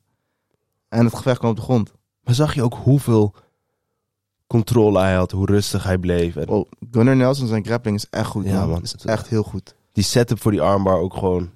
En 0.90 1.06
het 1.06 1.16
gevecht 1.16 1.38
kwam 1.40 1.50
op 1.50 1.56
de 1.56 1.62
grond. 1.62 1.94
Maar 2.24 2.34
zag 2.34 2.54
je 2.54 2.64
ook 2.64 2.74
hoeveel 2.84 3.34
controle 4.48 5.00
hij 5.00 5.16
had, 5.16 5.32
hoe 5.32 5.46
rustig 5.46 5.84
hij 5.84 5.98
bleef. 5.98 6.36
En 6.36 6.48
Oh, 6.48 6.70
Gunnar 6.92 7.16
Nelson 7.16 7.48
zijn 7.48 7.66
grappling 7.66 7.98
is 7.98 8.08
echt 8.10 8.28
goed, 8.28 8.46
Ja, 8.46 8.60
man. 8.60 8.70
man. 8.70 8.82
Is 8.82 8.96
echt 8.96 9.28
heel 9.28 9.44
goed. 9.44 9.76
die 9.92 10.04
setup 10.04 10.42
voor 10.42 10.52
die 10.52 10.62
armbar 10.62 10.98
ook 11.00 11.14
gewoon. 11.14 11.50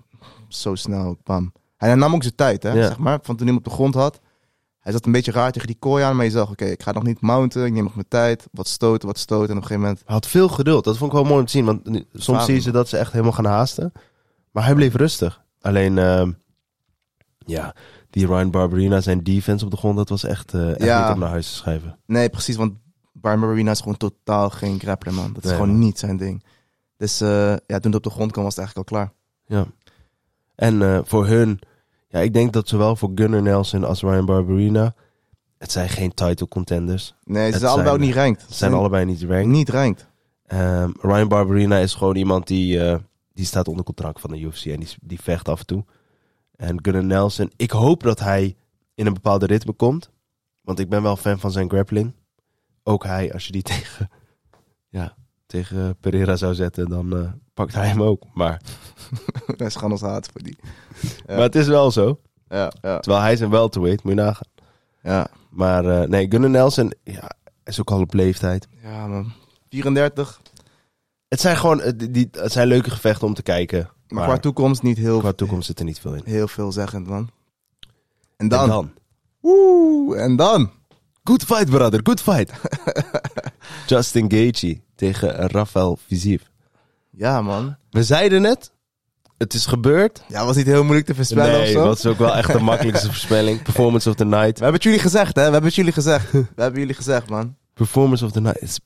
Zo 0.48 0.76
snel, 0.76 1.18
bam. 1.24 1.52
Hij 1.88 1.96
nam 1.96 2.14
ook 2.16 2.22
zijn 2.24 2.36
tijd, 2.36 2.64
hè. 2.64 2.72
Ja. 2.72 2.88
Zeg 2.88 2.98
maar, 2.98 3.20
van 3.22 3.36
toen 3.36 3.38
hij 3.38 3.48
hem 3.48 3.58
op 3.58 3.64
de 3.64 3.70
grond 3.70 3.94
had. 3.94 4.20
Hij 4.80 4.92
zat 4.92 5.06
een 5.06 5.12
beetje 5.12 5.32
raar 5.32 5.52
tegen 5.52 5.68
die 5.68 5.76
kooi 5.80 6.04
aan. 6.04 6.16
Maar 6.16 6.26
je 6.26 6.32
zag, 6.32 6.50
oké, 6.52 6.66
ik 6.66 6.82
ga 6.84 6.92
nog 6.92 7.04
niet 7.04 7.22
mounten. 7.22 7.66
Ik 7.66 7.72
neem 7.74 7.84
nog 7.84 7.96
mijn 7.96 8.08
tijd. 8.08 8.48
Wat 8.52 8.68
stoten, 8.68 9.08
wat 9.08 9.18
stoten. 9.18 9.50
En 9.50 9.56
op 9.56 9.62
een 9.62 9.68
gegeven 9.68 9.82
moment... 9.82 10.02
Hij 10.06 10.14
had 10.16 10.28
veel 10.28 10.48
geduld. 10.48 10.84
Dat 10.84 10.98
vond 10.98 11.12
ik 11.12 11.18
wel 11.18 11.28
mooi 11.28 11.40
om 11.40 11.46
te 11.46 11.52
zien. 11.52 11.66
Want 11.66 11.90
nu- 11.90 12.06
soms 12.14 12.46
zie 12.46 12.54
je 12.54 12.60
ze 12.62 12.72
dat 12.72 12.90
ze 12.90 12.98
echt 12.98 13.12
helemaal 13.12 13.32
gaan 13.32 13.46
haasten. 13.46 13.92
Maar 14.52 14.66
hij 14.66 14.76
bleef 14.76 14.96
rustig. 14.96 15.42
Alleen, 15.62 15.98
ehm, 15.98 16.32
ja, 17.38 17.76
die 18.10 18.26
Ryan 18.28 18.52
Barberina, 18.52 19.02
zijn 19.02 19.24
defense 19.24 19.66
op 19.66 19.72
de 19.72 19.78
grond, 19.78 19.98
dat 19.98 20.10
was 20.10 20.24
echt, 20.24 20.54
eh, 20.54 20.70
echt 20.70 20.84
Ja. 20.84 21.04
niet 21.06 21.14
om 21.14 21.20
naar 21.20 21.30
huis 21.30 21.48
te 21.50 21.56
schrijven. 21.56 21.98
Nee, 22.06 22.30
precies. 22.30 22.56
Want 22.56 22.74
Brian 23.14 23.40
Marina 23.40 23.72
is 23.72 23.80
gewoon 23.80 23.98
totaal 23.98 24.50
geen 24.50 24.80
grappler, 24.80 25.14
man. 25.14 25.28
Dat 25.34 25.44
is 25.44 25.50
Nee, 25.50 25.54
gewoon 25.60 25.70
man. 25.70 25.80
niet 25.80 26.00
zijn 26.00 26.18
ding. 26.18 26.44
Dus 26.98 27.22
eh, 27.22 27.30
ja, 27.68 27.80
toen 27.80 27.92
het 27.92 27.96
op 27.96 28.04
de 28.04 28.10
grond 28.10 28.32
kwam, 28.32 28.44
was 28.44 28.56
het 28.56 28.64
eigenlijk 28.66 28.90
al 28.92 28.98
klaar. 28.98 29.12
Ja. 29.46 29.66
En 30.56 30.82
eh, 30.82 31.00
voor 31.04 31.28
hun, 31.28 31.60
ja, 32.12 32.20
ik 32.20 32.34
denk 32.34 32.54
dat 32.54 32.68
zowel 32.68 32.96
voor 32.96 33.12
Gunnar 33.16 33.42
Nelson 33.42 33.84
als 33.84 34.02
Ryan 34.02 34.26
Barberina, 34.26 34.96
het 35.58 35.72
zijn 35.72 35.90
geen 35.90 36.14
title 36.14 36.48
contenders. 36.48 37.16
Nee, 37.24 37.46
ze 37.46 37.52
Het 37.52 37.60
zijn 37.60 37.72
allebei 37.72 37.96
ook 37.96 38.02
niet 38.02 38.16
ranked. 38.16 38.46
Ze 38.48 38.54
zijn 38.54 38.74
allebei 38.74 39.06
niet 39.06 39.24
ranked. 39.24 39.48
niet 39.48 39.70
ranked. 39.70 40.08
Ehm, 40.46 40.92
Ryan 41.02 41.28
Barberina 41.28 41.78
is 41.78 41.94
gewoon 41.94 42.16
iemand 42.16 42.48
die, 42.48 42.84
eh, 42.84 42.98
die 43.34 43.46
staat 43.46 43.68
onder 43.68 43.86
contract 43.86 44.20
van 44.20 44.30
de 44.30 44.40
UFC 44.40 44.66
en 44.66 44.80
die, 44.80 44.90
die 45.02 45.22
vecht 45.22 45.50
af 45.50 45.60
en 45.60 45.66
toe. 45.66 45.86
En 46.56 46.80
Gunnar 46.82 47.04
Nelson, 47.04 47.52
ik 47.56 47.72
hoop 47.72 48.04
dat 48.04 48.20
hij 48.20 48.56
in 48.96 49.06
een 49.06 49.14
bepaalde 49.14 49.46
ritme 49.46 49.74
komt. 49.74 50.10
Want 50.62 50.80
ik 50.80 50.90
ben 50.90 51.04
wel 51.04 51.16
fan 51.16 51.40
van 51.40 51.52
zijn 51.52 51.70
grappling. 51.70 52.14
Ook 52.84 53.04
hij, 53.04 53.34
als 53.34 53.46
je 53.46 53.52
die 53.52 53.62
tegen, 53.72 54.10
ja, 54.90 55.16
tegen 55.52 55.96
Pereira 56.00 56.36
zou 56.36 56.54
zetten, 56.54 56.90
dan 56.90 57.18
eh, 57.18 57.32
pakt 57.54 57.74
hij 57.74 57.88
hem 57.88 58.02
ook. 58.04 58.24
Maar, 58.34 58.62
Hij 59.58 59.68
is 59.68 59.76
gewoon 59.76 59.92
als 59.92 60.02
haat 60.02 60.28
voor 60.32 60.42
die. 60.44 60.58
Ja. 61.02 61.10
maar 61.36 61.44
het 61.44 61.56
is 61.56 61.68
wel 61.68 61.92
zo. 61.92 62.20
Ja, 62.48 62.72
ja, 62.82 63.00
Terwijl 63.00 63.24
hij 63.24 63.36
zijn 63.36 63.50
welterweight, 63.50 64.04
moet 64.04 64.14
je 64.14 64.20
nagaan. 64.20 64.48
ja. 65.04 65.28
Maar 65.50 65.86
eh, 65.86 66.08
nee, 66.08 66.26
Gunnar 66.30 66.50
Nelson, 66.50 66.94
ja, 67.04 67.32
is 67.64 67.80
ook 67.80 67.92
al 67.92 68.00
op 68.00 68.14
leeftijd. 68.14 68.68
Ja, 68.84 69.08
man. 69.08 69.32
34. 69.70 70.42
Het 71.28 71.40
zijn 71.40 71.58
gewoon, 71.58 71.82
eh, 71.82 71.92
die, 72.10 72.28
het 72.32 72.52
zijn 72.52 72.68
leuke 72.68 72.92
gevechten 72.92 73.28
om 73.28 73.34
te 73.34 73.44
kijken. 73.44 73.90
Maar, 74.08 74.28
qua 74.28 74.38
toekomst 74.38 74.82
niet 74.82 74.98
heel, 74.98 75.20
qua 75.20 75.32
toekomst 75.32 75.66
zit 75.68 75.80
er 75.80 75.86
niet 75.86 76.00
veel 76.00 76.14
in. 76.14 76.22
heel 76.26 76.48
veelzeggend, 76.48 77.08
man. 77.08 77.30
En 78.38 78.48
dan? 78.48 78.62
En 78.62 78.70
dan? 78.70 78.92
Oeh, 79.44 80.24
en 80.24 80.36
dan? 80.36 80.72
Good 81.24 81.44
fight, 81.44 81.70
brother. 81.70 82.00
Good 82.04 82.22
fight. 82.22 82.52
Justin 83.88 84.32
Gaethje 84.32 84.82
tegen 84.96 85.30
Rafael 85.36 85.98
Fiziev. 86.06 86.42
Ja, 87.10 87.42
man. 87.42 87.76
We 87.90 88.04
zeiden 88.04 88.44
het. 88.44 88.72
Het 89.38 89.54
is 89.54 89.66
gebeurd. 89.66 90.24
Ja, 90.28 90.46
was 90.46 90.56
niet 90.56 90.66
heel 90.66 90.84
moeilijk 90.84 91.06
te 91.06 91.16
voorspellen 91.16 91.54
of 91.54 91.62
nee, 91.62 91.72
zo. 91.72 91.84
dat 91.84 91.98
is 91.98 92.06
ook 92.06 92.18
wel 92.18 92.36
echt 92.36 92.52
de 92.52 92.60
makkelijkste 92.72 93.08
voorspelling. 93.08 93.62
Performance 93.62 94.10
of 94.10 94.16
the 94.16 94.26
night. 94.26 94.58
We 94.58 94.64
hebben 94.64 94.74
het 94.74 94.84
jullie 94.84 95.00
gezegd, 95.00 95.36
hè? 95.36 95.46
We 95.46 95.52
hebben 95.52 95.64
het 95.64 95.76
jullie 95.76 95.92
gezegd. 95.92 96.32
We 96.32 96.46
hebben 96.56 96.80
jullie 96.80 96.96
gezegd, 96.96 97.30
man. 97.30 97.56
Performance 97.74 98.26
of 98.26 98.32
the 98.32 98.42
night. 98.42 98.80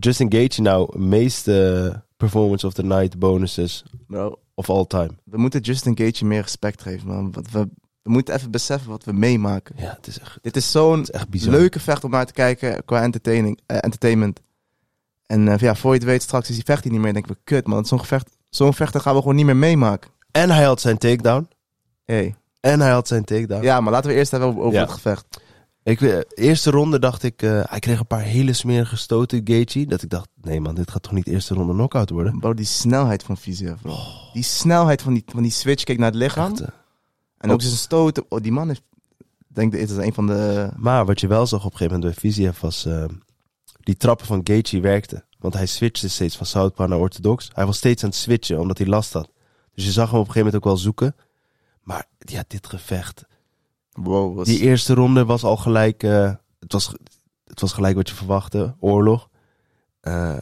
Justin 0.00 0.32
Gaethje 0.32 0.62
nou 0.62 0.98
meeste 0.98 2.02
performance 2.16 2.66
of 2.66 2.72
the 2.72 2.82
night 2.82 3.18
bonuses 3.18 3.84
Bro, 4.06 4.38
of 4.54 4.70
all 4.70 4.84
time. 4.86 5.10
we 5.24 5.38
moeten 5.38 5.60
Justin 5.60 5.98
Gaethje 5.98 6.26
meer 6.26 6.40
respect 6.40 6.82
geven, 6.82 7.08
man. 7.08 7.32
Want 7.32 7.50
we, 7.50 7.68
we 8.02 8.10
moeten 8.10 8.34
even 8.34 8.50
beseffen 8.50 8.90
wat 8.90 9.04
we 9.04 9.12
meemaken. 9.12 9.74
Ja, 9.78 9.94
het 9.96 10.06
is 10.06 10.18
echt, 10.18 10.38
Dit 10.42 10.56
is 10.56 10.70
zo'n 10.70 11.06
leuke 11.30 11.80
vecht 11.80 12.04
om 12.04 12.10
naar 12.10 12.26
te 12.26 12.32
kijken 12.32 12.84
qua 12.84 13.02
entertaining, 13.02 13.60
eh, 13.66 13.76
entertainment. 13.80 14.40
En 15.26 15.48
eh, 15.48 15.58
ja, 15.58 15.74
voor 15.74 15.92
je 15.92 15.98
het 15.98 16.06
weet, 16.08 16.22
straks 16.22 16.48
is 16.48 16.54
die 16.54 16.64
vecht 16.64 16.84
niet 16.84 17.00
meer. 17.00 17.12
Denken 17.12 17.32
we, 17.32 17.38
kut 17.44 17.66
man, 17.66 17.84
zo'n 17.84 18.00
gevecht, 18.00 18.36
zo'n 18.50 18.74
vechter 18.74 19.00
gaan 19.00 19.14
we 19.14 19.20
gewoon 19.20 19.36
niet 19.36 19.44
meer 19.46 19.56
meemaken. 19.56 20.10
En 20.30 20.50
hij 20.50 20.64
had 20.64 20.80
zijn 20.80 20.98
takedown. 20.98 21.48
Hey. 22.04 22.34
En 22.60 22.80
hij 22.80 22.90
had 22.90 23.08
zijn 23.08 23.24
takedown. 23.24 23.62
Ja, 23.64 23.80
maar 23.80 23.92
laten 23.92 24.10
we 24.10 24.16
eerst 24.16 24.32
even 24.32 24.46
over, 24.58 24.72
Ja. 24.72 24.80
het 24.80 24.90
gevecht. 24.90 25.26
Ik, 25.82 26.00
weet- 26.00 26.38
eerste 26.38 26.70
ronde 26.70 26.98
dacht 26.98 27.22
ik, 27.22 27.42
eh, 27.42 27.60
hij 27.64 27.78
kreeg 27.78 27.98
een 27.98 28.06
paar 28.06 28.20
hele 28.22 28.52
smerige 28.52 28.96
stoten, 28.96 29.40
Gaethje. 29.44 29.86
Dat 29.86 30.02
ik 30.02 30.10
dacht, 30.10 30.28
nee 30.40 30.60
man, 30.60 30.74
dit 30.74 30.90
gaat 30.90 31.02
toch 31.02 31.12
niet 31.12 31.26
eerste 31.26 31.54
ronde 31.54 31.72
knockout 31.72 32.10
worden? 32.10 32.38
Bro, 32.38 32.54
die 32.54 32.64
snelheid 32.66 33.22
van 33.22 33.36
Fiziev, 33.36 33.80
bro. 33.82 33.96
Die 34.32 34.42
snelheid 34.42 35.02
van 35.02 35.12
die, 35.14 35.22
van 35.26 35.42
die 35.42 35.52
switch, 35.52 35.84
kijk 35.84 35.98
naar 35.98 36.10
het 36.10 36.18
lichaam. 36.18 36.50
Echt, 36.52 36.60
eh. 36.60 36.68
En 37.38 37.50
ook 37.50 37.62
zijn 37.62 37.76
stoten. 37.76 38.24
Oh, 38.28 38.40
die 38.42 38.52
man 38.52 38.70
is, 38.70 38.80
denk, 39.46 39.72
dit 39.72 39.90
is 39.90 39.96
een 39.96 40.14
van 40.14 40.26
de... 40.26 40.70
Maar 40.76 41.06
wat 41.06 41.20
je 41.20 41.26
wel 41.26 41.46
zag 41.46 41.64
op 41.64 41.72
een 41.72 41.76
gegeven 41.78 41.98
moment 41.98 42.14
bij 42.14 42.30
Fiziev 42.30 42.60
was... 42.60 42.84
eh, 42.84 43.04
die 43.80 43.96
trappen 43.96 44.26
van 44.26 44.40
Gaethje 44.44 44.80
werkten. 44.80 45.24
Want 45.38 45.54
hij 45.54 45.66
switchte 45.66 46.08
steeds 46.08 46.36
van 46.36 46.46
Southpaw 46.46 46.88
naar 46.88 46.98
orthodox. 46.98 47.50
Hij 47.52 47.66
was 47.66 47.76
steeds 47.76 48.02
aan 48.02 48.08
het 48.08 48.18
switchen, 48.18 48.60
omdat 48.60 48.78
hij 48.78 48.86
last 48.86 49.12
had. 49.12 49.30
Dus 49.74 49.84
je 49.84 49.90
zag 49.92 50.10
hem 50.10 50.18
op 50.20 50.26
een 50.26 50.32
gegeven 50.32 50.46
moment 50.52 50.56
ook 50.56 50.64
wel 50.72 50.76
zoeken. 50.82 51.16
Maar 51.82 52.06
ja, 52.18 52.44
dit 52.46 52.66
gevecht... 52.66 53.24
Wow, 53.92 54.36
was, 54.36 54.46
Die 54.46 54.60
eerste 54.60 54.94
ronde 54.94 55.24
was 55.24 55.44
al 55.44 55.56
gelijk... 55.56 56.02
eh, 56.02 56.32
het, 56.60 56.72
was, 56.72 56.92
het 57.44 57.60
was 57.60 57.72
gelijk 57.72 57.96
wat 57.96 58.08
je 58.08 58.14
verwachtte. 58.14 58.76
Oorlog. 58.80 59.28
Eh, 60.00 60.36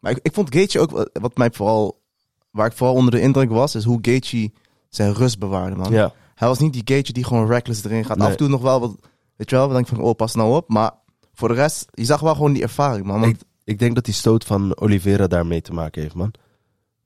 Maar 0.00 0.12
ik, 0.12 0.18
ik 0.22 0.34
vond 0.34 0.54
Gaethje 0.54 0.80
ook, 0.80 1.10
wat 1.12 1.36
mij 1.36 1.50
vooral, 1.52 2.02
waar 2.50 2.66
ik 2.66 2.72
vooral 2.72 2.96
onder 2.96 3.10
de 3.12 3.20
indruk 3.20 3.50
was, 3.50 3.74
is 3.74 3.84
hoe 3.84 3.98
Gaethje 4.02 4.52
zijn 4.94 5.12
rust 5.14 5.38
bewaarde, 5.38 5.76
man. 5.76 5.92
ja. 5.92 6.12
Hij 6.34 6.48
was 6.48 6.58
niet 6.58 6.72
die 6.72 6.82
Gaethje 6.84 7.12
die 7.12 7.24
gewoon 7.24 7.46
reckless 7.46 7.84
erin 7.84 8.04
gaat. 8.04 8.16
Nee. 8.16 8.26
Af 8.26 8.32
en 8.32 8.38
toe 8.38 8.48
nog 8.48 8.62
wel 8.62 8.80
wat, 8.80 8.96
weet 9.36 9.50
je 9.50 9.56
wel, 9.56 9.64
dan 9.64 9.74
denk 9.74 9.88
ik 9.88 9.94
van, 9.96 10.04
oh, 10.04 10.14
pas 10.14 10.34
nou 10.34 10.54
op. 10.56 10.68
Maar 10.68 10.92
voor 11.32 11.48
de 11.48 11.54
rest, 11.54 11.86
je 11.94 12.04
zag 12.04 12.20
wel 12.20 12.34
gewoon 12.34 12.52
die 12.52 12.62
ervaring, 12.62 13.06
man. 13.06 13.20
Want, 13.20 13.44
Ik 13.64 13.78
denk 13.78 13.94
dat 13.94 14.04
die 14.04 14.14
stoot 14.14 14.44
van 14.44 14.76
Oliveira 14.76 15.26
daarmee 15.26 15.60
te 15.62 15.72
maken 15.72 16.02
heeft, 16.02 16.14
man. 16.14 16.32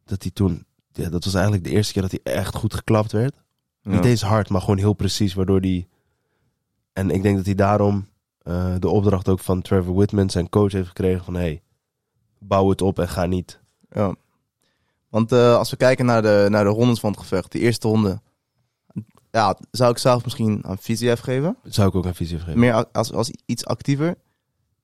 Dat 0.04 0.22
hij 0.22 0.30
toen... 0.30 0.64
Ja, 0.92 1.08
dat 1.08 1.24
was 1.24 1.34
eigenlijk 1.34 1.64
de 1.64 1.70
eerste 1.70 1.92
keer 1.92 2.02
dat 2.02 2.10
hij 2.10 2.20
echt 2.22 2.54
goed 2.54 2.74
geklapt 2.74 3.12
werd. 3.12 3.34
ja. 3.80 3.90
Niet 3.90 4.04
eens 4.04 4.22
hard, 4.22 4.48
maar 4.48 4.60
gewoon 4.60 4.78
heel 4.78 4.92
precies, 4.94 5.34
waardoor 5.34 5.60
die... 5.60 5.88
En 6.92 7.10
ik 7.10 7.22
denk 7.22 7.36
dat 7.36 7.44
hij 7.46 7.54
daarom 7.54 8.06
eh, 8.38 8.74
de 8.78 8.88
opdracht 8.88 9.28
ook 9.28 9.40
van 9.40 9.62
Trevor 9.62 9.94
Whitman, 9.94 10.30
zijn 10.30 10.48
coach, 10.48 10.72
heeft 10.72 10.86
gekregen 10.88 11.24
van... 11.24 11.34
Hey, 11.34 11.62
bouw 12.38 12.68
het 12.68 12.82
op 12.82 12.98
en 12.98 13.08
ga 13.08 13.26
niet. 13.26 13.60
Ja. 13.90 14.14
Want 15.16 15.32
eh, 15.32 15.56
als 15.56 15.70
we 15.70 15.76
kijken 15.76 16.06
naar 16.06 16.22
de, 16.22 16.46
naar 16.48 16.64
de 16.64 16.70
rondes 16.70 17.00
van 17.00 17.10
het 17.10 17.20
gevecht, 17.20 17.52
die 17.52 17.60
eerste 17.60 17.88
ronde, 17.88 18.20
ja, 19.30 19.58
zou 19.70 19.90
ik 19.90 19.98
zelf 19.98 20.24
misschien 20.24 20.64
aan 20.66 20.78
Fiziev 20.78 21.20
geven. 21.20 21.56
Zou 21.62 21.88
ik 21.88 21.94
ook 21.94 22.04
een 22.04 22.14
visie 22.14 22.38
geven. 22.38 22.58
Meer 22.58 22.86
als, 22.92 23.12
als 23.12 23.30
iets 23.46 23.66
actiever. 23.66 24.08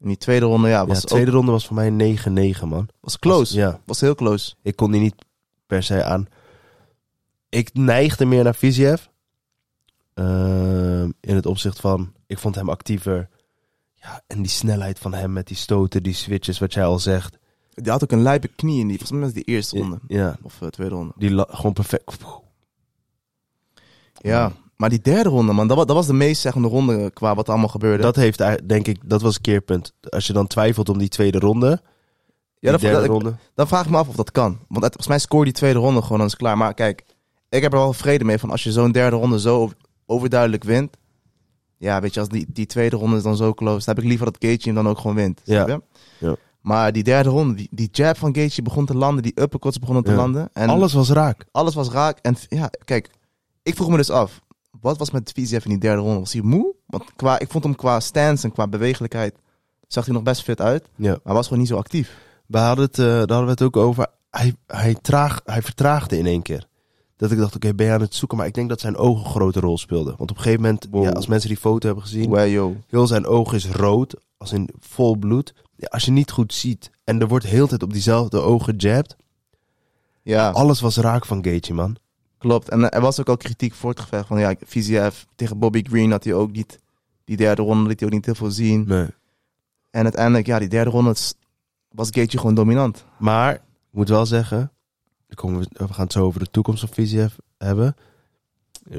En 0.00 0.08
die 0.08 0.16
tweede 0.16 0.46
ronde, 0.46 0.68
ja, 0.68 0.80
ja, 0.80 0.86
was, 0.86 1.00
de 1.00 1.06
tweede 1.06 1.30
ook, 1.30 1.36
ronde 1.36 1.52
was 1.52 1.66
voor 1.66 1.76
mij 1.76 2.16
9-9, 2.58 2.62
man. 2.64 2.88
was 3.00 3.18
close. 3.18 3.56
Ja, 3.56 3.80
Was 3.84 4.00
heel 4.00 4.14
close. 4.14 4.54
ik 4.62 4.76
kon 4.76 4.90
die 4.90 5.00
niet 5.00 5.24
per 5.66 5.82
se 5.82 6.04
aan. 6.04 6.26
Ik 7.48 7.74
neigde 7.74 8.24
meer 8.24 8.44
naar 8.44 8.54
Viziev. 8.54 9.04
Ehm, 10.14 11.10
in 11.20 11.34
het 11.34 11.46
opzicht 11.46 11.80
van, 11.80 12.12
ik 12.26 12.38
vond 12.38 12.54
hem 12.54 12.68
actiever. 12.68 13.28
Ja, 13.94 14.22
en 14.26 14.42
die 14.42 14.50
snelheid 14.50 14.98
van 14.98 15.14
hem 15.14 15.32
met 15.32 15.46
die 15.46 15.56
stoten, 15.56 16.02
die 16.02 16.14
switches, 16.14 16.58
wat 16.58 16.72
jij 16.72 16.84
al 16.84 16.98
zegt. 16.98 17.38
Die 17.74 17.92
had 17.92 18.02
ook 18.02 18.12
een 18.12 18.22
lijpe 18.22 18.48
knie 18.48 18.80
in 18.80 18.88
die, 18.88 18.96
volgens 18.98 19.18
mij 19.18 19.20
was 19.28 19.32
die 19.32 19.44
eerste 19.44 19.78
ronde. 19.78 19.98
Ja, 20.08 20.36
Of 20.42 20.60
uh, 20.62 20.68
tweede 20.68 20.94
ronde. 20.94 21.12
die 21.16 21.30
la- 21.30 21.46
gewoon 21.50 21.72
perfect. 21.72 22.16
Ja, 24.14 24.52
maar 24.76 24.88
die 24.90 25.00
derde 25.00 25.28
ronde, 25.28 25.52
man, 25.52 25.68
dat, 25.68 25.76
wa- 25.76 25.84
dat 25.84 25.96
was 25.96 26.06
de 26.06 26.12
meest 26.12 26.40
zeggende 26.40 26.68
ronde 26.68 27.10
qua 27.10 27.34
wat 27.34 27.44
er 27.46 27.50
allemaal 27.52 27.68
gebeurde. 27.70 28.02
Dat 28.02 28.16
heeft, 28.16 28.40
eigenlijk- 28.40 28.68
denk 28.72 28.86
ik, 28.86 29.08
dat 29.08 29.22
was 29.22 29.34
een 29.34 29.40
keerpunt. 29.40 29.92
Als 30.08 30.26
je 30.26 30.32
dan 30.32 30.46
twijfelt 30.46 30.88
om 30.88 30.98
die 30.98 31.08
tweede 31.08 31.38
ronde, 31.38 31.66
ja, 31.66 31.78
die 32.60 32.70
dat, 32.70 32.80
derde 32.80 32.96
dat- 33.00 33.06
ronde. 33.08 33.34
dan 33.54 33.66
vraag 33.68 33.84
ik 33.84 33.90
me 33.90 33.96
af 33.96 34.08
of 34.08 34.14
dat 34.16 34.30
kan. 34.30 34.50
Want 34.50 34.84
het, 34.84 34.92
volgens 34.92 35.06
mij 35.06 35.18
scoort 35.18 35.44
die 35.44 35.52
tweede 35.54 35.78
ronde 35.78 36.02
gewoon, 36.02 36.16
dan 36.18 36.26
is 36.26 36.32
het 36.32 36.40
klaar. 36.40 36.56
Maar 36.56 36.74
kijk, 36.74 37.04
ik 37.48 37.62
heb 37.62 37.72
er 37.72 37.78
wel 37.78 37.92
vrede 37.92 38.24
mee 38.24 38.38
van 38.38 38.50
als 38.50 38.62
je 38.62 38.72
zo'n 38.72 38.92
derde 38.92 39.16
ronde 39.16 39.40
zo 39.40 39.56
over- 39.60 39.76
overduidelijk 40.06 40.64
wint. 40.64 40.96
Ja, 41.78 42.00
weet 42.00 42.14
je, 42.14 42.20
als 42.20 42.28
die, 42.28 42.46
die 42.48 42.66
tweede 42.66 42.96
ronde 42.96 43.16
is 43.16 43.22
dan 43.22 43.36
zo 43.36 43.54
close, 43.54 43.84
dan 43.84 43.94
heb 43.94 44.04
ik 44.04 44.08
liever 44.10 44.26
dat 44.26 44.36
Gaethje 44.38 44.72
hem 44.72 44.82
dan 44.82 44.88
ook 44.88 44.98
gewoon 44.98 45.16
wint. 45.16 45.40
Ja. 45.44 45.64
snap 45.64 45.82
je? 46.18 46.26
Ja. 46.26 46.36
Maar 46.62 46.92
die 46.92 47.02
derde 47.02 47.28
ronde, 47.28 47.54
die, 47.54 47.68
die 47.70 47.88
jab 47.92 48.16
van 48.16 48.34
Gaethje 48.34 48.62
begon 48.62 48.86
te 48.86 48.94
landen, 48.96 49.22
die 49.22 49.40
uppercuts 49.40 49.78
begonnen 49.78 50.04
te 50.04 50.12
landen. 50.12 50.50
En 50.52 50.68
Alles 50.68 50.92
was 50.92 51.10
raak. 51.10 51.44
alles 51.52 51.74
was 51.74 51.88
raak. 51.88 52.18
En 52.18 52.36
ja, 52.48 52.70
kijk, 52.84 53.10
ik 53.62 53.74
vroeg 53.74 53.88
me 53.88 53.96
dus 53.96 54.10
af, 54.10 54.40
wat 54.80 54.98
was 54.98 55.10
met 55.10 55.32
Fiziev 55.34 55.64
in 55.64 55.70
die 55.70 55.78
derde 55.78 56.02
ronde? 56.02 56.18
Was 56.18 56.32
hij 56.32 56.42
moe? 56.42 56.74
Want 56.86 57.04
qua, 57.16 57.38
ik 57.38 57.50
vond 57.50 57.64
hem 57.64 57.74
qua 57.76 58.00
stance 58.00 58.44
en 58.46 58.52
qua 58.52 58.66
bewegelijkheid 58.68 59.34
zag 59.86 60.04
hij 60.04 60.14
nog 60.14 60.22
best 60.22 60.42
fit 60.42 60.60
uit. 60.60 60.88
Ja. 60.96 61.08
Maar 61.10 61.20
hij 61.22 61.34
was 61.34 61.44
gewoon 61.44 61.58
niet 61.58 61.68
zo 61.68 61.76
actief. 61.76 62.18
We 62.46 62.58
hadden 62.58 62.84
het, 62.84 62.98
eh, 62.98 63.04
daar 63.04 63.18
hadden 63.18 63.44
we 63.44 63.50
het 63.50 63.62
ook 63.62 63.76
over. 63.76 64.06
Hij, 64.30 64.54
hij, 64.66 64.94
traag, 65.02 65.40
hij 65.44 65.62
vertraagde 65.62 66.18
in 66.18 66.26
één 66.26 66.42
keer. 66.42 66.66
Dat 67.16 67.30
ik 67.30 67.38
dacht, 67.38 67.54
oké, 67.54 67.74
ben 67.74 67.86
je 67.86 67.92
aan 67.92 68.00
het 68.00 68.14
zoeken? 68.14 68.38
Maar 68.38 68.46
ik 68.46 68.54
denk 68.54 68.68
dat 68.68 68.80
zijn 68.80 68.96
ogen 68.96 69.24
een 69.24 69.30
grote 69.30 69.60
rol 69.60 69.78
speelden. 69.78 70.14
Want 70.18 70.30
op 70.30 70.36
een 70.36 70.42
gegeven 70.42 70.62
moment, 70.62 70.86
Wow. 70.90 71.04
ja, 71.04 71.10
als 71.10 71.26
mensen 71.26 71.48
die 71.48 71.58
foto 71.58 71.86
hebben 71.86 72.04
gezien... 72.04 72.30
Heel 72.88 73.06
zijn 73.06 73.26
oog 73.26 73.52
is 73.52 73.66
rood, 73.70 74.14
als 74.36 74.52
in 74.52 74.68
vol 74.80 75.16
bloed. 75.16 75.54
Als 75.90 76.04
je 76.04 76.10
niet 76.10 76.30
goed 76.30 76.54
ziet 76.54 76.90
en 77.04 77.20
er 77.20 77.28
wordt 77.28 77.46
heel 77.46 77.66
tijd 77.66 77.82
op 77.82 77.92
diezelfde 77.92 78.38
ogen 78.40 78.74
gejabbed... 78.80 79.16
Ja, 80.22 80.50
Alles 80.50 80.80
was 80.80 80.96
raak 80.96 81.26
van 81.26 81.44
Gaethje, 81.44 81.74
man. 81.74 81.96
klopt. 82.38 82.68
En 82.68 82.90
er 82.90 83.00
was 83.00 83.20
ook 83.20 83.28
al 83.28 83.36
kritiek 83.36 83.74
voor 83.74 83.90
het 83.90 84.00
gevecht. 84.00 84.26
Van 84.26 84.38
ja, 84.38 84.54
VZF 84.64 85.26
tegen 85.34 85.58
Bobby 85.58 85.82
Green 85.82 86.10
had 86.10 86.24
hij 86.24 86.34
ook 86.34 86.52
niet... 86.52 86.78
Die 87.24 87.36
derde 87.36 87.62
ronde 87.62 87.88
liet 87.88 88.00
hij 88.00 88.08
ook 88.08 88.14
niet 88.14 88.24
heel 88.24 88.34
veel 88.34 88.50
zien. 88.50 88.84
Nee. 88.86 89.06
En 89.90 90.02
uiteindelijk, 90.02 90.46
ja, 90.46 90.58
die 90.58 90.68
derde 90.68 90.90
ronde 90.90 91.14
was 91.88 92.08
Gaethje 92.10 92.38
gewoon 92.38 92.54
dominant. 92.54 93.04
Maar, 93.18 93.54
ik 93.54 93.60
moet 93.90 94.08
wel 94.08 94.26
zeggen... 94.26 94.72
komen 95.34 95.60
we, 95.60 95.68
we 95.72 95.92
gaan 95.92 96.04
het 96.04 96.12
zo 96.12 96.24
over 96.24 96.40
de 96.40 96.50
toekomst 96.50 96.80
van 96.80 96.88
VCF 97.04 97.36
hebben. 97.58 97.96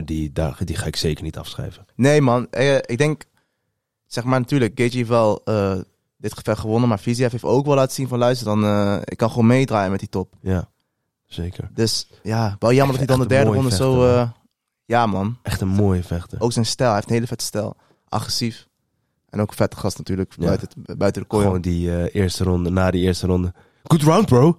Die, 0.04 0.32
daar, 0.32 0.58
die 0.66 0.76
ga 0.76 0.86
ik 0.86 0.96
zeker 0.96 1.24
niet 1.24 1.38
afschrijven. 1.38 1.86
Nee, 1.96 2.22
man. 2.22 2.48
Eh, 2.50 2.76
ik 2.76 2.98
denk, 2.98 3.24
zeg 4.06 4.24
maar 4.24 4.40
natuurlijk, 4.40 4.80
Gaethje 4.80 4.98
heeft 4.98 5.10
wel 5.10 5.42
eh, 5.44 5.80
dit 6.24 6.34
gevecht 6.38 6.60
gewonnen. 6.60 6.90
Maar 6.90 7.00
VZF 7.00 7.32
heeft 7.32 7.44
ook 7.44 7.66
wel 7.66 7.76
laten 7.76 7.94
zien 7.96 8.08
van 8.08 8.18
luister, 8.20 8.46
dan, 8.46 8.64
eh, 8.64 8.98
ik 9.04 9.18
kan 9.18 9.30
gewoon 9.30 9.48
meedraaien 9.48 9.92
met 9.92 10.00
die 10.00 10.10
top. 10.10 10.34
Ja, 10.42 10.70
zeker. 11.26 11.70
Dus 11.74 12.08
ja, 12.22 12.56
wel 12.60 12.74
jammer 12.74 12.98
dat 12.98 13.08
hij 13.08 13.16
dan 13.18 13.28
de 13.28 13.34
derde 13.36 13.52
ronde 13.52 13.72
zo... 13.76 14.06
eh, 14.08 14.30
ja, 14.86 15.06
man. 15.06 15.38
Echt 15.42 15.62
een 15.62 15.68
mooie 15.68 16.04
vechter. 16.04 16.42
Ook 16.42 16.52
zijn 16.52 16.66
stijl. 16.66 16.88
Hij 16.90 16.98
heeft 16.98 17.08
een 17.10 17.16
hele 17.16 17.28
vette 17.28 17.46
stijl. 17.46 17.76
Agressief. 18.10 18.68
En 19.30 19.42
ook 19.42 19.50
een 19.50 19.56
vette 19.56 19.78
gast 19.78 19.98
natuurlijk, 19.98 20.34
Ja. 20.38 20.46
buiten, 20.46 20.68
het- 20.86 20.98
buiten 20.98 21.22
de 21.22 21.28
kooi. 21.28 21.46
Gewoon 21.46 21.62
die 21.62 21.96
eh, 21.98 22.22
eerste 22.22 22.44
ronde, 22.44 22.70
na 22.70 22.92
die 22.92 23.02
eerste 23.04 23.28
ronde. 23.28 23.54
Good 23.84 24.02
round, 24.04 24.26
bro. 24.26 24.58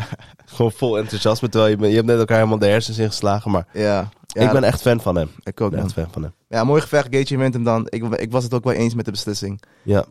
Gewoon 0.44 0.72
vol 0.72 0.98
enthousiasme. 0.98 1.48
Terwijl 1.48 1.76
je, 1.80 1.88
je 1.88 1.94
hebt 1.94 2.06
net 2.06 2.18
elkaar 2.18 2.36
helemaal 2.36 2.58
de 2.58 2.66
hersens 2.66 2.98
ingeslagen. 2.98 3.50
Maar 3.50 3.66
Ja. 3.72 4.08
ja, 4.26 4.42
ik 4.42 4.52
ben 4.52 4.64
echt 4.64 4.80
fan 4.80 5.00
van 5.00 5.16
hem. 5.16 5.28
ik 5.42 5.60
ook, 5.60 5.70
ben 5.70 5.80
echt 5.82 5.92
fan 5.92 6.08
van 6.12 6.22
hem. 6.22 6.32
Ja, 6.48 6.64
mooi 6.64 6.80
gevecht. 6.80 7.08
Gaethje 7.10 7.36
wint 7.38 7.54
hem 7.54 7.64
dan. 7.64 7.86
Ik, 7.88 8.04
ik 8.04 8.30
was 8.32 8.44
het 8.44 8.54
ook 8.54 8.64
wel 8.64 8.72
eens 8.72 8.94
met 8.94 9.04
de 9.04 9.10
beslissing. 9.10 9.62
Ja. 9.82 10.04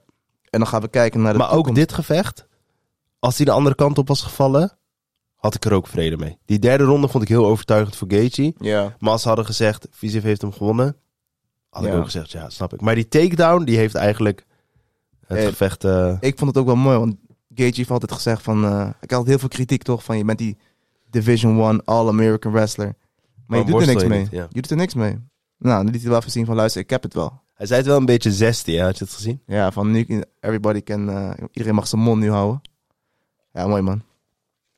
En 0.56 0.62
dan 0.62 0.70
gaan 0.70 0.82
we 0.82 0.88
kijken 0.88 1.22
naar 1.22 1.32
de 1.34 1.38
Maar 1.40 1.52
ook 1.52 1.76
dit 1.76 1.94
gevecht, 1.94 2.48
als 3.20 3.38
hij 3.38 3.46
de 3.46 3.52
andere 3.52 3.76
kant 3.76 3.98
op 3.98 4.08
was 4.08 4.22
gevallen, 4.22 4.78
had 5.36 5.56
ik 5.56 5.66
er 5.66 5.74
ook 5.74 5.88
vrede 5.88 6.18
mee. 6.18 6.38
Die 6.46 6.60
derde 6.60 6.84
ronde 6.84 7.08
vond 7.08 7.24
ik 7.24 7.30
heel 7.30 7.46
overtuigend 7.46 7.96
voor 7.96 8.12
Gaethje. 8.12 8.54
Ja. 8.60 8.96
Maar 9.00 9.12
als 9.12 9.22
ze 9.22 9.28
hadden 9.28 9.46
gezegd, 9.46 9.88
Viziv 9.92 10.24
heeft 10.24 10.42
hem 10.42 10.52
gewonnen, 10.52 10.96
had 11.70 11.86
ik 11.86 11.94
ook 11.94 12.04
gezegd, 12.06 12.32
ja, 12.32 12.50
snap 12.50 12.74
ik. 12.74 12.82
Maar 12.82 12.96
die 12.96 13.08
takedown, 13.08 13.64
die 13.64 13.78
heeft 13.78 13.96
eigenlijk 13.96 14.46
het 15.28 15.40
gevecht... 15.48 15.84
eh, 15.84 16.18
Ik 16.20 16.38
vond 16.38 16.50
het 16.50 16.60
ook 16.60 16.66
wel 16.66 16.76
mooi, 16.76 16.98
want 16.98 17.16
Gaethje 17.56 17.76
heeft 17.76 17.92
altijd 17.92 18.12
gezegd 18.12 18.42
van... 18.42 18.66
eh, 18.66 18.90
ik 19.02 19.12
had 19.12 19.28
heel 19.28 19.40
veel 19.40 19.50
kritiek 19.50 19.84
toch, 19.84 20.04
van 20.04 20.18
je 20.18 20.26
bent 20.26 20.38
die 20.38 20.58
Division 21.10 21.60
1 21.70 21.84
All-American 21.86 22.52
Wrestler. 22.52 22.96
Maar 23.48 23.60
je 23.60 23.66
doet 23.66 23.82
er 23.82 23.88
niks 23.88 24.04
mee. 24.06 24.20
niet, 24.20 24.32
ja. 24.32 24.48
Je 24.50 24.62
doet 24.62 24.72
er 24.72 24.78
niks 24.78 24.94
mee. 24.94 25.20
Nou, 25.58 25.84
dan 25.84 25.92
liet 25.94 26.02
hij 26.02 26.10
wel 26.10 26.20
even 26.20 26.32
zien 26.32 26.46
van 26.46 26.56
luister, 26.56 26.82
ik 26.82 26.90
heb 26.90 27.04
het 27.04 27.14
wel. 27.14 27.44
Hij 27.56 27.66
zei 27.66 27.80
het 27.80 27.88
wel 27.88 27.98
een 27.98 28.06
beetje 28.06 28.32
zestie, 28.32 28.78
hè? 28.78 28.84
had 28.84 28.98
je 28.98 29.04
het 29.04 29.14
gezien? 29.14 29.42
Ja, 29.46 29.72
van 29.72 29.92
nu, 29.92 30.24
everybody 30.40 30.82
can, 30.84 31.10
eh, 31.10 31.32
iedereen 31.52 31.76
mag 31.76 31.88
zijn 31.88 32.02
mond 32.02 32.20
nu 32.22 32.30
houden. 32.32 32.62
Ja, 33.54 33.68
mooi 33.68 33.82
man. 33.82 34.04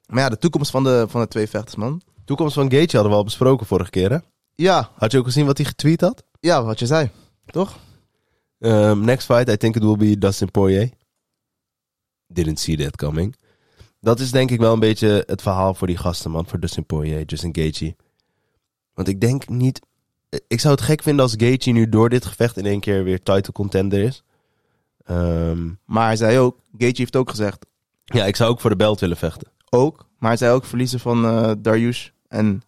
Maar 0.06 0.24
ja, 0.24 0.30
de 0.30 0.38
toekomst 0.38 0.72
van 0.72 0.84
de, 0.84 1.06
van 1.10 1.22
de 1.22 1.28
twee 1.28 1.48
vechters, 1.48 1.76
man. 1.76 2.02
Toekomst 2.26 2.54
van 2.54 2.72
Gaethje 2.72 2.92
hadden 2.98 3.12
we 3.12 3.18
al 3.18 3.24
besproken 3.24 3.66
vorige 3.66 3.90
keer, 3.90 4.12
hè? 4.12 4.18
Ja, 4.54 4.92
Had 4.96 5.12
je 5.12 5.18
ook 5.18 5.26
gezien 5.26 5.46
wat 5.46 5.58
hij 5.58 5.66
getweet 5.66 6.02
had? 6.02 6.24
ja, 6.40 6.64
wat 6.64 6.80
je 6.80 6.86
zei. 6.86 7.12
Toch? 7.46 7.78
Um, 8.60 9.00
next 9.06 9.26
fight, 9.26 9.50
I 9.50 9.58
think 9.58 9.76
it 9.76 9.84
will 9.84 9.96
be 9.98 10.18
Dustin 10.18 10.52
Poirier. 10.52 10.90
Didn't 12.28 12.60
see 12.60 12.78
that 12.78 12.96
coming. 12.96 13.36
Dat 14.02 14.20
is 14.20 14.32
denk 14.32 14.52
ik 14.52 14.60
wel 14.60 14.74
een 14.74 14.80
beetje 14.80 15.24
het 15.26 15.42
verhaal 15.42 15.74
voor 15.74 15.88
die 15.88 15.98
gasten, 15.98 16.32
man. 16.32 16.48
Voor 16.48 16.60
Dustin 16.60 16.86
Poirier, 16.86 17.24
Justin 17.26 17.56
Gaethje. 17.56 17.96
Want 18.94 19.08
ik 19.08 19.22
denk 19.22 19.50
niet... 19.50 19.80
Ik 20.48 20.60
zou 20.60 20.74
het 20.74 20.84
gek 20.84 21.02
vinden 21.04 21.24
als 21.24 21.34
Gaethje 21.38 21.72
nu 21.72 21.90
door 21.90 22.10
dit 22.10 22.26
gevecht 22.26 22.58
in 22.58 22.66
één 22.66 22.80
keer 22.80 23.04
weer 23.04 23.24
title 23.24 23.54
contender 23.54 24.00
is. 24.04 24.24
Ehm, 25.06 25.68
Maar 25.86 26.06
hij 26.06 26.16
zei 26.16 26.38
ook, 26.40 26.58
Gaethje 26.78 27.02
heeft 27.02 27.16
ook 27.16 27.30
gezegd, 27.30 27.66
ja, 28.04 28.26
ik 28.26 28.36
zou 28.36 28.50
ook 28.52 28.60
voor 28.62 28.70
de 28.70 28.76
belt 28.76 29.00
willen 29.00 29.18
vechten. 29.18 29.48
ook. 29.70 30.06
Maar 30.20 30.30
hij 30.30 30.38
zei 30.38 30.52
ook 30.54 30.66
verliezen 30.66 31.00
van 31.00 31.26
eh 31.26 31.52
Dariush 31.60 32.08
en 32.28 32.62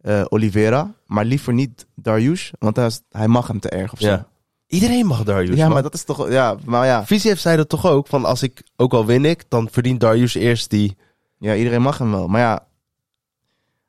eh, 0.00 0.24
Oliveira. 0.28 0.94
Maar 1.06 1.24
liever 1.24 1.52
niet 1.52 1.86
Dariush, 1.94 2.50
want 2.58 2.76
hij, 2.76 2.86
is- 2.86 3.00
hij 3.10 3.28
mag 3.28 3.46
hem 3.46 3.60
te 3.60 3.68
erg 3.68 3.92
of 3.92 3.98
zo. 3.98 4.06
Ja. 4.06 4.28
Iedereen 4.66 5.06
mag 5.06 5.22
Darius, 5.24 5.56
Ja, 5.56 5.68
maar 5.68 5.82
dat 5.82 5.94
is 5.94 6.04
toch... 6.04 6.28
Ja, 6.30 6.56
maar 6.64 6.86
ja, 6.86 7.06
Viziev 7.06 7.38
zei 7.38 7.56
dat 7.56 7.68
toch 7.68 7.86
ook? 7.86 8.06
Van 8.06 8.24
als 8.24 8.42
ik, 8.42 8.62
ook 8.76 8.92
al 8.92 9.06
win 9.06 9.24
ik, 9.24 9.44
dan 9.48 9.68
verdient 9.70 10.00
Darius 10.00 10.34
eerst 10.34 10.70
die... 10.70 10.96
ja, 11.38 11.54
iedereen 11.54 11.82
mag 11.82 11.98
hem 11.98 12.10
wel. 12.10 12.28
Maar 12.28 12.40
ja, 12.40 12.66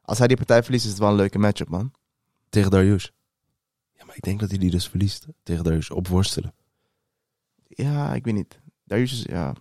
als 0.02 0.18
hij 0.18 0.28
die 0.28 0.38
partij 0.38 0.64
verliest, 0.64 0.84
is 0.86 0.92
het 0.92 1.00
wel 1.00 1.10
een 1.10 1.16
leuke 1.16 1.40
matchup, 1.40 1.70
man. 1.70 1.92
Tegen 2.56 2.72
Darius. 2.72 3.12
Ja, 3.98 4.06
maar 4.06 4.16
ik 4.16 4.22
denk 4.22 4.40
dat 4.40 4.50
hij 4.50 4.58
die 4.58 4.72
dus 4.72 4.88
verliest. 4.88 5.26
Tegen 5.44 5.64
Darius, 5.64 5.90
op 5.90 6.08
worstelen. 6.08 6.54
Ja, 7.68 8.14
ik 8.14 8.26
weet 8.26 8.34
niet. 8.34 8.60
Darius 8.84 9.12
is... 9.12 9.22
Ja, 9.22 9.54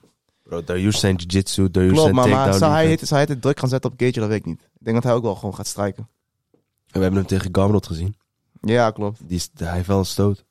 Bro, 0.43 0.65
Darius 0.65 1.01
zijn 1.01 1.17
jiu-jitsu, 1.17 1.71
Darius 1.71 1.93
klopt. 1.93 2.15
zijn 2.15 2.31
Maar, 2.31 2.55
zou, 2.55 2.73
hij 2.73 2.91
het, 2.91 3.01
zou 3.01 3.21
hij 3.21 3.29
het 3.31 3.43
druk 3.43 3.59
gaan 3.59 3.69
zetten 3.69 3.91
op 3.91 4.01
Gaethje, 4.01 4.21
dat 4.21 4.29
weet 4.29 4.39
ik 4.39 4.45
niet. 4.45 4.61
Ik 4.61 4.85
denk 4.85 4.97
dat 4.97 5.05
hij 5.05 5.13
ook 5.13 5.23
wel 5.23 5.35
gewoon 5.35 5.55
gaat 5.55 5.67
strijken. 5.67 6.09
En 6.53 6.61
we 6.93 7.01
hebben 7.01 7.19
hem 7.19 7.27
tegen 7.27 7.55
Gamrot 7.55 7.87
gezien. 7.87 8.17
Ja, 8.61 8.91
klopt. 8.91 9.29
Die 9.29 9.37
is, 9.37 9.51
hij 9.55 9.73
heeft 9.75 9.87
wel 9.87 9.99
een 9.99 10.05
stoot. 10.05 10.45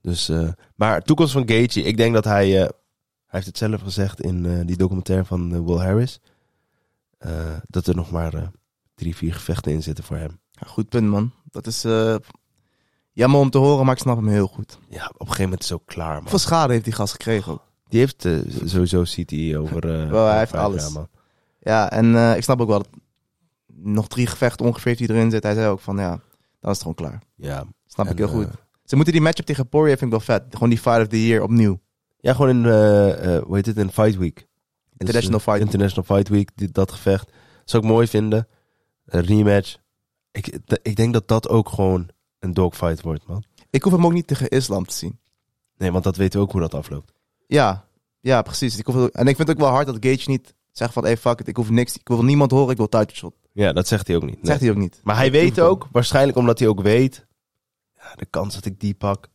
Dus, 0.00 0.28
eh, 0.28 0.48
maar 0.74 1.02
toekomst 1.02 1.32
van 1.32 1.48
Gaethje, 1.48 1.82
ik 1.82 1.96
denk 1.96 2.14
dat 2.14 2.24
hij... 2.24 2.46
eh, 2.46 2.60
hij 2.60 2.70
heeft 3.26 3.46
het 3.46 3.58
zelf 3.58 3.80
gezegd 3.80 4.20
in 4.20 4.46
eh, 4.46 4.66
die 4.66 4.76
documentaire 4.76 5.24
van 5.24 5.64
Will 5.64 5.78
Harris. 5.78 6.20
dat 7.66 7.86
er 7.86 7.94
nog 7.94 8.10
maar 8.10 8.50
drie, 8.94 9.16
vier 9.16 9.34
gevechten 9.34 9.72
in 9.72 9.82
zitten 9.82 10.04
voor 10.04 10.16
hem. 10.16 10.40
Ja, 10.60 10.66
goed 10.66 10.88
punt, 10.88 11.08
man. 11.08 11.32
Dat 11.50 11.66
is 11.66 11.84
eh, 11.84 12.16
jammer 13.12 13.40
om 13.40 13.50
te 13.50 13.58
horen, 13.58 13.84
maar 13.84 13.94
ik 13.94 14.00
snap 14.00 14.16
hem 14.16 14.28
heel 14.28 14.46
goed. 14.46 14.78
Ja, 14.88 15.06
op 15.06 15.20
een 15.20 15.26
gegeven 15.26 15.42
moment 15.42 15.62
is 15.62 15.68
het 15.68 15.78
ook 15.80 15.86
klaar, 15.86 16.12
man. 16.12 16.20
Hoeveel 16.20 16.38
schade 16.38 16.72
heeft 16.72 16.84
die 16.84 16.92
gast 16.92 17.12
gekregen 17.12 17.52
ook? 17.52 17.62
Die 17.88 17.98
heeft 18.00 18.24
eh, 18.24 18.38
sowieso 18.64 19.02
CT 19.02 19.56
over... 19.56 20.02
eh, 20.02 20.10
Wel, 20.16 20.26
hij 20.26 20.38
heeft 20.38 20.50
vijf 20.50 20.62
alles. 20.62 20.82
jaar, 20.82 20.92
man. 20.92 21.08
Ja, 21.60 21.90
en 21.90 22.36
ik 22.36 22.42
snap 22.42 22.60
ook 22.60 22.68
wel 22.68 22.78
dat 22.78 22.88
nog 23.66 24.08
drie 24.08 24.26
gevechten 24.26 24.66
ongeveer 24.66 24.96
hij 24.96 25.06
erin 25.06 25.30
zit. 25.30 25.42
Hij 25.42 25.54
zei 25.54 25.68
ook 25.68 25.80
van, 25.80 25.96
ja, 25.96 26.08
dan 26.60 26.70
is 26.70 26.78
het 26.78 26.78
gewoon 26.78 26.94
klaar. 26.94 27.22
Ja, 27.34 27.64
Snap 27.86 28.06
En, 28.06 28.12
ik 28.12 28.18
heel 28.18 28.28
goed. 28.28 28.48
Ze 28.84 28.94
moeten 28.96 29.12
die 29.14 29.22
matchup 29.22 29.46
tegen 29.46 29.68
Poirier 29.68 29.96
vind 29.98 30.12
ik 30.12 30.24
wel 30.26 30.36
vet. 30.36 30.44
Gewoon 30.50 30.68
die 30.68 30.78
fight 30.78 31.00
of 31.00 31.06
the 31.06 31.26
year 31.26 31.42
opnieuw. 31.42 31.80
Ja, 32.20 32.32
gewoon 32.34 32.50
in, 32.50 32.62
hoe 33.42 33.56
heet 33.56 33.66
het, 33.66 33.76
in 33.76 33.90
Fight 33.90 34.16
Week. 34.16 34.46
International 34.96 35.36
Dus, 35.38 35.46
Fight 35.46 35.58
Week. 35.58 35.66
International 35.72 36.04
Fight 36.16 36.28
Week, 36.28 36.50
dit, 36.54 36.74
dat 36.74 36.92
gevecht. 36.92 37.32
Zou 37.64 37.82
ik 37.82 37.88
mooi 37.88 38.06
vinden. 38.06 38.48
Een 39.06 39.24
rematch. 39.24 39.76
Ik, 40.30 40.58
ik 40.82 40.96
denk 40.96 41.12
dat 41.12 41.28
dat 41.28 41.48
ook 41.48 41.68
gewoon 41.68 42.08
een 42.38 42.54
dogfight 42.54 43.02
wordt, 43.02 43.26
man. 43.26 43.44
Ik 43.70 43.82
hoef 43.82 43.92
hem 43.92 44.04
ook 44.06 44.12
niet 44.12 44.26
tegen 44.26 44.48
Islam 44.48 44.84
te 44.86 44.94
zien. 44.94 45.18
Nee, 45.76 45.92
want 45.92 46.04
dat 46.04 46.16
weten 46.16 46.38
we 46.38 46.44
ook 46.46 46.52
hoe 46.52 46.60
dat 46.60 46.74
afloopt. 46.74 47.12
Ja, 47.46 47.84
ja, 48.20 48.42
precies. 48.42 48.78
Ik 48.78 48.86
hoef, 48.86 49.08
en 49.08 49.26
ik 49.26 49.36
vind 49.36 49.48
het 49.48 49.56
ook 49.56 49.62
wel 49.62 49.72
hard 49.72 49.86
dat 49.86 49.96
Gage 50.00 50.30
niet 50.30 50.54
zegt 50.72 50.92
van, 50.92 51.04
hey, 51.04 51.16
fuck 51.16 51.40
it, 51.40 51.48
ik 51.48 51.56
hoef 51.56 51.70
niks. 51.70 51.96
Ik 51.96 52.08
wil 52.08 52.24
niemand 52.24 52.50
horen, 52.50 52.70
ik 52.70 52.76
wil 52.76 52.88
title 52.88 53.16
shot. 53.16 53.34
Ja, 53.52 53.72
dat 53.72 53.88
zegt 53.88 54.06
hij 54.06 54.16
ook 54.16 54.24
niet. 54.24 54.38
Zegt 54.42 54.60
hij 54.60 54.70
ook 54.70 54.76
niet. 54.76 55.00
Maar 55.04 55.16
hij 55.16 55.30
weet 55.30 55.60
ook, 55.60 55.88
waarschijnlijk 55.92 56.38
omdat 56.38 56.58
hij 56.58 56.68
ook 56.68 56.80
weet... 56.82 57.26
Ja, 57.96 58.14
de 58.16 58.26
kans 58.26 58.54
dat 58.54 58.64
ik 58.64 58.80
die 58.80 58.94
pak... 58.94 59.28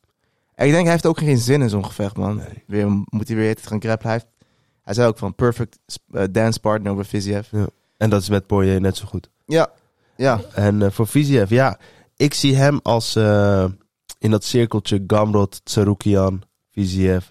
En 0.55 0.65
ik 0.65 0.71
denk, 0.71 0.83
hij 0.83 0.91
heeft 0.91 1.05
ook 1.05 1.17
geen 1.17 1.37
zin 1.37 1.61
in 1.61 1.69
zo'n 1.69 1.85
gevecht, 1.85 2.17
man. 2.17 2.35
Nee. 2.35 2.63
Weer, 2.67 2.87
moet 2.89 3.27
hij 3.27 3.37
weer 3.37 3.49
het 3.49 3.67
gaan 3.67 3.81
grappelen. 3.81 4.11
Hij, 4.11 4.21
heeft- 4.21 4.47
hij 4.81 4.93
zei 4.93 5.07
ook 5.07 5.17
van, 5.17 5.35
perfect 5.35 5.77
eh, 6.11 6.23
dance 6.31 6.59
partner 6.59 6.91
over 6.91 7.05
Viziev. 7.05 7.47
En 7.97 8.09
dat 8.09 8.21
is 8.21 8.29
met 8.29 8.47
Poirier 8.47 8.81
net 8.81 8.97
zo 8.97 9.05
goed. 9.05 9.29
Ja, 9.45 9.71
ja. 10.15 10.41
En 10.53 10.81
eh, 10.81 10.91
voor 10.91 11.07
Viziev, 11.07 11.49
ja... 11.49 11.79
Ik 12.15 12.33
zie 12.33 12.55
hem 12.55 12.79
als... 12.83 13.15
eh, 13.15 13.65
in 14.19 14.31
dat 14.31 14.43
cirkeltje 14.43 15.03
Gamrot, 15.07 15.61
Tsaroukian, 15.65 16.41
Viziev. 16.71 17.25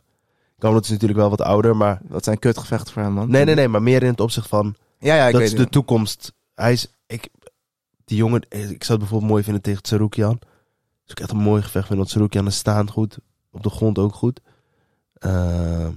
Gamrot 0.58 0.84
is 0.84 0.90
natuurlijk 0.90 1.18
wel 1.18 1.30
wat 1.30 1.40
ouder, 1.40 1.76
maar... 1.76 2.00
Dat 2.02 2.24
zijn 2.24 2.38
kutgevechten 2.38 2.92
voor 2.92 3.02
hem, 3.02 3.12
man. 3.12 3.30
Nee, 3.30 3.44
nee, 3.44 3.54
nee, 3.54 3.68
maar 3.68 3.82
meer 3.82 4.02
in 4.02 4.10
het 4.10 4.20
opzicht 4.20 4.48
van... 4.48 4.74
Ja, 4.98 5.14
ja, 5.14 5.26
ik 5.26 5.32
dat 5.32 5.40
weet 5.40 5.50
is 5.52 5.56
de 5.58 5.68
toekomst. 5.68 6.32
Hij 6.54 6.72
is, 6.72 6.86
ik, 7.06 7.28
die 8.04 8.16
jongen, 8.16 8.40
eh, 8.48 8.70
ik 8.70 8.84
zou 8.84 8.98
het 8.98 8.98
bijvoorbeeld 8.98 9.30
mooi 9.30 9.42
vinden 9.42 9.62
tegen 9.62 9.82
Tsaroukian. 9.82 10.38
Dus 11.02 11.10
ik 11.10 11.20
echt 11.20 11.30
een 11.30 11.36
mooi 11.36 11.62
gevecht 11.62 11.86
vinden, 11.86 11.96
want 11.96 12.08
Tsaroukian 12.08 12.46
is 12.46 12.56
staand 12.56 12.90
goed, 12.90 13.18
op 13.50 13.62
de 13.62 13.70
grond 13.70 13.98
ook 13.98 14.14
goed. 14.14 14.40
Eh, 15.14 15.88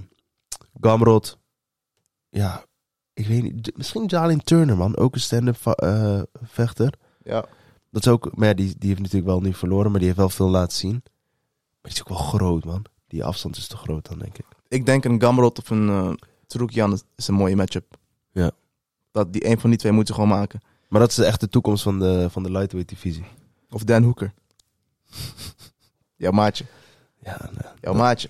Gamrot, 0.80 1.38
ja, 2.28 2.64
ik 3.16 3.26
weet 3.26 3.42
niet, 3.42 3.76
misschien 3.76 4.06
Jalin 4.06 4.42
Turner, 4.42 4.76
man, 4.76 4.96
ook 4.96 5.14
een 5.14 5.20
stand-up 5.20 5.66
eh, 5.66 6.22
vechter. 6.42 6.92
Ja. 7.22 7.44
Dat 7.90 8.06
is 8.06 8.12
ook, 8.12 8.36
maar 8.36 8.48
ja, 8.48 8.54
die, 8.54 8.74
die 8.78 8.88
heeft 8.88 9.00
natuurlijk 9.00 9.26
wel 9.26 9.40
nu 9.40 9.54
verloren, 9.54 9.90
maar 9.90 9.98
die 9.98 10.08
heeft 10.08 10.20
wel 10.20 10.28
veel 10.28 10.50
laten 10.50 10.76
zien. 10.76 11.02
Maar 11.80 11.82
die 11.82 11.92
is 11.92 12.00
ook 12.00 12.08
wel 12.08 12.18
groot, 12.18 12.64
man. 12.64 12.84
Die 13.06 13.24
afstand 13.24 13.56
is 13.56 13.66
te 13.66 13.76
groot 13.76 14.08
dan, 14.08 14.18
denk 14.18 14.38
ik. 14.38 14.44
Ik 14.68 14.86
denk 14.86 15.04
een 15.04 15.20
Gamrot 15.20 15.58
of 15.58 15.70
een 15.70 15.88
uh, 15.88 16.12
Tsaroukian 16.46 17.00
is, 17.16 17.28
een 17.28 17.34
mooie 17.34 17.56
matchup. 17.56 17.96
Ja. 18.32 18.50
Dat 19.10 19.32
die 19.32 19.48
een 19.48 19.60
van 19.60 19.70
die 19.70 19.78
twee 19.78 19.92
moeten 19.92 20.14
gewoon 20.14 20.30
maken. 20.30 20.60
Maar 20.88 21.00
dat 21.00 21.10
is 21.10 21.18
echt 21.18 21.40
de 21.40 21.48
toekomst 21.48 21.82
van 21.82 21.98
de, 21.98 22.26
van 22.30 22.42
de 22.42 22.50
lightweight 22.50 22.88
divisie. 22.88 23.24
Of 23.70 23.84
Dan 23.84 24.02
Hoeker. 24.02 24.32
Jouw 26.16 26.32
maatje. 26.32 26.64
Ja, 27.18 27.50
nou, 27.52 27.74
Jouw 27.80 27.94
maatje. 27.94 28.28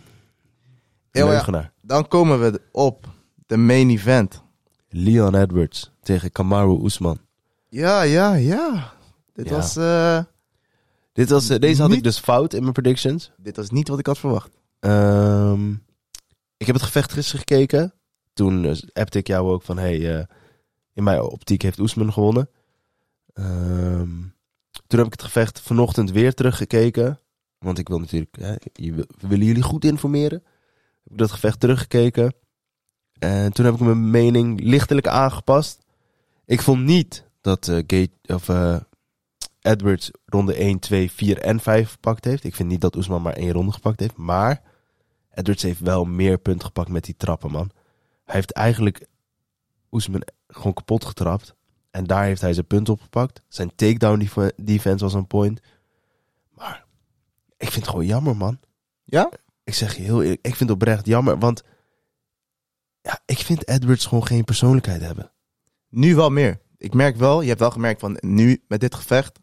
Ja. 1.11 1.27
Leugenaar. 1.27 1.72
Dan 1.81 2.09
komen 2.09 2.40
we 2.40 2.61
op 2.72 3.09
de 3.46 3.57
main 3.57 3.90
event. 3.90 4.44
Leon 4.88 5.35
Edwards 5.35 5.90
tegen 6.03 6.33
Kamaru 6.33 6.85
Usman. 6.85 7.18
Ja, 7.68 8.03
ja, 8.03 8.35
ja. 8.35 8.92
Dit, 9.33 9.49
Ja. 9.49 9.55
Was, 9.55 9.77
eh, 9.77 10.20
Dit 11.12 11.29
was, 11.31 11.49
eh, 11.49 11.59
deze 11.59 11.83
had 11.83 11.92
ik 11.92 12.03
dus 12.03 12.18
fout 12.18 12.53
in 12.55 12.61
mijn 12.61 12.72
predictions. 12.72 13.31
dit 13.37 13.57
was 13.57 13.70
niet 13.70 13.88
wat 13.88 13.99
ik 13.99 14.07
had 14.07 14.18
verwacht. 14.18 14.57
Ehm, 14.81 15.70
ik 16.57 16.66
heb 16.66 16.75
het 16.75 16.85
gevecht 16.85 17.12
gisteren 17.12 17.38
gekeken. 17.38 17.94
Toen 18.33 18.64
uh, 18.64 18.77
appte 18.92 19.18
ik 19.18 19.27
jou 19.27 19.51
ook 19.51 19.62
van... 19.62 19.79
Hey, 19.79 20.18
eh, 20.18 20.25
in 20.92 21.03
mijn 21.05 21.20
optiek 21.20 21.62
heeft 21.62 21.79
Oesman 21.79 22.12
gewonnen. 22.12 22.49
Ehm, 23.33 24.11
toen 24.87 24.99
heb 24.99 25.07
ik 25.07 25.12
het 25.12 25.22
gevecht 25.22 25.61
vanochtend 25.61 26.11
weer 26.11 26.35
teruggekeken. 26.35 27.18
Want 27.59 27.79
ik 27.79 27.88
wil 27.88 27.99
natuurlijk... 27.99 28.37
Hè, 28.40 28.55
willen 29.29 29.46
jullie 29.46 29.62
goed 29.62 29.85
informeren. 29.85 30.42
Heb 31.03 31.12
ik 31.12 31.18
dat 31.18 31.31
gevecht 31.31 31.61
teruggekeken. 31.61 32.35
En 33.18 33.52
toen 33.52 33.64
heb 33.64 33.74
ik 33.74 33.81
mijn 33.81 34.11
mening 34.11 34.61
lichtelijk 34.61 35.07
aangepast. 35.07 35.85
Ik 36.44 36.61
vond 36.62 36.83
niet 36.83 37.24
dat 37.40 37.68
eh, 37.68 37.76
Gate, 37.76 38.11
of, 38.26 38.48
eh, 38.48 38.76
Edwards 39.61 40.11
ronde 40.26 40.55
1, 40.55 40.79
2, 40.79 41.11
4 41.11 41.38
en 41.38 41.61
5 41.61 41.90
gepakt 41.90 42.24
heeft. 42.24 42.44
Ik 42.44 42.55
vind 42.55 42.68
niet 42.68 42.81
dat 42.81 42.96
Oesman 42.96 43.22
maar 43.22 43.33
één 43.33 43.52
ronde 43.52 43.72
gepakt 43.72 44.00
heeft. 44.00 44.16
Maar 44.16 44.62
Edwards 45.31 45.62
heeft 45.62 45.81
wel 45.81 46.05
meer 46.05 46.38
punten 46.38 46.66
gepakt 46.66 46.88
met 46.88 47.05
die 47.05 47.16
trappen, 47.16 47.50
man. 47.50 47.70
Hij 48.24 48.35
heeft 48.35 48.52
eigenlijk 48.52 49.07
Oesman 49.90 50.22
gewoon 50.48 50.74
kapot 50.74 51.05
getrapt. 51.05 51.55
En 51.90 52.05
daar 52.05 52.24
heeft 52.24 52.40
hij 52.40 52.52
zijn 52.52 52.66
punt 52.66 52.88
op 52.88 53.00
gepakt. 53.00 53.42
Zijn 53.48 53.74
takedown 53.74 54.18
def- 54.18 54.52
defense 54.57 55.05
was 55.05 55.14
een 55.14 55.26
point. 55.26 55.61
Maar 56.55 56.85
ik 57.57 57.70
vind 57.70 57.74
het 57.74 57.88
gewoon 57.88 58.07
jammer, 58.07 58.37
man. 58.37 58.59
Ja? 59.05 59.31
Ik 59.64 59.74
zeg 59.74 59.96
je 59.96 60.02
heel 60.02 60.22
eerlijk, 60.22 60.46
ik 60.46 60.55
vind 60.57 60.70
het 60.70 60.79
oprecht 60.79 61.07
jammer. 61.07 61.38
Want 61.38 61.62
ja, 63.07 63.21
ik 63.27 63.38
vind 63.38 63.69
Edwards 63.69 64.07
gewoon 64.07 64.27
geen 64.27 64.45
persoonlijkheid 64.45 65.01
hebben. 65.01 65.31
Nu 65.88 66.14
wel 66.14 66.31
meer. 66.31 66.59
Ik 66.79 66.95
merk 66.95 67.16
wel, 67.16 67.40
je 67.40 67.49
hebt 67.49 67.61
wel 67.61 67.71
gemerkt 67.71 68.01
van 68.01 68.16
nu 68.21 68.62
met 68.69 68.81
dit 68.81 68.95
gevecht, 68.95 69.38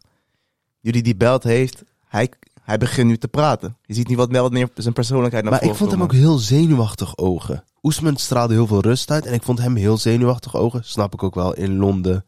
jullie 0.80 1.02
die 1.02 1.16
belt 1.16 1.42
heeft, 1.42 1.82
hij, 2.08 2.32
hij 2.62 2.78
begint 2.78 3.06
nu 3.08 3.16
te 3.16 3.28
praten. 3.28 3.76
Je 3.82 3.94
ziet 3.94 4.08
niet 4.08 4.16
wat 4.16 4.30
meer, 4.30 4.40
wat 4.40 4.52
meer 4.52 4.68
zijn 4.74 4.94
persoonlijkheid 4.94 5.44
naar 5.44 5.52
Maar 5.52 5.62
ik 5.62 5.74
vond 5.74 5.90
hem 5.90 6.02
ook 6.02 6.12
heel 6.12 6.38
zenuwachtig 6.38 7.16
ogen. 7.16 7.64
Oesman 7.82 8.16
straalde 8.16 8.54
heel 8.54 8.66
veel 8.66 8.80
rust 8.80 9.10
uit. 9.10 9.26
En 9.26 9.32
ik 9.32 9.42
vond 9.42 9.58
hem 9.58 9.76
heel 9.76 9.96
zenuwachtig 9.98 10.56
ogen. 10.56 10.84
Snap 10.84 11.12
ik 11.14 11.22
ook 11.22 11.34
wel 11.34 11.54
in 11.54 11.76
Londen. 11.76 12.24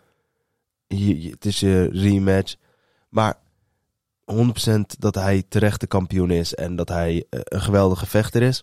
Je, 0.87 1.23
je- 1.23 1.31
het 1.31 1.45
is 1.45 1.61
je 1.61 1.89
rematch. 1.93 2.55
Maar 3.09 3.35
100% 4.33 4.81
dat 4.99 5.15
hij 5.15 5.45
terecht 5.49 5.81
de 5.81 5.87
kampioen 5.87 6.31
is. 6.31 6.55
En 6.55 6.77
dat 6.77 6.89
hij 6.89 7.27
eh, 7.31 7.41
een 7.45 7.61
geweldige 7.63 8.07
vechter 8.07 8.43
is. 8.43 8.63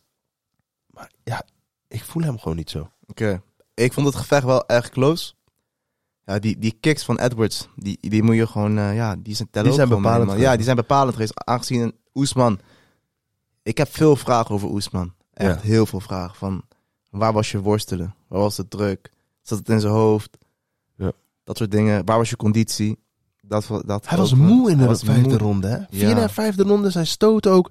Maar 0.88 1.12
ja, 1.24 1.44
ik 1.94 2.04
voel 2.04 2.24
hem 2.24 2.40
gewoon 2.40 2.58
niet 2.58 2.70
zo. 2.70 2.90
Oké. 3.08 3.42
Ik 3.74 3.94
vond 3.94 4.06
het 4.08 4.16
gevecht 4.16 4.44
wel 4.44 4.68
erg 4.68 4.90
close. 4.90 5.34
Ja, 6.26 6.40
die, 6.40 6.60
die 6.60 6.78
kicks 6.80 7.04
van 7.04 7.20
Edwards, 7.20 7.68
die, 7.76 7.98
die 8.02 8.24
moet 8.24 8.36
je 8.36 8.48
gewoon, 8.48 8.78
eh, 8.78 8.96
ja, 8.96 9.16
die 9.16 9.36
zijn 9.36 9.48
tellen 9.52 9.68
Die 9.68 9.78
zijn 9.78 9.90
bepalend. 9.90 10.40
Ja, 10.40 10.56
die 10.56 10.64
zijn 10.64 10.76
bepalend 10.76 11.14
geweest. 11.14 11.46
Aangezien 11.46 11.94
Oesman, 12.14 12.60
ik 13.64 13.78
heb 13.78 13.88
veel 13.94 14.16
vragen 14.16 14.56
over 14.56 14.70
Oesman. 14.70 15.14
Echt 15.34 15.56
Ja. 15.62 15.68
heel 15.68 15.86
veel 15.86 16.00
vragen. 16.00 16.36
Van, 16.36 16.62
waar 17.10 17.34
was 17.34 17.52
je 17.52 17.60
worstelen? 17.62 18.16
Waar 18.28 18.40
was 18.40 18.56
de 18.56 18.68
druk? 18.68 19.12
Zat 19.42 19.58
het 19.58 19.70
in 19.70 19.80
zijn 19.80 19.94
hoofd? 19.94 20.38
Ja. 20.96 21.12
Dat 21.44 21.58
soort 21.58 21.72
dingen. 21.72 22.06
Waar 22.06 22.18
was 22.18 22.30
je 22.30 22.36
conditie? 22.36 23.00
Dat, 23.42 23.68
dat 23.86 24.08
Hij 24.10 24.18
was 24.18 24.32
ook, 24.34 24.40
moe 24.40 24.70
in 24.70 24.74
de 24.78 24.80
hij 24.80 24.88
was 24.92 25.04
vijfde 25.04 25.30
moe. 25.30 25.38
ronde. 25.38 25.68
Hè? 25.68 25.78
Vierde 25.90 26.16
Ja. 26.16 26.22
en 26.22 26.30
vijfde 26.30 26.64
ronde. 26.64 26.90
Zijn 26.90 27.08
stoot 27.08 27.48
ook. 27.48 27.70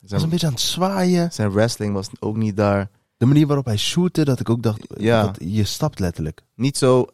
was 0.00 0.10
Zijn, 0.10 0.22
een 0.22 0.28
beetje 0.28 0.46
aan 0.46 0.52
het 0.52 0.62
zwaaien. 0.62 1.32
zijn 1.32 1.50
wrestling 1.52 1.92
was 1.94 2.08
ook 2.20 2.36
niet 2.36 2.56
daar. 2.56 2.90
De 3.20 3.26
manier 3.26 3.46
waarop 3.46 3.64
hij 3.64 3.76
shootte. 3.76 4.24
Dat 4.24 4.40
ik 4.40 4.50
ook 4.50 4.62
dacht. 4.62 4.80
Ja. 4.96 5.22
Dat, 5.22 5.36
je 5.40 5.64
stapt 5.64 5.98
letterlijk. 5.98 6.42
Niet 6.54 6.78
zo 6.78 7.06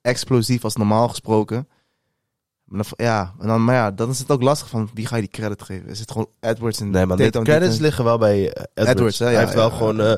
explosief 0.00 0.64
als 0.64 0.76
normaal 0.76 1.08
gesproken. 1.08 1.68
Maar, 2.64 2.82
dan, 2.96 3.06
ja, 3.06 3.34
en 3.40 3.46
dan, 3.46 3.64
maar 3.64 3.74
ja, 3.74 3.90
dan 3.90 4.10
is 4.10 4.18
het 4.18 4.30
ook 4.30 4.42
lastig 4.42 4.68
van 4.68 4.90
wie 4.94 5.06
ga 5.06 5.16
je 5.16 5.22
die 5.22 5.30
credit 5.30 5.62
geven? 5.62 5.88
Is 5.88 6.00
het 6.00 6.10
gewoon 6.10 6.28
Edwards 6.40 6.80
en 6.80 6.90
Nee, 6.90 7.06
man. 7.06 7.16
De 7.16 7.30
credits 7.30 7.78
liggen 7.78 8.04
wel 8.04 8.18
bij 8.18 8.52
eh, 8.52 8.62
Edwards. 8.74 8.90
Edwards, 8.90 9.18
hè? 9.18 9.24
hij 9.24 9.34
Ja, 9.34 9.40
heeft 9.40 9.54
wel 9.54 9.70
ja, 9.70 9.76
gewoon... 9.76 10.00
eh, 10.00 10.14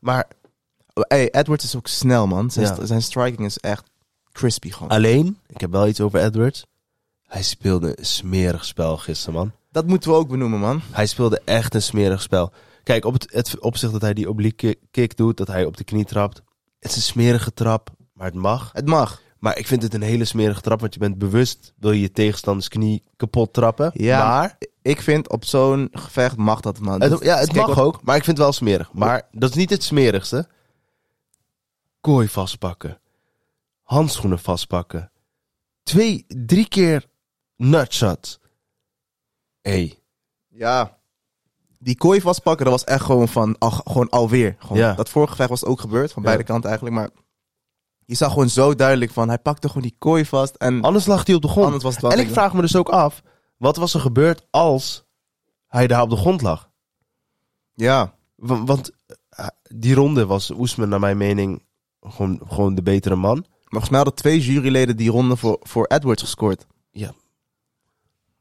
maar 0.00 0.28
Hey, 0.94 1.30
Edwards 1.30 1.64
is 1.64 1.76
ook 1.76 1.86
snel, 1.86 2.26
man. 2.26 2.50
Zijn, 2.50 2.66
Ja. 2.66 2.74
st- 2.74 2.86
zijn 2.86 3.02
striking 3.02 3.46
is 3.46 3.58
echt 3.58 3.84
crispy 4.32 4.70
gewoon. 4.70 4.88
Alleen, 4.88 5.38
ik 5.46 5.60
heb 5.60 5.70
wel 5.70 5.86
iets 5.88 6.00
over 6.00 6.20
Edwards. 6.20 6.64
Hij 7.26 7.42
speelde 7.42 7.98
een 7.98 8.04
smerig 8.06 8.64
spel 8.64 8.96
gisteren, 8.96 9.34
man. 9.34 9.52
Dat 9.70 9.86
moeten 9.86 10.10
we 10.10 10.16
ook 10.16 10.28
benoemen, 10.28 10.58
man. 10.60 10.80
Hij 10.90 11.06
speelde 11.06 11.40
echt 11.44 11.74
een 11.74 11.82
smerig 11.82 12.22
spel. 12.22 12.52
Kijk, 12.86 13.04
op 13.04 13.12
het, 13.12 13.32
het 13.32 13.60
opzicht 13.60 13.92
dat 13.92 14.00
hij 14.00 14.14
die 14.14 14.28
oblique 14.28 14.78
kick, 14.90 15.16
doet, 15.16 15.36
dat 15.36 15.46
hij 15.46 15.64
op 15.64 15.76
de 15.76 15.84
knie 15.84 16.04
trapt. 16.04 16.42
Het 16.78 16.90
is 16.90 16.96
een 16.96 17.02
smerige 17.02 17.52
trap, 17.54 17.90
maar 18.12 18.26
het 18.26 18.34
mag. 18.34 18.70
Het 18.72 18.86
mag. 18.86 19.22
Maar 19.38 19.58
ik 19.58 19.66
vind 19.66 19.82
het 19.82 19.94
een 19.94 20.02
hele 20.02 20.24
smerige 20.24 20.60
trap, 20.60 20.80
want 20.80 20.94
je 20.94 21.00
bent 21.00 21.18
bewust, 21.18 21.72
wil 21.76 21.92
je 21.92 22.00
je 22.00 22.10
tegenstanders 22.10 22.68
knie 22.68 23.02
kapot 23.16 23.52
trappen. 23.52 23.90
Ja, 23.94 24.28
maar 24.28 24.58
Ik 24.82 25.00
vind 25.00 25.30
op 25.30 25.44
zo'n 25.44 25.88
gevecht 25.92 26.36
mag 26.36 26.60
dat, 26.60 26.78
man. 26.80 27.00
het, 27.02 27.22
ja, 27.22 27.36
het 27.38 27.52
kijk 27.52 27.66
mag 27.66 27.74
wat- 27.76 27.84
ook, 27.84 28.02
maar 28.02 28.16
ik 28.16 28.24
vind 28.24 28.36
het 28.36 28.46
wel 28.46 28.54
smerig. 28.54 28.92
Maar 28.92 29.28
dat 29.32 29.50
is 29.50 29.56
niet 29.56 29.70
het 29.70 29.82
smerigste. 29.82 30.48
Kooi 32.00 32.28
vastpakken. 32.28 33.00
Handschoenen 33.82 34.38
vastpakken. 34.38 35.10
Twee, 35.82 36.24
drie 36.28 36.68
keer 36.68 37.06
nutshots. 37.56 38.38
Hey, 39.62 39.98
Ja. 40.48 40.95
Die 41.78 41.96
kooi 41.96 42.20
vastpakken, 42.20 42.64
dat 42.64 42.74
was 42.74 42.84
echt 42.94 43.04
gewoon 43.04 43.28
van, 43.28 43.58
al, 43.58 43.70
gewoon 43.70 44.08
alweer. 44.10 44.56
Gewoon, 44.58 44.78
Ja. 44.78 44.94
Dat 44.94 45.08
vorige 45.08 45.30
gevecht 45.30 45.48
was 45.48 45.64
ook 45.64 45.80
gebeurd, 45.80 46.12
van 46.12 46.22
beide 46.22 46.42
kanten 46.44 46.68
eigenlijk. 46.70 46.98
Maar 46.98 47.10
je 48.04 48.14
zag 48.14 48.32
gewoon 48.32 48.48
zo 48.48 48.74
duidelijk 48.74 49.10
van, 49.12 49.28
hij 49.28 49.38
pakte 49.38 49.66
gewoon 49.68 49.82
die 49.82 49.96
kooi 49.98 50.24
vast. 50.24 50.54
En 50.54 50.82
anders 50.82 51.06
lag 51.06 51.26
hij 51.26 51.34
op 51.34 51.42
de 51.42 51.48
grond. 51.48 51.64
anders 51.66 51.84
was 51.84 51.92
het 51.92 52.02
wel... 52.02 52.12
En 52.12 52.18
ik 52.18 52.30
vraag 52.30 52.52
me 52.52 52.60
dus 52.60 52.76
ook 52.76 52.88
af, 52.88 53.22
wat 53.56 53.76
was 53.76 53.94
er 53.94 54.00
gebeurd 54.00 54.46
als 54.50 55.04
hij 55.66 55.86
daar 55.86 56.02
op 56.02 56.10
de 56.10 56.16
grond 56.16 56.42
lag? 56.42 56.70
Ja, 57.74 58.14
Wa- 58.34 58.64
Want 58.64 58.90
eh, 59.28 59.46
die 59.62 59.94
ronde 59.94 60.26
was 60.26 60.50
Oesman 60.50 60.88
naar 60.88 61.00
mijn 61.00 61.16
mening 61.16 61.62
gewoon, 62.00 62.40
gewoon 62.48 62.74
de 62.74 62.82
betere 62.82 63.16
man. 63.16 63.36
maar 63.36 63.48
volgens 63.68 63.90
mij 63.90 63.98
hadden 64.00 64.14
twee 64.18 64.40
juryleden 64.40 64.96
die 64.96 65.10
ronde 65.10 65.36
voor, 65.36 65.56
voor 65.62 65.86
Edwards 65.86 66.22
gescoord. 66.22 66.66
Ja. 66.90 67.12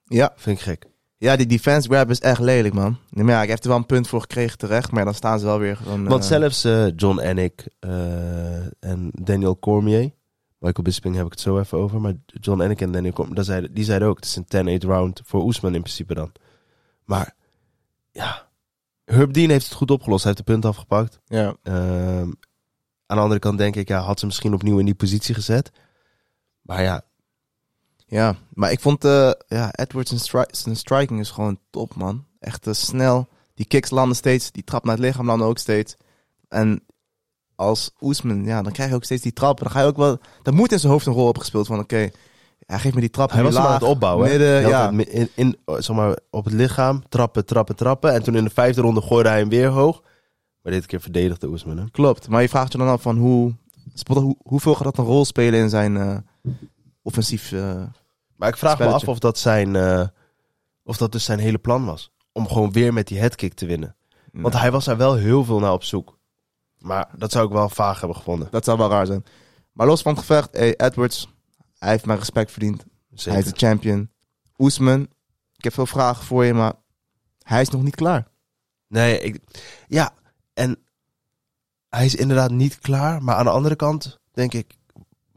Ja. 0.06 0.34
Vind 0.36 0.58
ik 0.58 0.63
gek. 0.63 0.86
Ja, 1.17 1.36
die 1.36 1.45
defense 1.45 1.88
grab 1.88 2.10
is 2.10 2.19
echt 2.19 2.39
lelijk, 2.39 2.73
man. 2.73 2.97
Maar 3.10 3.25
ja, 3.25 3.41
ik 3.43 3.49
heb 3.49 3.63
er 3.63 3.67
wel 3.67 3.78
een 3.78 3.86
punt 3.86 4.08
voor 4.08 4.21
gekregen 4.21 4.58
terecht, 4.58 4.91
maar 4.91 5.06
dan 5.06 5.13
staan 5.13 5.39
ze 5.39 5.45
wel 5.45 5.60
weer 5.60 5.78
gewoon... 5.78 6.08
Want 6.08 6.21
eh, 6.23 6.30
zelfs 6.30 6.63
eh, 6.63 6.88
John 6.95 7.19
Anik 7.19 7.67
eh, 7.80 8.65
en 8.80 9.10
Daniel 9.12 9.60
Cormier, 9.60 10.12
Michael 10.58 10.84
Bisping 10.84 11.15
heb 11.15 11.25
ik 11.25 11.32
het 11.32 11.41
zo 11.41 11.60
even 11.60 11.78
over, 11.78 12.01
maar 12.01 12.13
John 12.25 12.62
Anik 12.62 12.82
en 12.82 12.91
Daniel 12.91 13.13
Cormier, 13.13 13.36
dat 13.36 13.45
zeiden, 13.45 13.73
die 13.73 13.84
zeiden 13.84 14.08
ook, 14.08 14.15
het 14.15 14.25
is 14.25 14.36
een 14.36 14.82
10-8 14.82 14.86
round 14.86 15.21
voor 15.25 15.43
Oesman 15.43 15.75
in 15.75 15.82
principe 15.82 16.13
dan. 16.13 16.32
Maar 17.04 17.36
ja, 18.12 18.47
Herb 19.06 19.34
Dean 19.34 19.49
heeft 19.49 19.65
het 19.65 19.73
goed 19.73 19.91
opgelost, 19.91 20.23
hij 20.23 20.34
heeft 20.34 20.45
de 20.47 20.54
punt 20.54 20.65
afgepakt. 20.65 21.19
Ja. 21.25 21.56
Ehm, 21.63 22.32
aan 23.06 23.17
de 23.17 23.23
andere 23.23 23.39
kant 23.39 23.58
denk 23.58 23.75
ik, 23.75 23.88
ja, 23.88 23.99
had 23.99 24.19
ze 24.19 24.25
misschien 24.25 24.54
opnieuw 24.54 24.80
in 24.80 24.86
die 24.86 24.95
positie 24.95 25.36
gezet. 25.36 25.71
Maar 26.62 26.82
ja, 26.82 27.01
Ja, 28.15 28.36
maar 28.54 28.71
ik 28.71 28.80
vond 28.80 29.06
eh 29.06 29.32
ja, 29.47 29.73
Edwards 29.73 30.23
stri- 30.23 30.45
zijn 30.51 30.75
striking 30.75 31.19
is 31.19 31.30
gewoon 31.32 31.60
top, 31.69 31.95
man. 31.95 32.25
Echt 32.39 32.67
eh, 32.67 32.73
snel. 32.73 33.28
Die 33.54 33.65
kicks 33.65 33.89
landen 33.89 34.15
steeds, 34.15 34.51
die 34.51 34.63
trap 34.63 34.84
naar 34.84 34.95
het 34.95 35.06
lichaam 35.06 35.25
landen 35.25 35.47
ook 35.47 35.58
steeds. 35.58 35.95
En 36.47 36.84
als 37.56 37.91
Oesman, 38.01 38.43
ja, 38.43 38.62
dan 38.62 38.71
krijg 38.71 38.89
je 38.89 38.95
ook 38.95 39.04
steeds 39.04 39.21
die 39.21 39.34
trappen. 39.34 39.63
Dan 39.63 39.73
ga 39.73 39.82
je 39.82 39.88
ook 39.88 39.97
wel, 39.97 40.17
dan 40.41 40.54
moet 40.54 40.71
in 40.71 40.80
zijn 40.80 40.91
hoofd 40.91 41.06
een 41.06 41.13
rol 41.13 41.28
opgespeeld 41.28 41.67
van, 41.67 41.80
oké, 41.80 42.10
hij 42.65 42.80
geeft 42.80 42.95
me 42.95 43.01
die 43.01 43.10
trap 43.10 43.32
hij 43.32 43.43
was 43.43 43.54
hem 43.54 43.63
aan 43.63 43.69
laag, 43.69 43.80
het 43.80 43.89
opbouwen. 43.89 44.30
Midden, 44.30 44.67
ja. 44.67 44.91
in, 44.91 45.30
in, 45.36 45.58
zeg 45.65 45.95
maar, 45.95 46.19
op 46.30 46.45
het 46.45 46.54
lichaam, 46.54 47.04
trappen, 47.10 47.45
trappen, 47.45 47.75
trappen. 47.75 48.13
En 48.13 48.23
toen 48.23 48.36
in 48.36 48.43
de 48.43 48.49
vijfde 48.49 48.82
ronde 48.82 49.01
gooide 49.01 49.30
hij 49.30 49.39
hem 49.39 49.49
weer 49.49 49.67
hoog. 49.67 50.01
Maar 50.62 50.73
dit 50.73 50.86
keer 50.86 51.01
verdedigde 51.01 51.47
Oesman. 51.47 51.91
Klopt, 51.91 52.28
maar 52.28 52.41
je 52.41 52.49
vraagt 52.49 52.71
je 52.71 52.78
dan 52.78 52.88
af 52.88 53.01
van 53.01 53.17
hoe, 53.17 53.54
hoe 54.08 54.36
hoeveel 54.43 54.75
gaat 54.75 54.84
dat 54.84 54.97
een 54.97 55.04
rol 55.04 55.25
spelen 55.25 55.60
in 55.60 55.69
zijn 55.69 55.97
eh, 55.97 56.17
offensief... 57.01 57.51
Maar 58.36 58.50
ik 58.50 58.58
vraag 58.58 58.80
me 58.80 58.86
af 58.86 59.08
of 59.08 59.19
dat, 59.19 59.38
zijn, 59.38 59.76
eh, 59.76 60.08
of 60.84 60.98
dat 60.98 61.12
dus 61.12 61.24
zijn 61.24 61.39
hele 61.39 61.58
plan 61.58 61.86
was. 61.86 62.12
Om 62.32 62.48
gewoon 62.48 62.71
weer 62.71 62.93
met 62.93 63.08
die 63.08 63.19
headkick 63.19 63.54
te 63.54 63.65
winnen. 63.65 63.95
Want 64.32 64.54
hij 64.54 64.71
was 64.71 64.86
daar 64.86 64.98
wel 64.98 65.15
heel 65.15 65.43
veel 65.43 65.60
naar 65.60 65.74
op 65.74 65.84
zoek. 65.84 66.17
Maar 66.78 67.10
dat 67.17 67.32
zou 67.32 67.45
ik 67.45 67.52
wel 67.52 67.69
vaag 67.69 68.00
hebben 68.00 68.17
gevonden. 68.17 68.48
Dat 68.52 68.65
zou 68.65 68.78
wel 68.78 68.89
raar 68.89 69.06
zijn. 69.06 69.24
Maar 69.71 69.88
los 69.88 70.02
van 70.02 70.12
het 70.12 70.21
gevecht, 70.21 70.50
hey, 70.52 70.76
Edwards, 70.76 71.34
hij 71.78 71.89
heeft 71.89 72.06
mijn 72.06 72.19
respect 72.19 72.52
verdiend. 72.52 72.86
Zeker. 73.10 73.32
Hij 73.32 73.41
is 73.41 73.52
de 73.52 73.65
champion. 73.65 74.10
Oesman, 74.58 75.02
ik 75.56 75.63
heb 75.63 75.74
veel 75.74 75.86
vragen 75.86 76.26
voor 76.26 76.45
je, 76.45 76.54
maar 76.54 76.74
hij 77.41 77.62
is 77.62 77.69
nog 77.69 77.84
niet 77.84 77.95
klaar. 77.95 78.28
Nee, 78.88 79.19
ik, 79.19 79.39
ja. 79.88 80.13
En 80.54 80.78
hij 81.89 82.06
is 82.06 82.15
inderdaad 82.15 82.52
niet 82.52 82.80
klaar. 82.80 83.24
Maar 83.24 83.36
aan 83.36 83.45
de 83.45 83.52
andere 83.52 83.76
kant 83.76 84.19
denk 84.32 84.54
ik... 84.54 84.76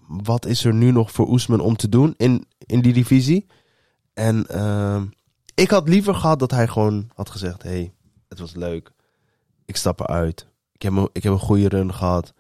Wat 0.09 0.47
is 0.47 0.65
er 0.65 0.75
nu 0.75 0.91
nog 0.91 1.13
voor 1.13 1.29
Oesman 1.29 1.61
om 1.61 1.77
te 1.77 1.89
doen 1.89 2.15
in, 2.17 2.47
in 2.59 2.81
die 2.81 2.93
divisie? 2.93 3.47
En 4.15 4.47
ehm, 4.47 5.07
ik 5.55 5.71
had 5.71 5.89
liever 5.89 6.15
gehad 6.15 6.39
dat 6.39 6.51
hij 6.51 6.69
gewoon 6.69 7.11
had 7.15 7.31
gezegd... 7.31 7.63
hey, 7.63 7.93
het 8.29 8.39
was 8.39 8.55
leuk. 8.55 8.93
ik 9.65 9.77
stap 9.77 10.01
eruit. 10.01 10.47
Ik 10.73 10.83
heb, 10.83 10.93
een, 10.93 11.09
ik 11.13 11.23
heb 11.23 11.33
een 11.33 11.39
goede 11.39 11.69
run 11.69 11.95
gehad. 11.95 12.35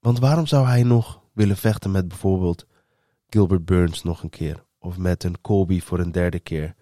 Want 0.00 0.18
waarom 0.18 0.46
zou 0.46 0.66
hij 0.66 0.82
nog 0.82 1.22
willen 1.32 1.56
vechten 1.56 1.90
met 1.90 2.08
bijvoorbeeld 2.08 2.66
Gilbert 3.28 3.64
Burns 3.64 4.02
nog 4.02 4.22
een 4.22 4.30
keer? 4.30 4.64
Of 4.78 4.98
met 4.98 5.24
een 5.24 5.40
Colby 5.40 5.80
voor 5.80 5.98
een 5.98 6.12
derde 6.12 6.40
keer? 6.40 6.74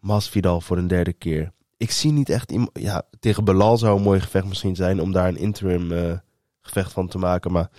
Masvidal 0.00 0.60
voor 0.60 0.78
een 0.78 0.88
derde 0.88 1.12
keer? 1.12 1.52
Ik 1.76 1.90
zie 1.90 2.12
niet 2.12 2.28
echt 2.28 2.50
iemand... 2.52 2.70
Ja, 2.72 3.02
tegen 3.20 3.44
Belal 3.44 3.78
zou 3.78 3.96
een 3.96 4.02
mooi 4.02 4.20
gevecht 4.20 4.46
misschien 4.46 4.76
zijn 4.76 5.00
om 5.00 5.12
daar 5.12 5.28
een 5.28 5.36
interim 5.36 5.92
eh, 5.92 6.18
gevecht 6.60 6.92
van 6.92 7.08
te 7.08 7.18
maken. 7.18 7.52
Maar 7.52 7.70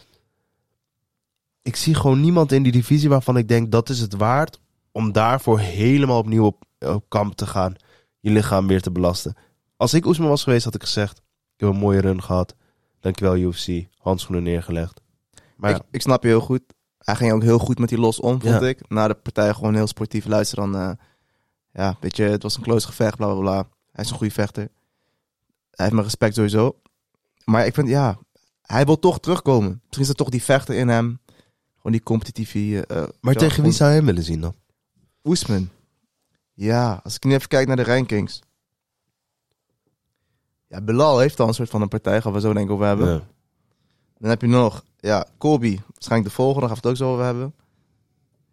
ik 1.68 1.76
zie 1.76 1.96
gewoon 1.96 2.22
niemand 2.22 2.52
in 2.52 2.64
die 2.64 2.72
divisie 2.72 3.10
waarvan 3.10 3.38
ik 3.38 3.48
denk 3.48 3.72
dat 3.72 3.90
is 3.90 4.00
het 4.00 4.14
waard 4.14 4.60
om 4.92 5.12
daarvoor 5.12 5.60
helemaal 5.60 6.18
opnieuw 6.18 6.46
op, 6.46 6.64
op 6.80 7.06
kamp 7.10 7.36
te 7.36 7.46
gaan. 7.46 7.76
Je 8.20 8.30
lichaam 8.32 8.68
weer 8.68 8.82
te 8.82 8.92
belasten. 8.92 9.36
Als 9.78 9.94
ik 9.94 10.06
Oesman 10.06 10.28
was 10.30 10.44
geweest, 10.44 10.64
had 10.64 10.76
ik 10.76 10.82
gezegd: 10.82 11.18
Ik 11.18 11.60
heb 11.60 11.70
een 11.70 11.76
mooie 11.76 12.00
run 12.02 12.24
gehad. 12.24 12.56
Dankjewel, 13.00 13.36
UFC. 13.38 13.86
Handschoenen 13.98 14.44
neergelegd. 14.44 15.02
Maar 15.56 15.72
ik, 15.76 15.82
ik 15.92 16.02
snap 16.02 16.22
je 16.24 16.28
heel 16.30 16.40
goed. 16.40 16.62
Hij 16.98 17.16
ging 17.16 17.32
ook 17.32 17.42
heel 17.42 17.60
goed 17.60 17.80
met 17.80 17.90
die 17.90 18.00
los 18.00 18.20
om, 18.20 18.42
vond 18.42 18.62
Ja. 18.62 18.68
ik. 18.68 18.90
Na 18.90 19.08
de 19.08 19.14
partij 19.14 19.54
gewoon 19.54 19.76
heel 19.76 19.88
sportief 19.88 20.26
luisteren. 20.26 20.72
Dan, 20.72 20.82
eh, 20.82 20.92
ja, 21.74 21.98
weet 22.00 22.16
je, 22.18 22.24
het 22.24 22.44
was 22.44 22.56
een 22.58 22.64
close 22.64 22.88
gevecht, 22.88 23.18
bla 23.18 23.28
bla 23.28 23.40
bla. 23.40 23.68
Hij 23.92 24.04
is 24.04 24.10
een 24.12 24.18
goede 24.18 24.34
vechter. 24.34 24.64
Hij 24.64 24.70
heeft 25.86 25.92
mijn 25.92 26.04
respect 26.06 26.36
sowieso. 26.36 26.80
Maar 27.46 27.66
ik 27.66 27.74
vind, 27.74 27.88
ja, 27.88 28.18
hij 28.62 28.86
wil 28.86 29.00
toch 29.00 29.20
terugkomen. 29.20 29.82
Misschien 29.84 30.02
is 30.04 30.10
er 30.10 30.16
toch 30.16 30.30
die 30.30 30.44
vechter 30.44 30.76
in 30.76 30.88
hem. 30.88 31.20
Die 31.92 32.04
competitieve... 32.04 32.86
eh, 32.86 33.04
maar 33.22 33.34
ja, 33.34 33.40
tegen 33.40 33.64
wie 33.64 33.72
zou 33.72 33.90
je 33.90 33.96
hem 33.96 34.06
willen 34.06 34.24
zien 34.24 34.42
dan? 34.42 34.54
Oesman. 35.24 35.70
Ja, 36.54 37.00
als 37.04 37.16
ik 37.16 37.24
nu 37.24 37.34
even 37.34 37.48
kijk 37.48 37.68
naar 37.68 37.76
de 37.76 37.84
rankings. 37.84 38.42
Ja, 40.68 40.82
Belal 40.82 41.20
heeft 41.20 41.40
al 41.40 41.48
een 41.48 41.54
soort 41.54 41.70
van 41.70 41.82
een 41.82 41.88
partij, 41.88 42.22
gaan 42.22 42.34
we 42.34 42.40
zo 42.40 42.54
denk 42.54 42.66
ik 42.66 42.72
over 42.72 42.86
hebben. 42.86 43.08
Ja. 43.08 43.22
Dan 44.18 44.30
heb 44.30 44.42
je 44.42 44.48
nog, 44.48 44.84
ja, 45.00 45.26
Colby. 45.38 45.80
Waarschijnlijk 45.94 46.30
de 46.30 46.36
volgende, 46.36 46.68
daar 46.68 46.70
gaan 46.70 46.80
we 46.82 46.88
het 46.88 47.00
ook 47.00 47.08
zo 47.08 47.14
over 47.14 47.26
hebben. 47.26 47.54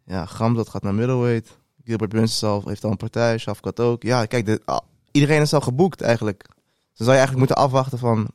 Ja, 0.05 0.27
Gamzat 0.27 0.69
gaat 0.69 0.83
naar 0.83 0.95
middleweight. 0.95 1.59
Gilbert 1.85 2.11
Burns 2.11 2.39
zelf 2.39 2.65
heeft 2.65 2.85
al 2.85 2.91
een 2.91 2.97
partij. 2.97 3.39
Shafkat 3.39 3.81
ook. 3.81 4.03
Ja, 4.03 4.27
kijk, 4.27 4.47
de, 4.47 4.61
ah, 4.65 4.81
iedereen 5.11 5.41
is 5.41 5.53
al 5.53 5.61
geboekt 5.61 6.01
eigenlijk. 6.01 6.39
Dus 6.39 6.57
dan 6.97 7.07
zou 7.07 7.11
je 7.11 7.17
eigenlijk 7.17 7.39
moeten 7.39 7.65
afwachten 7.65 7.99
van... 7.99 8.29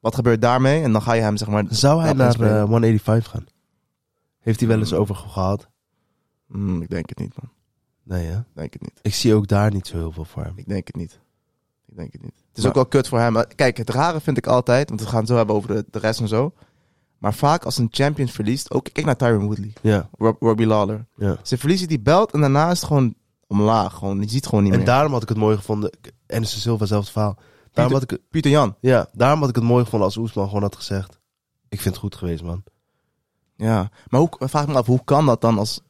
Wat 0.00 0.14
gebeurt 0.14 0.40
daarmee? 0.40 0.82
En 0.82 0.92
dan 0.92 1.02
ga 1.02 1.12
je 1.12 1.22
hem, 1.22 1.36
zeg 1.36 1.48
maar... 1.48 1.64
Zou 1.68 2.02
hij 2.02 2.12
naar 2.12 2.40
eh, 2.40 2.62
185 2.62 3.30
gaan? 3.30 3.46
Heeft 4.42 4.60
hij 4.60 4.68
wel 4.68 4.78
eens 4.78 4.92
over 4.92 5.14
gehad? 5.14 5.68
Hmm, 6.46 6.82
ik 6.82 6.88
denk 6.90 7.08
het 7.08 7.18
niet, 7.18 7.34
man. 7.42 7.50
Nee, 8.02 8.26
hè? 8.26 8.38
Ik 8.38 8.44
denk 8.54 8.72
het 8.72 8.82
niet. 8.82 8.98
Ik 9.02 9.14
zie 9.14 9.34
ook 9.34 9.46
daar 9.48 9.72
niet 9.72 9.86
zo 9.86 9.96
heel 9.96 10.12
veel 10.12 10.24
voor 10.24 10.42
hem. 10.44 10.52
Ik 10.56 10.68
denk 10.68 10.86
het 10.86 10.96
niet. 10.96 11.20
Ik 11.86 11.96
denk 11.96 12.12
het 12.12 12.22
niet. 12.22 12.34
Het 12.48 12.56
is 12.56 12.62
Maar- 12.62 12.68
ook 12.70 12.74
wel 12.76 12.86
kut 12.86 13.08
voor 13.08 13.18
hem. 13.18 13.44
Kijk, 13.54 13.76
het 13.76 13.90
rare 13.90 14.20
vind 14.20 14.36
ik 14.36 14.46
altijd, 14.46 14.88
want 14.88 15.00
we 15.00 15.06
gaan 15.06 15.18
het 15.18 15.28
zo 15.28 15.36
hebben 15.36 15.54
over 15.54 15.74
de, 15.74 15.84
de 15.90 15.98
rest 15.98 16.20
en 16.20 16.28
zo. 16.28 16.52
Maar 17.18 17.34
vaak 17.34 17.64
als 17.64 17.78
een 17.78 17.88
champion 17.90 18.28
verliest, 18.28 18.70
ook 18.70 18.84
kijk 18.92 19.06
naar 19.06 19.16
Tyron 19.16 19.44
Woodley, 19.46 19.72
Ja, 19.82 20.08
Rob, 20.18 20.42
Robbie 20.42 20.66
Lawler. 20.66 21.06
ja. 21.16 21.36
Ze 21.42 21.58
verliezen 21.58 21.88
die 21.88 22.00
belt 22.00 22.32
en 22.32 22.40
daarna 22.40 22.70
is 22.70 22.78
het 22.78 22.86
gewoon 22.86 23.14
omlaag. 23.46 23.94
Gewoon, 23.94 24.16
je 24.20 24.22
ziet 24.28 24.34
het 24.34 24.46
gewoon 24.46 24.62
niet 24.62 24.72
En 24.72 24.78
meer. 24.78 24.86
daarom 24.86 25.12
had 25.12 25.22
ik 25.22 25.28
het 25.28 25.38
mooi 25.38 25.56
gevonden. 25.56 25.90
En 26.26 26.44
Silva, 26.44 26.86
zelfde 26.86 27.10
verhaal. 27.12 27.38
Daarom 27.72 27.92
had, 27.94 28.02
ik, 28.10 28.18
Pieter 28.30 28.50
Jan. 28.50 28.76
ja, 28.80 29.08
daarom 29.12 29.40
had 29.40 29.48
ik 29.48 29.54
het 29.54 29.64
mooi 29.64 29.84
gevonden 29.84 30.08
als 30.08 30.16
Oesman 30.16 30.46
gewoon 30.46 30.62
had 30.62 30.76
gezegd. 30.76 31.18
Ik 31.68 31.80
vind 31.80 31.94
het 31.94 32.02
goed 32.04 32.14
geweest, 32.16 32.42
man. 32.42 32.62
Ja, 33.62 33.90
maar 34.08 34.20
hoe, 34.20 34.28
vraag 34.38 34.66
me 34.66 34.74
af, 34.74 34.86
hoe 34.86 35.04
kan 35.04 35.26
dat 35.26 35.40
dan 35.40 35.58
als, 35.58 35.80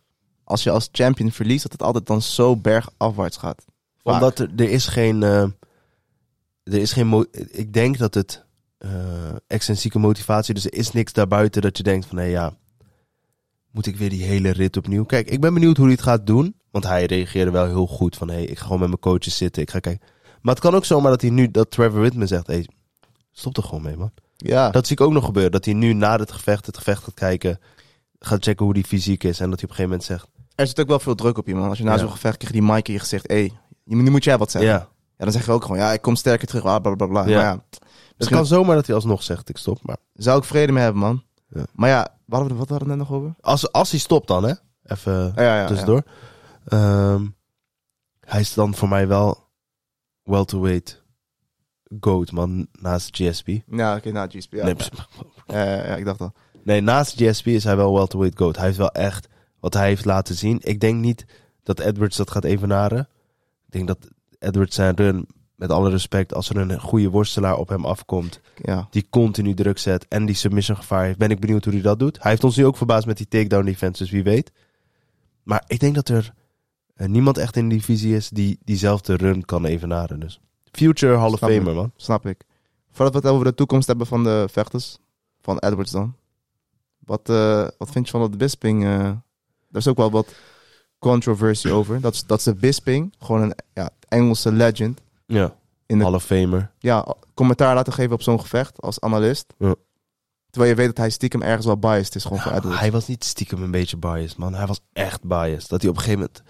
als 0.45 0.63
je 0.63 0.71
als 0.71 0.89
champion 0.93 1.31
verliest, 1.31 1.63
dat 1.63 1.73
het 1.73 1.83
altijd 1.83 2.07
dan 2.07 2.23
zo 2.23 2.57
bergafwaarts 2.57 3.37
gaat? 3.37 3.65
Vaak. 4.03 4.15
Omdat 4.15 4.39
er, 4.39 4.51
er 4.57 4.71
is 4.71 4.87
geen. 4.87 5.23
eh, 5.23 5.43
er 6.63 6.79
is 6.81 6.93
geen. 6.93 7.27
Ik 7.51 7.73
denk 7.73 7.99
dat 7.99 8.15
het. 8.15 8.45
eh 8.79 8.91
extrinsieke 9.47 9.99
motivatie. 9.99 10.55
Dus 10.55 10.65
er 10.65 10.75
is 10.75 10.93
niks 10.93 11.13
daarbuiten 11.13 11.63
dat 11.63 11.77
je 11.77 11.83
denkt 11.83 12.07
van 12.07 12.17
hé 12.19 12.25
ja. 12.25 12.53
Moet 13.71 13.87
ik 13.87 13.97
weer 13.97 14.11
die 14.11 14.23
hele 14.23 14.51
rit 14.51 14.77
opnieuw? 14.77 15.05
Kijk, 15.05 15.31
ik 15.31 15.41
ben 15.41 15.55
benieuwd 15.55 15.77
hoe 15.77 15.85
hij 15.87 15.95
het 15.95 16.03
gaat 16.05 16.27
doen. 16.27 16.55
Want 16.71 16.85
hij 16.85 17.05
reageerde 17.05 17.51
wel 17.51 17.67
heel 17.67 17.87
goed 17.87 18.17
van 18.17 18.29
hé, 18.31 18.39
ik 18.41 18.59
ga 18.59 18.63
gewoon 18.65 18.79
met 18.79 18.89
mijn 18.89 19.01
coaches 19.01 19.37
zitten. 19.37 19.63
Ik 19.63 19.71
ga 19.71 19.79
kijken. 19.79 20.07
Maar 20.41 20.55
het 20.55 20.63
kan 20.63 20.75
ook 20.75 20.85
zomaar 20.85 21.11
dat 21.11 21.21
hij 21.21 21.31
nu 21.31 21.51
dat 21.51 21.71
Trevor 21.71 22.01
Whitman 22.01 22.27
zegt: 22.27 22.47
hé, 22.47 22.63
stop 23.33 23.57
er 23.57 23.63
gewoon 23.63 23.83
mee, 23.83 23.97
man. 23.97 24.13
Ja, 24.43 24.71
Dat 24.71 24.87
zie 24.87 24.97
ik 24.97 25.03
ook 25.03 25.13
nog 25.13 25.25
gebeuren. 25.25 25.53
Dat 25.53 25.65
hij 25.65 25.75
nu 25.75 25.93
na 25.93 26.17
het 26.19 26.33
gevecht 26.33 26.67
het 26.67 26.77
gevecht 26.77 27.03
gaat 27.05 27.15
kijken. 27.15 27.61
Gaat 28.19 28.45
checken 28.45 28.65
hoe 28.65 28.75
die 28.75 28.85
fysiek 28.85 29.25
is. 29.25 29.41
En 29.41 29.51
dat 29.51 29.61
hij 29.61 29.69
op 29.71 29.71
een 29.71 29.85
gegeven 29.85 29.91
moment 29.91 30.05
zegt: 30.05 30.27
er 30.55 30.67
zit 30.67 30.81
ook 30.81 30.89
wel 30.89 30.99
veel 30.99 31.15
druk 31.15 31.39
op 31.39 31.47
je, 31.47 31.55
man. 31.55 31.69
Als 31.69 31.79
je 31.79 31.85
na 31.85 31.93
Ja. 31.93 31.99
zo'n 31.99 32.11
gevecht 32.11 32.37
krijg 32.37 32.55
je 32.55 32.61
die 32.61 32.71
mic 32.73 32.87
in 32.89 32.93
je 32.93 32.99
gezicht, 33.01 33.29
hé, 33.29 33.35
hey, 33.37 33.53
nu 33.85 34.11
moet 34.11 34.25
jij 34.25 34.39
wat 34.39 34.51
zeggen. 34.51 34.71
Ja, 34.71 34.89
Ja, 35.17 35.25
dan 35.25 35.33
zeg 35.33 35.45
je 35.47 35.53
ook 35.53 35.63
gewoon, 35.63 35.77
ja, 35.79 35.93
ik 35.93 36.03
kom 36.03 36.15
sterker 36.17 36.47
terug, 36.47 36.63
bla 36.63 36.79
bla 36.79 36.95
bla. 36.95 37.07
bla. 37.07 37.27
Ja. 37.27 37.35
Maar 37.37 37.45
ja, 37.45 37.63
het 38.17 38.29
kan 38.29 38.47
zomaar 38.47 38.77
dat 38.77 38.87
hij 38.87 38.95
alsnog 38.95 39.23
zegt: 39.23 39.49
ik 39.49 39.57
stop. 39.57 39.79
Maar 39.83 39.97
zou 40.15 40.39
ik 40.39 40.45
vrede 40.45 40.73
mee 40.73 40.83
hebben, 40.83 41.03
man. 41.03 41.23
Ja. 41.49 41.65
Maar 41.73 41.89
ja, 41.89 42.01
wat 42.25 42.39
hadden 42.39 42.53
we, 42.53 42.59
wat 42.59 42.69
hadden 42.69 42.89
we 42.89 42.95
net 42.97 43.09
nog 43.09 43.17
over? 43.19 43.35
als, 43.41 43.73
als 43.73 43.91
hij 43.91 44.01
stopt 44.01 44.29
dan, 44.29 44.45
hè? 44.45 44.53
Even. 44.85 45.13
Ja, 45.37 45.43
ja, 45.43 45.61
ja, 45.61 45.67
tussendoor. 45.67 46.03
Ehm, 46.65 47.27
hij 48.21 48.41
is 48.41 48.55
dan 48.55 48.75
voor 48.75 48.89
mij 48.89 49.09
wel 49.09 49.49
welterweight 50.23 51.02
goat, 52.01 52.33
man, 52.33 52.67
naast 52.81 53.17
GSP. 53.17 53.49
Ja, 53.71 54.01
nou, 54.05 54.29
GSP. 54.31 54.53
Ja, 54.53 54.65
nee, 54.65 54.69
ja. 54.69 54.75
pss- 54.75 54.91
Ja, 55.47 55.65
ja, 55.65 55.75
ja, 55.87 55.97
ik 55.97 56.05
dacht 56.05 56.21
al. 56.21 56.33
nee, 56.65 56.81
naast 56.81 57.15
GSP 57.23 57.47
is 57.47 57.65
hij 57.65 57.77
wel 57.77 57.93
welterweight 57.95 58.39
goat. 58.39 58.57
Hij 58.57 58.67
heeft 58.67 58.79
wel 58.79 58.93
echt 58.93 59.29
wat 59.61 59.75
hij 59.75 59.87
heeft 59.89 60.05
laten 60.05 60.35
zien. 60.35 60.59
Ik 60.63 60.81
denk 60.81 61.01
niet 61.01 61.25
dat 61.63 61.81
Edwards 61.81 62.17
dat 62.17 62.31
gaat 62.31 62.45
evenaren. 62.45 63.09
Ik 63.67 63.73
denk 63.73 63.87
dat 63.87 63.99
Edwards 64.39 64.75
zijn 64.75 64.97
run, 64.97 65.27
met 65.57 65.71
alle 65.71 65.91
respect, 65.91 66.35
als 66.35 66.49
er 66.51 66.57
een 66.57 66.81
goede 66.81 67.09
worstelaar 67.11 67.57
op 67.57 67.69
hem 67.69 67.85
afkomt, 67.85 68.41
Ja. 68.63 68.87
die 68.91 69.07
continu 69.11 69.55
druk 69.55 69.79
zet 69.79 70.07
en 70.09 70.27
die 70.27 70.35
submission 70.35 70.77
gevaar 70.77 71.05
heeft, 71.05 71.19
ben 71.19 71.31
ik 71.31 71.41
benieuwd 71.41 71.65
hoe 71.65 71.73
hij 71.73 71.83
dat 71.83 71.99
doet. 71.99 72.23
Hij 72.23 72.31
heeft 72.31 72.45
ons 72.45 72.57
nu 72.57 72.67
ook 72.67 72.77
verbaasd 72.77 73.07
met 73.07 73.17
die 73.17 73.29
takedown 73.29 73.65
defense, 73.65 74.03
dus 74.03 74.13
wie 74.13 74.23
weet. 74.23 74.53
Maar 75.43 75.65
ik 75.67 75.81
denk 75.81 75.95
dat 75.95 76.09
er 76.09 76.33
eh, 76.95 77.09
niemand 77.09 77.39
echt 77.39 77.57
in 77.57 77.69
de 77.69 77.75
divisie 77.75 78.15
is 78.17 78.29
die 78.29 78.59
diezelfde 78.65 79.17
run 79.17 79.45
kan 79.45 79.65
evenaren. 79.65 80.21
Dus 80.21 80.41
future 80.73 81.17
Hall 81.17 81.31
of 81.33 81.37
Snap 81.39 81.51
ik. 81.51 81.57
Famer, 81.57 81.75
man. 81.75 81.93
Snap 81.97 82.27
ik. 82.27 82.43
Voordat 82.91 83.15
we 83.15 83.21
het 83.21 83.29
over 83.37 83.45
de 83.47 83.55
toekomst 83.55 83.87
hebben 83.87 84.07
van 84.07 84.25
de 84.25 84.47
vechters, 84.51 84.99
van 85.41 85.59
Edwards 85.59 85.91
dan. 85.91 86.15
Wat, 86.99 87.29
eh, 87.29 87.69
wat 87.79 87.91
vind 87.91 88.05
je 88.05 88.11
van 88.11 88.21
dat 88.21 88.39
Bisping? 88.39 88.85
eh 88.85 88.91
daar 89.69 89.81
is 89.81 89.89
ook 89.89 89.97
wel 89.97 90.11
wat 90.11 90.35
controversie 90.99 91.73
over. 91.73 92.01
Dat, 92.01 92.15
is- 92.15 92.27
dat 92.27 92.43
ze 92.43 92.55
Bisping, 92.55 93.15
gewoon 93.19 93.43
een 93.43 93.55
ja, 93.75 93.91
Engelse 94.09 94.53
legend, 94.53 95.01
Ja, 95.27 95.55
in 95.87 95.99
de 95.99 96.05
Hall 96.05 96.15
of 96.15 96.25
Famer. 96.25 96.71
ja, 96.79 97.15
commentaar 97.35 97.75
laten 97.75 97.93
geven 97.93 98.13
op 98.13 98.23
zo'n 98.23 98.41
gevecht 98.41 98.81
als 98.81 99.01
analist. 99.01 99.55
Ja. 99.59 99.75
Terwijl 100.51 100.73
je 100.73 100.79
weet 100.79 100.87
dat 100.89 100.97
hij 100.97 101.11
stiekem 101.11 101.43
ergens 101.43 101.67
wel 101.67 101.77
biased 101.79 102.15
is 102.15 102.23
gewoon 102.23 102.39
voor 102.41 102.51
Ja, 102.53 102.57
Edwards. 102.59 102.79
hij 102.81 102.93
was 102.93 103.07
niet 103.07 103.25
stiekem 103.25 103.63
een 103.63 103.71
beetje 103.71 103.97
biased, 103.97 104.37
man. 104.37 104.55
Hij 104.55 104.67
was 104.67 104.81
echt 104.93 105.23
biased. 105.25 105.69
Dat 105.69 105.81
hij 105.81 105.91
op 105.91 105.97
een 105.97 106.03
gegeven 106.03 106.21
moment... 106.21 106.43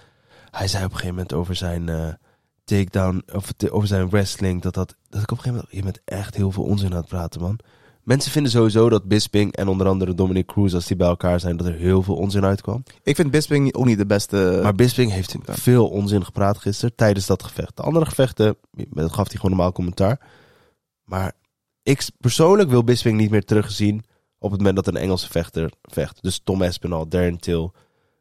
Hij 0.50 0.68
zei 0.68 0.84
op 0.84 0.90
een 0.90 0.96
gegeven 0.96 1.14
moment 1.14 1.32
over 1.34 1.54
zijn 1.54 1.88
eh, 1.88 2.12
takedown, 2.64 3.22
of 3.32 3.52
over 3.70 3.88
zijn 3.88 4.08
wrestling, 4.08 4.62
dat, 4.62 4.74
dat, 4.74 4.96
dat 5.08 5.22
ik 5.22 5.30
op 5.30 5.38
een 5.38 5.42
gegeven 5.42 5.52
moment... 5.52 5.76
Je 5.76 5.82
bent 5.82 6.00
echt 6.04 6.36
heel 6.36 6.50
veel 6.50 6.64
onzin 6.64 6.90
aan 6.90 6.96
het 6.96 7.08
praten, 7.08 7.40
man. 7.40 7.58
Mensen 8.02 8.32
vinden 8.32 8.52
sowieso 8.52 8.88
dat 8.88 9.04
Bisping 9.04 9.56
en 9.56 9.68
onder 9.68 9.86
andere 9.86 10.14
Dominic 10.14 10.46
Cruz, 10.46 10.74
als 10.74 10.86
die 10.86 10.96
bij 10.96 11.08
elkaar 11.08 11.40
zijn, 11.40 11.56
dat 11.56 11.66
er 11.66 11.74
heel 11.74 12.02
veel 12.02 12.16
onzin 12.16 12.44
uitkwam. 12.44 12.82
Ik 13.02 13.16
vind 13.16 13.30
Bisping 13.30 13.74
ook 13.74 13.84
niet 13.84 13.98
de 13.98 14.06
beste. 14.06 14.60
Maar 14.62 14.74
Bisping 14.74 15.10
heeft 15.10 15.36
veel 15.42 15.88
onzin 15.88 16.24
gepraat 16.24 16.58
gisteren 16.58 16.94
tijdens 16.94 17.26
dat 17.26 17.42
gevecht. 17.42 17.76
De 17.76 17.82
andere 17.82 18.06
gevechten 18.06 18.56
dat 18.90 19.12
gaf 19.12 19.28
hij 19.28 19.36
gewoon 19.36 19.50
normaal 19.50 19.72
commentaar. 19.72 20.20
Maar 21.04 21.32
ik 21.82 22.08
persoonlijk 22.18 22.70
wil 22.70 22.84
Bisping 22.84 23.18
niet 23.18 23.30
meer 23.30 23.44
teruggezien 23.44 24.04
op 24.38 24.50
het 24.50 24.58
moment 24.58 24.76
dat 24.76 24.86
een 24.86 25.00
Engelse 25.00 25.30
vechter 25.30 25.72
vecht. 25.82 26.22
Dus 26.22 26.40
Tom 26.44 26.62
Espinal, 26.62 27.08
Darren 27.08 27.38
Till, 27.38 27.70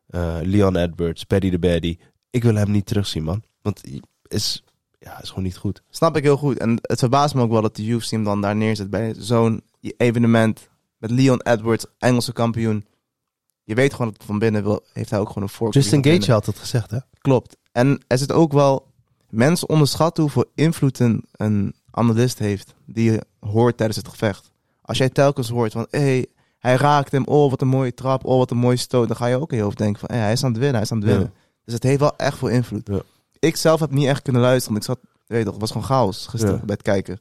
eh, 0.08 0.38
Leon 0.42 0.76
Edwards, 0.76 1.24
Paddy 1.24 1.50
the 1.50 1.60
Baddy. 1.60 1.98
Ik 2.30 2.44
wil 2.44 2.56
hem 2.56 2.72
niet 2.72 2.86
terugzien, 2.86 3.24
man. 3.24 3.44
Want 3.62 3.82
is, 4.32 4.64
ja, 5.00 5.22
is 5.22 5.30
gewoon 5.30 5.44
niet 5.44 5.58
goed. 5.58 5.82
Snap 5.90 6.18
ik 6.18 6.24
heel 6.24 6.38
goed. 6.38 6.58
En 6.58 6.78
het 6.82 7.00
verbaast 7.00 7.36
me 7.36 7.42
ook 7.42 7.52
wel 7.52 7.62
dat 7.62 7.76
de 7.76 7.86
UFC 7.86 8.12
hem 8.12 8.24
dan 8.24 8.42
daar 8.42 8.56
neerzet 8.56 8.90
bij 8.90 9.16
zo'n 9.18 9.64
evenement 9.98 10.70
met 10.98 11.12
Leon 11.12 11.42
Edwards, 11.42 11.86
Engelse 11.98 12.34
kampioen. 12.34 12.86
Je 13.64 13.76
weet 13.76 13.94
gewoon 13.94 14.12
dat 14.18 14.26
van 14.26 14.40
binnen 14.40 14.64
wil, 14.64 14.86
heeft 14.94 15.10
hij 15.10 15.20
ook 15.20 15.28
gewoon 15.28 15.44
een 15.44 15.50
voorkeur. 15.50 15.82
Justin 15.82 16.04
Gage 16.06 16.32
had 16.32 16.46
het 16.46 16.60
gezegd, 16.60 16.92
hè? 16.92 16.98
Klopt. 17.22 17.58
En 17.72 18.02
er 18.08 18.18
zit 18.18 18.32
ook 18.32 18.52
wel... 18.52 18.90
Mensen 19.30 19.70
onderschatten 19.70 20.24
hoeveel 20.24 20.52
invloed 20.56 21.00
een, 21.00 21.26
een 21.32 21.76
analist 21.92 22.40
heeft 22.40 22.74
die 22.86 23.12
je 23.12 23.22
hoort 23.40 23.78
tijdens 23.78 23.98
het 23.98 24.08
gevecht. 24.08 24.52
Als 24.82 24.98
jij 24.98 25.10
telkens 25.10 25.50
hoort 25.50 25.72
van... 25.72 25.88
Hey, 25.90 26.28
hij 26.60 26.76
raakt 26.76 27.12
hem. 27.12 27.26
Oh, 27.26 27.50
wat 27.50 27.62
een 27.62 27.68
mooie 27.68 27.94
trap. 27.94 28.26
Oh, 28.26 28.38
wat 28.38 28.52
een 28.52 28.58
mooie 28.58 28.78
stoot. 28.78 29.08
Dan 29.08 29.18
ga 29.18 29.26
je 29.26 29.40
ook 29.40 29.52
in 29.52 29.58
je 29.58 29.64
hoofd 29.64 29.78
denken 29.78 30.00
van... 30.00 30.10
Hey, 30.12 30.20
hij 30.20 30.32
is 30.32 30.44
aan 30.44 30.50
het 30.50 30.58
winnen. 30.58 30.76
Hij 30.76 30.84
is 30.84 30.92
aan 30.92 30.98
het 30.98 31.08
winnen. 31.08 31.34
Dus 31.66 31.74
het 31.74 31.84
heeft 31.84 32.00
wel 32.00 32.16
echt 32.16 32.38
veel 32.38 32.48
invloed. 32.48 32.88
Ja. 32.88 33.02
Ik 33.42 33.56
zelf 33.56 33.80
heb 33.80 33.92
niet 33.92 34.08
echt 34.08 34.22
kunnen 34.22 34.42
luisteren. 34.42 34.74
Want 34.80 34.90
ik 34.90 34.96
zat... 34.96 35.12
Weet 35.28 35.44
toch, 35.44 35.52
het 35.52 35.62
was 35.62 35.72
gewoon 35.72 35.86
chaos 35.88 36.28
gisteren 36.28 36.56
Ja. 36.56 36.66
bij 36.66 36.74
het 36.76 36.82
kijken. 36.84 37.20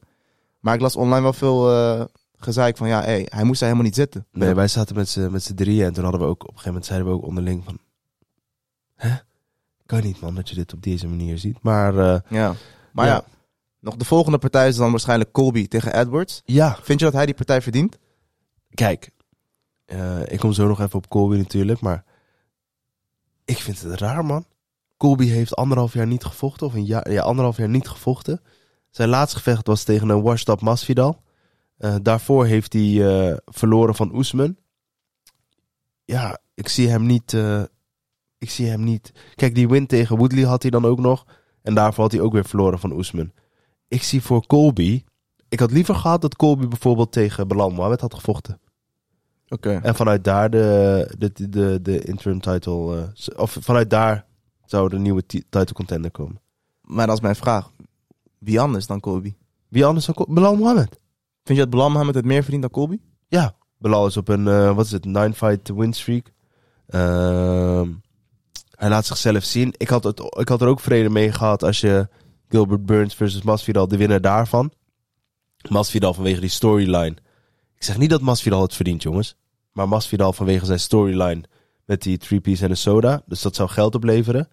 Maar 0.59 0.73
ik 0.75 0.81
las 0.81 0.95
online 0.95 1.21
wel 1.21 1.33
veel 1.33 1.71
eh 1.71 2.05
gezeik 2.37 2.77
van... 2.77 2.87
Ja, 2.87 3.01
hey, 3.01 3.27
hij 3.29 3.43
moest 3.43 3.59
daar 3.59 3.69
helemaal 3.69 3.89
niet 3.89 3.97
zitten. 3.99 4.25
Nee, 4.31 4.53
wij 4.53 4.67
zaten 4.67 4.95
met 4.95 5.09
z'n 5.09 5.31
met 5.31 5.43
z'n 5.43 5.53
drieën 5.53 5.85
en 5.85 5.93
toen 5.93 6.03
hadden 6.03 6.21
we 6.21 6.27
ook 6.27 6.41
op 6.41 6.47
een 6.47 6.47
gegeven 6.59 6.67
moment 6.71 6.85
zeiden 6.85 7.07
we 7.07 7.13
ook 7.13 7.25
onderling 7.25 7.63
van, 7.63 7.77
hè? 8.95 9.15
Kan 9.85 10.01
niet 10.03 10.19
man 10.21 10.35
dat 10.35 10.49
je 10.49 10.55
dit 10.55 10.73
op 10.73 10.83
deze 10.83 11.07
manier 11.07 11.37
ziet. 11.37 11.57
Maar 11.61 11.97
eh, 11.97 12.19
Ja. 12.29 12.53
Maar 12.91 13.05
ja. 13.05 13.11
Ja. 13.13 13.23
Nog 13.79 13.95
de 13.95 14.05
volgende 14.05 14.37
partij 14.37 14.67
is 14.67 14.75
dan 14.75 14.91
waarschijnlijk 14.91 15.31
Colby 15.31 15.67
tegen 15.67 15.95
Edwards. 15.99 16.41
Ja, 16.45 16.77
Vind 16.81 16.99
je 16.99 17.05
dat 17.05 17.13
hij 17.13 17.25
die 17.25 17.35
partij 17.35 17.61
verdient? 17.61 17.97
kijk. 18.73 19.09
eh, 19.85 20.21
ik 20.31 20.39
kom 20.39 20.53
zo 20.53 20.67
nog 20.67 20.79
even 20.81 20.95
op 20.97 21.07
Colby 21.09 21.35
natuurlijk, 21.37 21.79
maar 21.81 22.03
ik 23.45 23.57
vind 23.57 23.81
het 23.81 23.99
raar, 23.99 24.25
man. 24.25 24.45
Colby 25.01 25.25
heeft 25.25 25.55
anderhalf 25.55 25.93
jaar 25.93 26.07
niet 26.07 26.23
gevochten, 26.23 26.67
of 26.67 26.73
een 26.73 26.85
jaar, 26.85 27.11
ja, 27.11 27.21
anderhalf 27.21 27.57
jaar 27.57 27.69
niet 27.69 27.87
gevochten. 27.87 28.41
Zijn 28.89 29.09
laatste 29.09 29.37
gevecht 29.37 29.67
was 29.67 29.83
tegen 29.83 30.09
een 30.09 30.21
washed-up 30.21 30.61
Masvidal. 30.61 31.21
Eh, 31.77 31.95
daarvoor 32.01 32.45
heeft 32.45 32.73
hij 32.73 33.29
eh, 33.29 33.37
verloren 33.45 33.95
van 33.95 34.15
Oesman. 34.15 34.57
Ja, 36.05 36.39
ik 36.53 36.67
zie 36.67 36.89
hem 36.89 37.05
niet. 37.05 37.33
eh, 37.33 37.63
ik 38.37 38.49
zie 38.49 38.67
hem 38.67 38.83
niet. 38.83 39.11
Kijk, 39.35 39.55
die 39.55 39.67
win 39.69 39.87
tegen 39.87 40.17
Woodley 40.17 40.43
had 40.43 40.61
hij 40.61 40.71
dan 40.71 40.85
ook 40.85 40.99
nog. 40.99 41.25
En 41.61 41.73
daarvoor 41.73 42.03
had 42.03 42.11
hij 42.11 42.21
ook 42.21 42.33
weer 42.33 42.45
verloren 42.45 42.79
van 42.79 42.91
Oesman. 42.91 43.31
Ik 43.87 44.03
zie 44.03 44.21
voor 44.21 44.45
Colby. 44.45 45.03
Ik 45.49 45.59
had 45.59 45.71
liever 45.71 45.95
gehad 45.95 46.21
dat 46.21 46.35
Colby 46.35 46.67
bijvoorbeeld 46.67 47.11
tegen 47.11 47.47
Belal 47.47 47.69
Mohamed 47.69 48.01
had 48.01 48.13
gevochten. 48.13 48.59
Oké. 49.49 49.79
En 49.83 49.95
vanuit 49.95 50.23
daar 50.23 50.49
de, 50.49 51.07
de, 51.17 51.49
de, 51.49 51.79
de 51.81 52.03
interim 52.03 52.41
title. 52.41 53.13
of 53.35 53.57
vanuit 53.61 53.89
daar 53.89 54.29
zou 54.71 54.89
de 54.89 54.97
nieuwe 54.99 55.25
ti- 55.25 55.43
title 55.49 55.73
contender 55.75 56.11
komen. 56.11 56.41
Maar 56.81 57.07
dat 57.07 57.15
is 57.15 57.21
mijn 57.21 57.35
vraag. 57.35 57.71
Wie 58.37 58.59
anders 58.59 58.87
dan 58.87 58.99
Colby? 58.99 59.33
Wie 59.67 59.85
anders 59.85 60.05
dan 60.05 60.15
Col- 60.15 60.33
Belal 60.33 60.55
Mohamed? 60.55 60.99
Vind 61.43 61.57
je 61.57 61.63
dat 61.63 61.69
Belal 61.69 61.89
Mohamed 61.89 62.15
het 62.15 62.25
meer 62.25 62.41
verdient 62.41 62.61
dan 62.61 62.71
Colby? 62.71 62.99
Ja, 63.27 63.55
Belal 63.77 64.07
is 64.07 64.17
op 64.17 64.27
een, 64.27 64.47
eh, 64.47 64.75
wat 64.75 64.85
is 64.85 64.91
het, 64.91 65.05
nine 65.05 65.33
fight 65.33 65.69
win 65.69 65.93
streak. 65.93 66.31
Ehm, 66.87 67.89
hij 68.75 68.89
laat 68.89 69.05
zichzelf 69.05 69.43
zien. 69.43 69.73
Ik 69.77 69.89
had, 69.89 70.03
het, 70.03 70.19
ik 70.39 70.47
had 70.49 70.61
er 70.61 70.67
ook 70.67 70.79
vrede 70.79 71.09
mee 71.09 71.31
gehad 71.31 71.63
als 71.63 71.81
je 71.81 72.07
Gilbert 72.49 72.85
Burns 72.85 73.15
versus 73.15 73.41
Masvidal, 73.41 73.87
de 73.87 73.97
winnaar 73.97 74.21
daarvan. 74.21 74.71
Masvidal 75.69 76.13
vanwege 76.13 76.39
die 76.39 76.49
storyline. 76.49 77.15
Ik 77.75 77.83
zeg 77.83 77.97
niet 77.97 78.09
dat 78.09 78.21
Masvidal 78.21 78.61
het 78.61 78.73
verdient, 78.75 79.03
jongens. 79.03 79.35
Maar 79.71 79.87
Masvidal 79.87 80.33
vanwege 80.33 80.65
zijn 80.65 80.79
storyline 80.79 81.43
met 81.85 82.01
die 82.01 82.17
three 82.17 82.39
piece 82.39 82.63
en 82.63 82.69
een 82.69 82.77
soda. 82.77 83.21
Dus 83.25 83.41
dat 83.41 83.55
zou 83.55 83.69
geld 83.69 83.95
opleveren. 83.95 84.47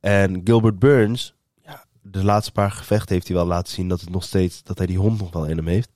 En 0.00 0.40
Gilbert 0.44 0.78
Burns, 0.78 1.34
ja, 1.62 1.84
de 2.02 2.24
laatste 2.24 2.52
paar 2.52 2.70
gevechten 2.70 3.14
heeft 3.14 3.26
hij 3.26 3.36
wel 3.36 3.46
laten 3.46 3.72
zien 3.72 3.88
dat 3.88 4.00
het 4.00 4.10
nog 4.10 4.24
steeds, 4.24 4.62
dat 4.62 4.78
hij 4.78 4.86
die 4.86 4.98
hond 4.98 5.18
nog 5.18 5.32
wel 5.32 5.46
in 5.46 5.56
hem 5.56 5.66
heeft. 5.66 5.90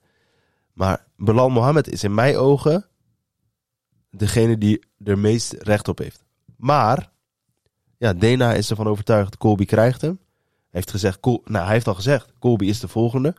Maar 0.73 1.05
Belal 1.17 1.49
Mohammed 1.49 1.89
is 1.89 2.03
in 2.03 2.13
mijn 2.13 2.37
ogen 2.37 2.85
degene 4.09 4.57
die 4.57 4.83
er 5.03 5.19
meest 5.19 5.53
recht 5.53 5.87
op 5.87 5.97
heeft. 5.97 6.23
Maar, 6.57 7.11
ja, 7.97 8.13
Dana 8.13 8.53
is 8.53 8.69
ervan 8.69 8.87
overtuigd, 8.87 9.37
Colby 9.37 9.65
krijgt 9.65 10.01
hem. 10.01 10.19
Hij 10.19 10.79
heeft, 10.79 10.91
gezegd, 10.91 11.25
nou, 11.25 11.65
hij 11.65 11.73
heeft 11.73 11.87
al 11.87 11.95
gezegd, 11.95 12.33
Colby 12.39 12.65
is 12.65 12.79
de 12.79 12.87
volgende. 12.87 13.35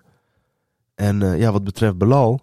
En 0.94 1.22
eh, 1.22 1.38
ja, 1.38 1.52
wat 1.52 1.64
betreft 1.64 1.98
Belal, 1.98 2.40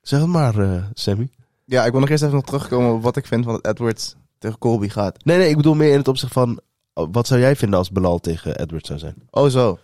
zeg 0.00 0.20
het 0.20 0.28
maar, 0.28 0.58
eh, 0.58 0.84
Sammy. 0.92 1.30
Ja, 1.64 1.84
ik 1.84 1.90
wil 1.90 2.00
nog 2.00 2.08
eerst 2.08 2.22
even 2.22 2.34
nog 2.34 2.44
terugkomen 2.44 2.94
op 2.94 3.02
wat 3.02 3.16
ik 3.16 3.26
vind 3.26 3.44
van 3.44 3.52
dat 3.52 3.66
Edwards 3.66 4.16
tegen 4.40 4.58
Colby 4.58 4.88
gaat. 4.88 5.24
Nee, 5.24 5.38
nee, 5.38 5.48
ik 5.48 5.56
bedoel 5.56 5.74
meer 5.74 5.90
in 5.92 5.98
het 5.98 6.08
opzicht 6.08 6.32
van, 6.32 6.60
oh, 6.94 7.08
wat 7.12 7.26
zou 7.26 7.40
jij 7.40 7.56
vinden 7.56 7.78
als 7.78 7.90
Belal 7.90 8.18
tegen 8.18 8.58
Edwards 8.58 8.86
zou 8.86 8.98
zijn? 8.98 9.14
Oh 9.30 9.48
zo. 9.48 9.78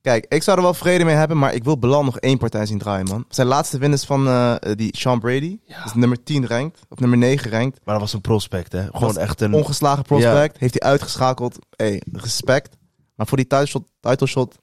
Kijk, 0.00 0.26
ik 0.28 0.42
zou 0.42 0.56
er 0.56 0.62
wel 0.62 0.74
vrede 0.74 1.04
mee 1.04 1.14
hebben, 1.14 1.38
maar 1.38 1.54
ik 1.54 1.64
wil 1.64 1.78
Belal 1.78 2.04
nog 2.04 2.18
één 2.18 2.38
partij 2.38 2.66
zien 2.66 2.78
draaien, 2.78 3.06
man. 3.08 3.24
Zijn 3.28 3.46
laatste 3.46 3.78
win 3.78 3.92
is 3.92 4.04
van 4.04 4.28
eh, 4.28 4.54
die 4.74 4.96
Sean 4.96 5.20
Brady. 5.20 5.58
Ja. 5.64 5.82
Dus 5.82 5.94
nummer 5.94 6.22
10 6.22 6.46
rankt, 6.46 6.80
of 6.88 6.98
nummer 6.98 7.18
9 7.18 7.50
rankt. 7.50 7.80
Maar 7.84 7.94
dat 7.94 8.02
was 8.02 8.12
een 8.12 8.20
prospect, 8.20 8.72
hè? 8.72 8.84
Gewoon 8.84 9.00
Was 9.00 9.16
echt 9.16 9.40
een... 9.40 9.54
Ongeslagen 9.54 10.02
prospect. 10.02 10.58
Heeft 10.58 10.76
hij 10.80 10.90
uitgeschakeld. 10.90 11.58
hey, 11.76 12.02
respect. 12.12 12.76
Maar 13.14 13.26
voor 13.26 13.36
die 13.36 13.46
title 13.46 13.66
shot, 13.66 13.82
title 14.00 14.26
shot... 14.26 14.58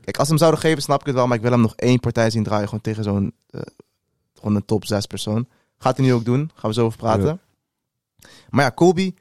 Kijk, 0.00 0.16
als 0.16 0.26
ze 0.26 0.32
hem 0.32 0.42
zouden 0.42 0.60
geven, 0.60 0.82
snap 0.82 1.00
ik 1.00 1.06
het 1.06 1.14
wel. 1.14 1.26
Maar 1.26 1.36
ik 1.36 1.42
wil 1.42 1.50
hem 1.52 1.60
nog 1.60 1.74
één 1.76 2.00
partij 2.00 2.30
zien 2.30 2.42
draaien. 2.42 2.64
Gewoon 2.64 2.80
tegen 2.80 3.04
zo'n... 3.04 3.32
eh, 3.50 3.60
gewoon 4.34 4.54
een 4.54 4.64
top 4.64 4.84
6 4.84 5.06
persoon. 5.06 5.48
Gaat 5.78 5.96
hij 5.96 6.06
nu 6.06 6.12
ook 6.12 6.24
doen. 6.24 6.50
Gaan 6.54 6.70
we 6.70 6.76
zo 6.76 6.84
over 6.84 6.98
praten. 6.98 7.40
Maar 8.50 8.64
ja, 8.64 8.72
Colby... 8.74 9.14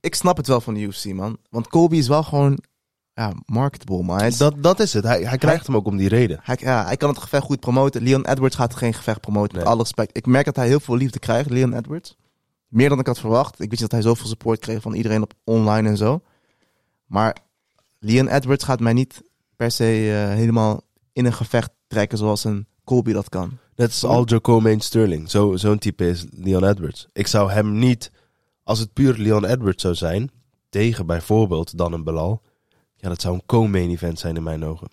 Ik 0.00 0.14
snap 0.14 0.36
het 0.36 0.46
wel 0.46 0.60
van 0.60 0.74
de 0.74 0.80
UFC, 0.80 1.04
man. 1.12 1.38
Want 1.50 1.68
Colby 1.68 1.96
is 1.96 2.08
wel 2.08 2.22
gewoon... 2.22 2.58
Ja, 3.14 3.32
marketable, 3.46 4.02
man. 4.02 4.18
Hij, 4.18 4.26
is- 4.28 4.36
dat, 4.36 4.62
dat 4.62 4.80
is 4.80 4.92
het. 4.92 5.04
Hij, 5.04 5.22
hij 5.22 5.38
krijgt 5.38 5.66
hem 5.66 5.76
ook 5.76 5.86
om 5.86 5.96
die 5.96 6.08
reden. 6.08 6.40
hij, 6.42 6.56
ja, 6.60 6.84
hij 6.84 6.96
kan 6.96 7.08
het 7.08 7.18
gevecht 7.18 7.44
goed 7.44 7.60
promoten. 7.60 8.02
Leon 8.02 8.26
Edwards 8.26 8.56
gaat 8.56 8.74
geen 8.76 8.94
gevecht 8.94 9.20
promoten, 9.20 9.58
met 9.58 9.66
alle 9.66 9.82
respect. 9.82 10.16
Ik 10.16 10.26
merk 10.26 10.44
dat 10.44 10.56
hij 10.56 10.66
heel 10.66 10.80
veel 10.80 10.96
liefde 10.96 11.18
krijgt, 11.18 11.50
Leon 11.50 11.72
Edwards. 11.74 12.16
Meer 12.68 12.88
dan 12.88 12.98
ik 12.98 13.06
had 13.06 13.18
verwacht. 13.18 13.52
Ik 13.60 13.68
wist 13.68 13.70
niet 13.70 13.80
dat 13.80 13.90
hij 13.90 14.02
zoveel 14.02 14.26
support 14.26 14.58
kreeg 14.58 14.82
van 14.82 14.94
iedereen 14.94 15.22
op 15.22 15.32
online 15.44 15.88
en 15.88 15.96
zo. 15.96 16.20
Maar 17.06 17.36
Leon 17.98 18.28
Edwards 18.28 18.64
gaat 18.64 18.80
mij 18.80 18.92
niet 18.92 19.22
per 19.56 19.70
se 19.70 19.84
eh, 19.84 20.34
helemaal 20.36 20.80
in 21.12 21.24
een 21.24 21.32
gevecht 21.32 21.70
trekken 21.86 22.18
zoals 22.18 22.44
een 22.44 22.66
Colby 22.84 23.12
dat 23.12 23.28
kan. 23.28 23.58
Net 23.76 23.88
als 23.88 24.04
Aljo 24.04 24.40
Comain 24.40 24.80
Sterling. 24.80 25.30
Zo, 25.30 25.56
zo'n 25.56 25.78
type 25.78 26.08
is 26.08 26.24
Leon 26.30 26.64
Edwards. 26.64 27.06
Ik 27.12 27.26
zou 27.26 27.50
hem 27.52 27.78
niet, 27.78 28.10
als 28.62 28.78
het 28.78 28.92
puur 28.92 29.16
Leon 29.18 29.44
Edwards 29.44 29.82
zou 29.82 29.94
zijn, 29.94 30.30
tegen 30.68 31.06
bijvoorbeeld 31.06 31.78
dan 31.78 31.92
een 31.92 32.04
Belal. 32.04 32.42
Ja, 32.96 33.08
dat 33.08 33.20
zou 33.20 33.34
een 33.34 33.46
co-main 33.46 33.90
event 33.90 34.18
zijn 34.18 34.36
in 34.36 34.42
mijn 34.42 34.64
ogen. 34.64 34.88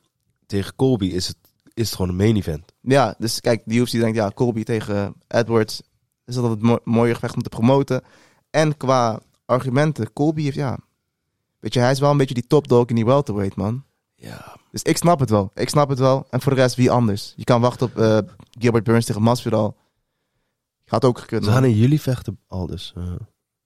Tegen 0.46 0.76
Colby 0.76 1.06
is 1.06 1.28
het, 1.28 1.38
is 1.74 1.86
het 1.86 1.96
gewoon 1.96 2.10
een 2.12 2.18
main 2.18 2.36
event. 2.36 2.74
Ja, 2.82 3.16
dus 3.18 3.40
kijk, 3.42 3.62
de 3.66 3.76
UFC 3.76 3.92
denkt, 3.92 4.16
ja, 4.18 4.32
Colby 4.32 4.64
tegen 4.64 5.16
Edwards 5.28 5.82
is 6.26 6.36
dat 6.36 6.50
het 6.50 6.62
mo 6.62 6.80
mooie 6.84 7.14
gevecht 7.14 7.36
om 7.36 7.42
te 7.42 7.50
promoten. 7.50 8.02
En 8.50 8.78
qua 8.78 9.20
argumenten, 9.46 10.14
Colby 10.14 10.44
heeft, 10.44 10.56
ja... 10.56 10.78
Weet 11.60 11.74
je, 11.74 11.80
hij 11.80 11.92
is 11.92 12.00
wel 12.00 12.12
een 12.12 12.18
beetje 12.18 12.34
die 12.34 12.48
topdog 12.48 12.86
in 12.88 12.96
die 12.96 13.06
welterweight, 13.06 13.56
man. 13.56 13.84
Ja, 14.16 14.56
Dus 14.72 14.82
ik 14.84 14.98
snap 14.98 15.20
het 15.20 15.30
wel. 15.30 15.52
Ik 15.54 15.70
snap 15.70 15.90
het 15.90 16.00
wel. 16.00 16.28
En 16.30 16.42
voor 16.42 16.56
de 16.56 16.62
rest, 16.62 16.76
wie 16.76 16.92
anders? 16.92 17.34
Je 17.36 17.44
kan 17.44 17.62
wachten 17.62 17.88
op 17.88 17.98
eh, 17.98 18.18
Gilbert 18.60 18.84
Burns 18.84 19.06
tegen 19.06 19.22
Masvidal. 19.22 19.76
Gaat 20.86 21.06
ook 21.06 21.20
gekund. 21.20 21.46
ze 21.46 21.52
gaan 21.52 21.66
in 21.66 21.76
juli 21.76 22.00
vechten 22.00 22.40
al 22.48 22.68
dus. 22.68 22.94
eh, 22.96 23.04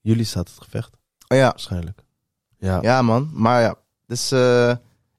juli 0.04 0.24
staat 0.24 0.48
het 0.48 0.62
gevecht, 0.62 0.96
Oh 1.28 1.38
ja. 1.38 1.48
waarschijnlijk. 1.48 2.02
Ja, 2.58 2.78
ja, 2.82 3.02
man. 3.02 3.30
Maar 3.32 3.60
ja, 3.60 3.74
dus 4.06 4.30
eh, 4.32 4.74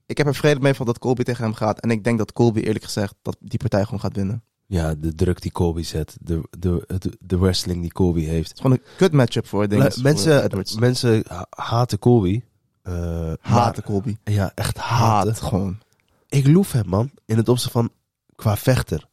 ik 0.05 0.17
heb 0.17 0.27
er 0.27 0.35
vrede 0.35 0.59
mee 0.59 0.73
van 0.73 0.85
dat 0.85 0.99
Colby 0.99 1.23
tegen 1.23 1.43
hem 1.43 1.53
gaat. 1.53 1.79
En 1.79 1.91
ik 1.91 2.03
denk 2.03 2.17
dat 2.17 2.33
Colby, 2.33 2.59
eerlijk 2.59 2.83
gezegd, 2.85 3.15
dat 3.21 3.37
die 3.39 3.59
partij 3.59 3.83
gewoon 3.83 3.99
gaat 3.99 4.15
winnen. 4.15 4.43
ja, 4.65 4.95
de 4.95 5.15
druk 5.15 5.41
die 5.41 5.51
Colby 5.51 5.83
zet, 5.83 6.17
de, 6.21 6.47
de, 6.59 6.83
de, 6.99 7.17
de 7.19 7.37
wrestling 7.37 7.81
die 7.81 7.91
Colby 7.91 8.23
heeft. 8.23 8.47
Het 8.47 8.57
is 8.57 8.61
gewoon 8.63 8.77
een 8.77 8.83
kut 8.97 9.11
matchup 9.11 9.47
voor, 9.47 9.67
Le- 9.67 9.77
mensen, 10.01 10.79
mensen 10.79 11.23
ha- 11.27 11.47
haten 11.49 11.99
Colby. 11.99 12.41
eh, 12.81 12.93
Haten 13.39 13.41
maar- 13.41 13.81
Colby. 13.83 14.17
Ja, 14.23 14.51
echt 14.55 14.77
haten. 14.77 15.29
Haat 15.31 15.41
gewoon. 15.41 15.77
Ik 16.29 16.47
loef 16.47 16.71
hem, 16.71 16.87
man. 16.87 17.11
In 17.25 17.37
het 17.37 17.49
opzicht 17.49 17.71
van 17.71 17.89
qua 18.35 18.57
vechter. 18.57 19.07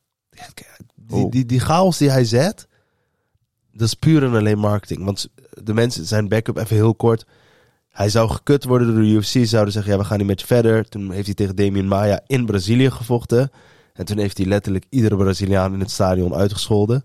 Die, 0.95 1.25
Oh. 1.25 1.31
die, 1.31 1.47
die 1.47 1.61
chaos 1.61 1.99
die 1.99 2.11
hij 2.11 2.25
zet, 2.25 2.68
dat 3.73 3.87
is 3.87 3.95
puur 3.95 4.25
en 4.25 4.35
alleen 4.35 4.59
marketing. 4.59 5.05
Want 5.05 5.29
de 5.62 5.75
mensen, 5.75 6.07
zijn 6.07 6.29
backup, 6.29 6.57
even 6.57 6.77
heel 6.77 6.95
kort. 6.95 7.27
Hij 7.89 8.09
zou 8.09 8.31
gekut 8.31 8.64
worden 8.64 8.95
door 8.95 9.03
de 9.03 9.09
UFC. 9.09 9.47
Zouden 9.47 9.73
zeggen, 9.73 9.93
ja, 9.93 9.99
we 9.99 10.05
gaan 10.05 10.18
niet 10.18 10.27
met 10.27 10.43
verder. 10.43 10.89
Toen 10.89 11.11
heeft 11.11 11.27
hij 11.27 11.35
tegen 11.35 11.57
Damian 11.57 11.89
Maia 11.89 12.20
in 12.27 12.47
Brazilië 12.47 12.91
gevochten. 12.91 13.51
En 13.93 14.05
toen 14.05 14.18
heeft 14.18 14.37
hij 14.37 14.47
letterlijk 14.47 14.85
iedere 14.89 15.16
Braziliaan 15.16 15.73
in 15.73 15.81
het 15.81 15.91
stadion 15.91 16.35
uitgescholden. 16.35 17.05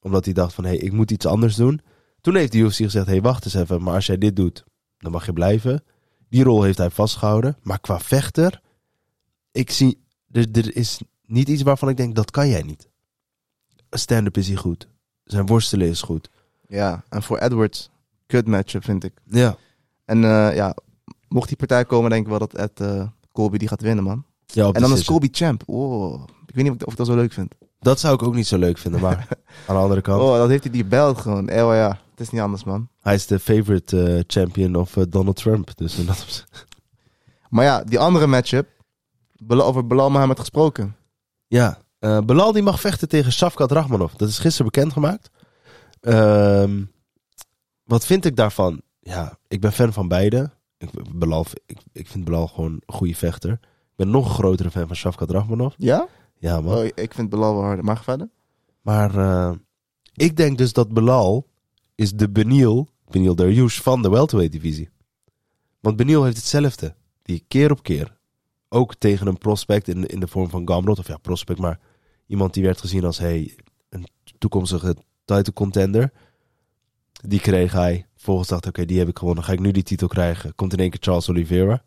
Omdat 0.00 0.24
hij 0.24 0.34
dacht 0.34 0.54
van, 0.54 0.64
hé, 0.64 0.70
hey, 0.70 0.78
ik 0.78 0.92
moet 0.92 1.10
iets 1.10 1.26
anders 1.26 1.54
doen. 1.54 1.80
Toen 2.20 2.34
heeft 2.34 2.52
de 2.52 2.58
UFC 2.58 2.76
gezegd, 2.76 3.06
hé, 3.06 3.12
hey, 3.12 3.22
wacht 3.22 3.44
eens 3.44 3.54
even. 3.54 3.82
Maar 3.82 3.94
als 3.94 4.06
jij 4.06 4.18
dit 4.18 4.36
doet, 4.36 4.64
dan 4.98 5.12
mag 5.12 5.26
je 5.26 5.32
blijven. 5.32 5.84
Die 6.28 6.42
rol 6.42 6.62
heeft 6.62 6.78
hij 6.78 6.90
vastgehouden. 6.90 7.56
Maar 7.62 7.80
qua 7.80 8.00
vechter, 8.00 8.60
ik 9.52 9.70
zie, 9.70 10.04
er, 10.30 10.46
er 10.52 10.76
is 10.76 11.00
niet 11.26 11.48
iets 11.48 11.62
waarvan 11.62 11.88
ik 11.88 11.96
denk, 11.96 12.14
dat 12.14 12.30
kan 12.30 12.48
jij 12.48 12.62
niet. 12.62 12.88
Stand-up 13.90 14.36
is 14.36 14.46
hij 14.46 14.56
goed. 14.56 14.88
Zijn 15.30 15.46
worstelen 15.46 15.88
is 15.88 16.02
goed. 16.02 16.30
Ja, 16.68 17.02
en 17.08 17.22
voor 17.22 17.38
Edwards, 17.38 17.90
kut 18.26 18.46
matchup 18.46 18.84
vind 18.84 19.04
ik. 19.04 19.12
Ja. 19.24 19.56
En 20.04 20.24
eh, 20.24 20.54
ja, 20.54 20.74
mocht 21.28 21.48
die 21.48 21.56
partij 21.56 21.84
komen, 21.84 22.10
denk 22.10 22.22
ik 22.22 22.28
wel 22.28 22.38
dat 22.38 22.54
Ed 22.54 22.80
eh, 22.80 23.06
Colby 23.32 23.58
die 23.58 23.68
gaat 23.68 23.80
winnen, 23.80 24.04
man. 24.04 24.24
ja 24.46 24.70
En 24.72 24.80
dan 24.80 24.92
is. 24.92 25.04
Colby 25.04 25.28
champ. 25.32 25.62
Oh, 25.66 26.22
ik 26.46 26.54
weet 26.54 26.64
niet 26.64 26.84
of 26.84 26.92
ik, 26.92 26.98
dat 26.98 27.06
zo 27.06 27.14
leuk 27.14 27.32
vind. 27.32 27.54
Dat 27.80 28.00
zou 28.00 28.14
ik 28.14 28.22
ook 28.22 28.34
niet 28.34 28.46
zo 28.46 28.58
leuk 28.58 28.78
vinden, 28.78 29.00
maar 29.00 29.28
aan 29.66 29.74
de 29.74 29.82
andere 29.82 30.00
kant. 30.00 30.22
Oh, 30.22 30.36
dat 30.36 30.48
heeft 30.48 30.62
hij 30.62 30.72
die 30.72 30.84
belt 30.84 31.18
gewoon. 31.18 31.48
Eh, 31.48 31.66
oh 31.66 31.74
ja, 31.74 31.88
het 32.10 32.20
is 32.20 32.30
niet 32.30 32.40
anders, 32.40 32.64
man. 32.64 32.88
Hij 33.00 33.14
is 33.14 33.26
de 33.26 33.38
favorite 33.38 34.02
eh, 34.02 34.22
champion 34.26 34.74
of 34.74 34.90
Donald 34.90 35.36
Trump. 35.36 35.76
Dus 35.76 35.96
in 35.96 36.06
dat 36.06 36.46
Maar 37.50 37.64
ja, 37.64 37.84
die 37.84 37.98
andere 37.98 38.26
matchup, 38.26 38.68
over 39.48 39.86
Belal 39.86 40.10
Mohammed 40.10 40.38
gesproken. 40.38 40.96
Ja, 41.46 41.78
eh 42.00 42.20
Belal 42.20 42.52
die 42.52 42.62
mag 42.62 42.80
vechten 42.80 43.08
tegen 43.08 43.32
Shavkat 43.32 43.72
Rachmanov. 43.72 44.12
Dat 44.12 44.28
is 44.28 44.38
gisteren 44.38 44.72
bekendgemaakt. 44.72 45.30
Ehm 46.00 46.82
wat 47.90 48.06
vind 48.06 48.24
ik 48.24 48.36
daarvan? 48.36 48.82
Ja, 49.00 49.38
ik 49.48 49.60
ben 49.60 49.72
fan 49.72 49.92
van 49.92 50.08
beide. 50.08 50.50
Ik, 50.78 50.88
Belal, 51.14 51.46
ik, 51.66 51.78
ik 51.92 52.08
vind 52.08 52.24
Belal 52.24 52.46
gewoon 52.46 52.72
een 52.72 52.94
goede 52.94 53.14
vechter. 53.14 53.52
Ik 53.52 53.96
ben 53.96 54.10
nog 54.10 54.24
een 54.24 54.34
grotere 54.34 54.70
fan 54.70 54.86
van 54.86 54.96
Shavkat 54.96 55.30
Rachmanov. 55.30 55.74
Ja? 55.76 56.08
Ja, 56.38 56.60
man. 56.60 56.76
Oh, 56.76 56.84
ik 56.84 57.14
vind 57.14 57.30
Belal 57.30 57.54
wel 57.54 57.62
harder. 57.62 57.84
Maar 57.84 57.96
ga 57.96 58.02
verder? 58.02 58.28
Maar 58.80 59.16
eh, 59.16 59.52
ik 60.14 60.36
denk 60.36 60.58
dus 60.58 60.72
dat 60.72 60.92
Belal 60.92 61.46
is 61.94 62.12
de 62.12 62.30
Beniel, 62.30 62.88
Beniel 63.10 63.34
Dariush 63.34 63.80
van 63.80 64.02
de 64.02 64.10
welterweight 64.10 64.54
divisie. 64.54 64.88
Want 65.80 65.96
Beniel 65.96 66.24
heeft 66.24 66.36
hetzelfde. 66.36 66.94
Die 67.22 67.44
keer 67.48 67.70
op 67.70 67.82
keer 67.82 68.16
ook 68.68 68.94
tegen 68.94 69.26
een 69.26 69.38
prospect 69.38 69.88
in, 69.88 70.06
in 70.06 70.20
de 70.20 70.28
vorm 70.28 70.50
van 70.50 70.68
Gamrot. 70.68 70.98
Of 70.98 71.06
ja, 71.06 71.16
prospect, 71.16 71.58
maar 71.58 71.80
iemand 72.30 72.54
die 72.54 72.62
werd 72.62 72.80
gezien 72.80 73.04
als 73.04 73.18
hey, 73.18 73.54
een 73.88 74.06
toekomstige 74.38 74.96
title 75.24 75.52
contender. 75.52 76.12
Die 77.12 77.40
kreeg 77.40 77.72
hij. 77.72 78.06
Volgens 78.16 78.48
dacht 78.48 78.66
oké, 78.66 78.84
die 78.84 78.98
heb 78.98 79.08
ik 79.08 79.18
gewonnen. 79.18 79.44
Ga 79.44 79.52
ik 79.52 79.60
nu 79.60 79.70
die 79.70 79.82
titel 79.82 80.08
krijgen? 80.08 80.54
Komt 80.54 80.72
in 80.72 80.78
één 80.78 80.90
keer 80.90 81.00
Charles 81.02 81.30
Oliveira. 81.30 81.82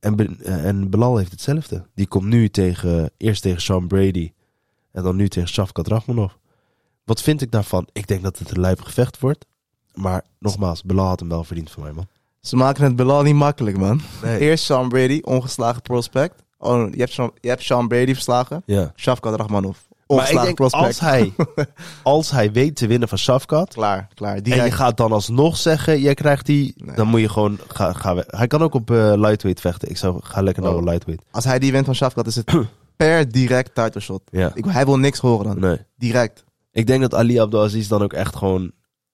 En, 0.00 0.16
Be- 0.16 0.44
en 0.44 0.90
Belal 0.90 1.16
heeft 1.16 1.30
hetzelfde. 1.30 1.86
Die 1.94 2.06
komt 2.06 2.24
nu 2.24 2.48
tegen, 2.48 3.10
eerst 3.16 3.42
tegen 3.42 3.60
Sean 3.60 3.86
Brady. 3.86 4.32
En 4.92 5.02
dan 5.02 5.16
nu 5.16 5.28
tegen 5.28 5.48
Shavkat 5.48 5.88
Rachmanov. 5.88 6.32
Wat 7.04 7.22
vind 7.22 7.42
ik 7.42 7.50
daarvan? 7.50 7.88
Ik 7.92 8.06
denk 8.06 8.22
dat 8.22 8.38
het 8.38 8.50
een 8.50 8.60
lijp 8.60 8.80
gevecht 8.80 9.18
wordt. 9.18 9.46
Maar 9.94 10.24
nogmaals, 10.38 10.82
Belal 10.82 11.06
had 11.06 11.20
hem 11.20 11.28
wel 11.28 11.44
verdiend 11.44 11.70
van 11.70 11.82
mij, 11.82 11.92
man. 11.92 12.08
Ze 12.40 12.56
maken 12.56 12.84
het 12.84 12.96
Belal 12.96 13.22
niet 13.22 13.34
makkelijk, 13.34 13.76
man. 13.76 14.00
Nee. 14.22 14.38
Eerst 14.38 14.64
Sean 14.64 14.88
Brady, 14.88 15.20
ongeslagen 15.22 15.82
prospect. 15.82 16.42
Oh, 16.58 16.90
je 16.92 16.98
hebt 16.98 17.12
Sean, 17.12 17.30
je 17.40 17.48
hebt 17.48 17.62
Sean 17.62 17.88
Brady 17.88 18.12
verslagen. 18.12 18.62
Ja. 18.66 18.92
Shavkat 18.96 19.34
Rachmanov, 19.36 19.76
Maar 19.88 19.96
ik 19.98 20.04
ongeslagen 20.06 20.44
denk, 20.44 20.54
prospect. 20.56 20.84
als 20.84 21.00
hij, 21.00 21.32
als 22.02 22.30
hij 22.30 22.52
weet 22.52 22.76
te 22.76 22.86
winnen 22.86 23.08
van 23.08 23.18
Shavkat... 23.18 23.74
Klaar, 23.74 24.08
klaar. 24.14 24.30
En 24.30 24.36
je 24.36 24.42
Direct. 24.42 24.74
gaat 24.74 24.96
dan 24.96 25.12
alsnog 25.12 25.56
zeggen, 25.56 26.00
jij 26.00 26.14
krijgt 26.14 26.46
die... 26.46 26.74
Nee. 26.76 26.96
Dan 26.96 27.08
moet 27.08 27.20
je 27.20 27.28
gewoon... 27.28 27.58
Ga, 27.68 27.92
ga 27.92 28.14
we- 28.14 28.24
hij 28.26 28.46
kan 28.46 28.62
ook 28.62 28.74
op 28.74 28.90
eh, 28.90 28.96
lightweight 29.16 29.60
vechten. 29.60 29.88
Ik 29.90 29.96
zou 29.96 30.20
ga 30.22 30.42
lekker 30.42 30.62
naar 30.62 30.72
Oh. 30.72 30.78
de 30.78 30.84
lightweight. 30.84 31.24
Als 31.30 31.44
hij 31.44 31.58
die 31.58 31.72
wint 31.72 31.84
van 31.84 31.94
Shavkat, 31.94 32.26
is 32.26 32.34
het 32.36 32.52
per 32.96 33.32
direct 33.32 33.74
title 33.74 34.00
shot. 34.00 34.22
Ja. 34.30 34.50
Ik, 34.54 34.64
hij 34.64 34.84
wil 34.84 34.98
niks 34.98 35.18
horen 35.18 35.46
dan. 35.46 35.60
Nee. 35.60 35.78
Direct. 35.96 36.44
Ik 36.72 36.86
denk 36.86 37.00
dat 37.00 37.14
Ali 37.14 37.40
Abdelaziz 37.40 37.88
dan 37.88 38.02
ook 38.02 38.12
echt 38.12 38.36
gewoon 38.36 38.72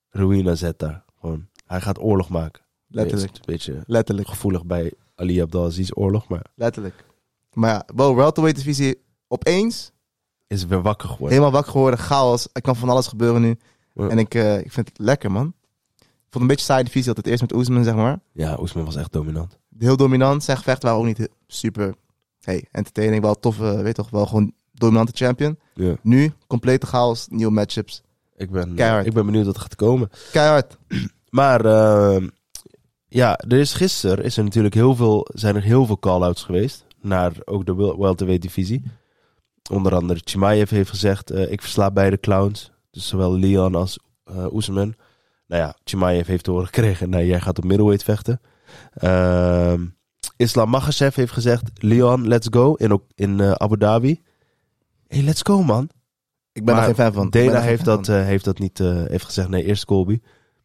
ruïne 0.09 0.55
zet 0.55 0.79
daar. 0.79 1.03
Gewoon, 1.19 1.47
hij 1.65 1.81
gaat 1.81 1.99
oorlog 2.01 2.29
maken. 2.29 2.61
Letterlijk. 2.87 3.31
Een 3.35 3.41
beetje 3.45 3.83
Letterlijk. 3.85 4.27
gevoelig 4.27 4.65
bij 4.65 4.93
Ali 5.15 5.41
Abdelaziz 5.41 5.89
oorlog, 5.93 6.27
maar 6.27 6.45
Letterlijk. 6.55 7.03
Maar 7.53 7.69
ja, 7.69 7.85
wow, 7.95 8.15
welterweight 8.15 8.57
divisie 8.57 9.03
opeens 9.27 9.91
is 10.47 10.65
weer 10.65 10.81
wakker 10.81 11.09
geworden. 11.09 11.29
helemaal 11.29 11.51
wakker 11.51 11.71
geworden. 11.71 11.99
Chaos. 11.99 12.47
Er 12.53 12.61
kan 12.61 12.75
van 12.75 12.89
alles 12.89 13.07
gebeuren 13.07 13.41
nu. 13.41 13.57
Ja. 13.93 14.07
En 14.07 14.17
ik, 14.17 14.35
eh, 14.35 14.59
ik 14.59 14.71
vind 14.71 14.87
het 14.87 14.99
lekker, 14.99 15.31
man. 15.31 15.53
Ik 15.99 16.39
vond 16.39 16.43
een 16.43 16.47
beetje 16.47 16.65
saai 16.65 16.83
divisie 16.83 17.07
altijd 17.07 17.27
eerst 17.27 17.41
met 17.41 17.53
Oesman, 17.53 17.83
zeg 17.83 17.95
maar. 17.95 18.19
Ja, 18.31 18.57
Oesman 18.59 18.85
was 18.85 18.95
echt 18.95 19.11
dominant. 19.11 19.59
Heel 19.77 19.97
dominant. 19.97 20.43
Zijn 20.43 20.57
gevechten 20.57 20.89
waren 20.89 20.99
ook 20.99 21.17
niet 21.17 21.29
super 21.47 21.95
hey, 22.39 22.67
entertaining. 22.71 23.21
Wel 23.21 23.39
toffe, 23.39 23.81
weet 23.81 23.95
toch, 23.95 24.09
wel 24.09 24.25
gewoon 24.25 24.53
dominante 24.71 25.11
champion. 25.15 25.59
Ja. 25.73 25.95
Nu, 26.01 26.33
complete 26.47 26.85
chaos, 26.85 27.27
nieuwe 27.29 27.53
matchups. 27.53 28.01
Ik 28.35 28.51
ben, 28.51 28.75
Keihard. 28.75 29.05
ik 29.05 29.13
ben 29.13 29.25
benieuwd 29.25 29.45
wat 29.45 29.55
er 29.55 29.61
gaat 29.61 29.75
komen. 29.75 30.09
Keihard. 30.31 30.77
Maar 31.29 31.65
ehm, 31.65 32.27
ja, 33.07 33.37
er 33.37 33.57
is 33.57 33.73
gisteren 33.73 34.23
is 34.23 34.37
er 34.37 34.43
natuurlijk 34.43 34.73
heel 34.73 34.95
veel, 34.95 35.27
zijn 35.33 35.55
er 35.55 35.61
heel 35.61 35.85
veel 35.85 35.99
call-outs 35.99 36.43
geweest 36.43 36.85
naar 37.03 37.31
ook 37.45 37.65
de 37.65 37.75
wel- 37.75 37.99
welterweight 37.99 38.43
divisie. 38.43 38.83
Onder 39.71 39.95
andere 39.95 40.21
Chimaev 40.23 40.69
heeft 40.69 40.89
gezegd, 40.89 41.29
eh, 41.31 41.51
ik 41.51 41.61
versla 41.61 41.91
beide 41.91 42.19
clowns. 42.19 42.71
Dus 42.91 43.07
zowel 43.07 43.37
Leon 43.37 43.75
als 43.75 43.99
Oesman. 44.51 44.95
Nou 45.47 45.61
ja, 45.61 45.75
Chimaev 45.83 46.27
heeft 46.27 46.43
te 46.43 46.51
horen 46.51 46.65
gekregen, 46.65 47.09
nee, 47.09 47.25
jij 47.27 47.39
gaat 47.41 47.57
op 47.57 47.63
middleweight 47.63 48.03
vechten. 48.03 48.41
Ehm, 48.93 49.85
Islam 50.37 50.69
Makhachev 50.69 51.15
heeft 51.15 51.31
gezegd, 51.33 51.63
Leon, 51.75 52.27
let's 52.27 52.47
go, 52.51 52.73
in, 52.73 53.01
in 53.15 53.39
eh, 53.39 53.51
Abu 53.51 53.77
Dhabi. 53.77 54.21
Hey, 55.07 55.21
let's 55.21 55.41
go 55.41 55.63
man. 55.63 55.89
Ik 56.51 56.65
ben 56.65 56.75
Maar 56.75 56.83
er 56.83 56.95
geen 56.95 57.03
fan 57.03 57.13
van. 57.13 57.29
Dana 57.29 57.61
heeft 57.61 57.85
dat, 57.85 58.07
heeft 58.07 58.45
dat 58.45 58.59
niet, 58.59 58.77
heeft 58.77 59.25
gezegd, 59.25 59.49
nee, 59.49 59.63
eerst 59.65 59.85
Colby. 59.85 60.21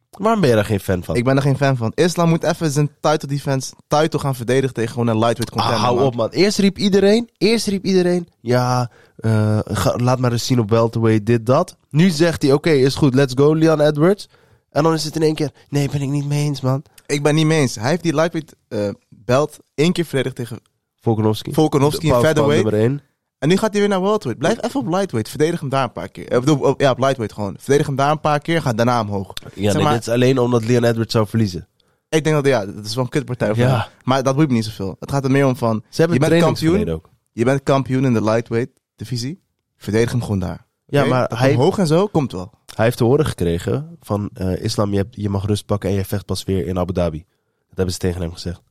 Waarom 0.09 0.39
ben 0.41 0.49
je 0.49 0.55
daar 0.55 0.65
geen 0.65 0.79
fan 0.79 1.03
van? 1.03 1.15
Ik 1.15 1.23
ben 1.23 1.35
er 1.35 1.41
geen 1.41 1.57
fan 1.57 1.77
van. 1.77 1.91
Islam 1.95 2.29
moet 2.29 2.43
even 2.43 2.71
zijn 2.71 2.89
title 2.99 3.27
defense, 3.27 3.73
title 3.87 4.19
gaan 4.19 4.35
verdedigen 4.35 4.73
tegen 4.73 4.91
gewoon 4.91 5.07
een 5.07 5.17
lightweight 5.19 5.51
Ah, 5.51 5.55
contender. 5.55 5.79
hou 5.85 5.95
man. 5.97 6.05
op, 6.05 6.15
man. 6.15 6.29
Eerst 6.29 6.57
riep 6.57 6.77
iedereen, 6.77 7.29
eerst 7.37 7.67
riep 7.67 7.85
iedereen, 7.85 8.27
ja, 8.41 8.91
eh, 9.17 9.59
ga- 9.63 9.95
laat 9.97 10.19
maar 10.19 10.31
eens 10.31 10.45
zien 10.45 10.59
op 10.59 10.69
welterweight, 10.69 11.25
dit, 11.25 11.45
dat. 11.45 11.77
Nu 11.89 12.09
zegt 12.09 12.41
hij, 12.41 12.53
oké, 12.53 12.69
is 12.69 12.95
goed, 12.95 13.13
let's 13.13 13.33
go, 13.37 13.55
Leon 13.55 13.79
Edwards. 13.81 14.29
En 14.69 14.83
dan 14.83 14.93
is 14.93 15.03
het 15.03 15.15
in 15.15 15.21
één 15.21 15.35
keer, 15.35 15.51
nee, 15.69 15.89
ben 15.89 16.01
ik 16.01 16.09
niet 16.09 16.25
mee 16.25 16.43
eens, 16.43 16.61
man. 16.61 16.83
Ik 17.05 17.23
ben 17.23 17.35
niet 17.35 17.45
mee 17.45 17.59
eens. 17.59 17.75
Hij 17.75 17.89
heeft 17.89 18.03
die 18.03 18.15
lightweight 18.15 18.55
eh, 18.67 18.89
belt 19.09 19.57
één 19.75 19.91
keer 19.91 20.05
verdedigd 20.05 20.35
tegen... 20.35 20.59
Volkanovski. 21.01 21.53
Volkanovski, 21.53 22.07
powerplan 22.09 22.49
featherweight. 22.49 23.01
En 23.39 23.47
nu 23.49 23.57
gaat 23.57 23.71
hij 23.71 23.79
weer 23.79 23.89
naar 23.89 24.01
welterweight. 24.01 24.39
Blijf 24.39 24.63
even 24.63 24.79
op 24.79 24.87
lightweight. 24.87 25.29
Verdedig 25.29 25.59
hem 25.59 25.69
daar 25.69 25.83
een 25.83 25.91
paar 25.91 26.09
keer. 26.09 26.27
Eh, 26.27 26.37
Ik 26.37 26.45
bedoel, 26.45 26.59
op- 26.63 26.81
ja, 26.81 26.91
op 26.91 26.99
lightweight 26.99 27.33
gewoon. 27.35 27.55
Verdedig 27.59 27.85
hem 27.85 27.95
daar 27.95 28.11
een 28.11 28.19
paar 28.19 28.39
keer. 28.39 28.61
Ga 28.61 28.73
daarna 28.73 29.01
omhoog. 29.01 29.33
Ja, 29.53 29.73
nee, 29.73 29.83
maar- 29.83 29.93
dit 29.93 30.01
is 30.01 30.09
alleen 30.09 30.37
omdat 30.39 30.65
Leon 30.65 30.83
Edwards 30.83 31.13
zou 31.13 31.27
verliezen. 31.27 31.67
Ik 32.09 32.23
denk 32.23 32.35
dat, 32.35 32.45
ja, 32.45 32.65
dat 32.65 32.85
is 32.85 32.95
wel 32.95 33.03
een 33.03 33.09
kutpartij. 33.09 33.47
voor 33.47 33.57
Ja. 33.57 33.77
hem. 33.79 33.87
Maar 34.03 34.23
dat 34.23 34.35
boeit 34.35 34.47
me 34.47 34.53
niet 34.53 34.65
zoveel. 34.65 34.95
Het 34.99 35.11
gaat 35.11 35.23
er 35.23 35.31
meer 35.31 35.45
om 35.47 35.55
van... 35.55 35.83
Ze 35.89 36.01
hebben 36.01 36.19
je 36.21 36.29
bent 36.29 36.41
kampioen. 36.43 36.89
ook. 36.89 37.09
Je 37.31 37.43
bent 37.45 37.63
kampioen 37.63 38.05
in 38.05 38.13
de 38.13 38.23
lightweight 38.23 38.71
divisie. 38.95 39.41
Verdedig 39.77 40.11
hem 40.11 40.21
gewoon 40.21 40.39
daar. 40.39 40.67
Ja, 40.85 41.05
maar 41.05 41.27
Dat 41.29 41.37
hij, 41.37 41.51
Omhoog 41.53 41.77
en 41.77 41.87
zo, 41.87 42.07
komt 42.07 42.31
wel. 42.31 42.51
hij 42.75 42.85
heeft 42.85 42.97
te 42.97 43.03
horen 43.03 43.25
gekregen 43.25 43.97
van 43.99 44.29
eh, 44.33 44.63
Islam, 44.63 44.91
je, 44.91 44.97
hebt, 44.97 45.15
je 45.15 45.29
mag 45.29 45.45
rust 45.45 45.65
pakken 45.65 45.89
en 45.89 45.95
je 45.95 46.05
vecht 46.05 46.25
pas 46.25 46.43
weer 46.43 46.67
in 46.67 46.79
Abu 46.79 46.93
Dhabi. 46.93 47.25
Dat 47.67 47.77
hebben 47.77 47.93
ze 47.93 47.99
tegen 47.99 48.21
hem 48.21 48.31
gezegd. 48.33 48.61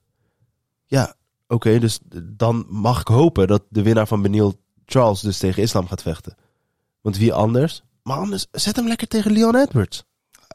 Ja, 0.87 1.15
oké, 1.49 1.79
dus 1.79 1.99
dan 2.23 2.67
mag 2.69 3.01
ik 3.01 3.07
hopen 3.09 3.47
dat 3.47 3.63
de 3.69 3.83
winnaar 3.83 4.07
van 4.07 4.23
Benil 4.23 4.55
Charles 4.87 5.21
dus 5.21 5.39
tegen 5.39 5.63
Islam 5.63 5.87
gaat 5.87 6.03
vechten. 6.03 6.37
Want 7.01 7.17
wie 7.17 7.33
anders? 7.33 7.83
Maar 8.03 8.17
anders, 8.17 8.47
zet 8.53 8.77
hem 8.77 8.87
lekker 8.87 9.09
tegen 9.09 9.33
Leon 9.33 9.57
Edwards. 9.57 10.05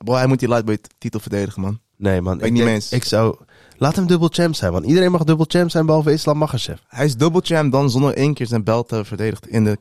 Bro, 0.03 0.13
hij 0.13 0.27
moet 0.27 0.39
die 0.39 0.47
lightweight 0.49 0.89
titel 0.97 1.19
verdedigen, 1.19 1.61
man. 1.61 1.79
Nee 1.97 2.21
man, 2.21 2.37
Ben 2.37 2.47
ik 2.47 2.53
niet 2.53 2.65
eens. 2.65 2.91
ik 2.91 3.03
zou... 3.03 3.35
Laat 3.77 3.95
hem 3.95 4.07
dubbel 4.07 4.27
champ 4.31 4.55
zijn, 4.55 4.71
man. 4.71 4.83
Iedereen 4.83 5.11
mag 5.11 5.23
dubbel 5.23 5.45
champ 5.49 5.69
zijn 5.69 5.85
behalve 5.85 6.11
Islam 6.11 6.37
Makhachev. 6.37 6.79
Hij 6.87 7.05
is 7.05 7.17
double 7.17 7.41
champ 7.41 7.71
dan 7.71 7.89
zonder 7.89 8.13
één 8.13 8.33
keer 8.33 8.47
zijn 8.47 8.63
belt 8.63 8.87
te 8.87 9.05
verdedigd 9.05 9.47
in 9.47 9.63
de 9.63 9.77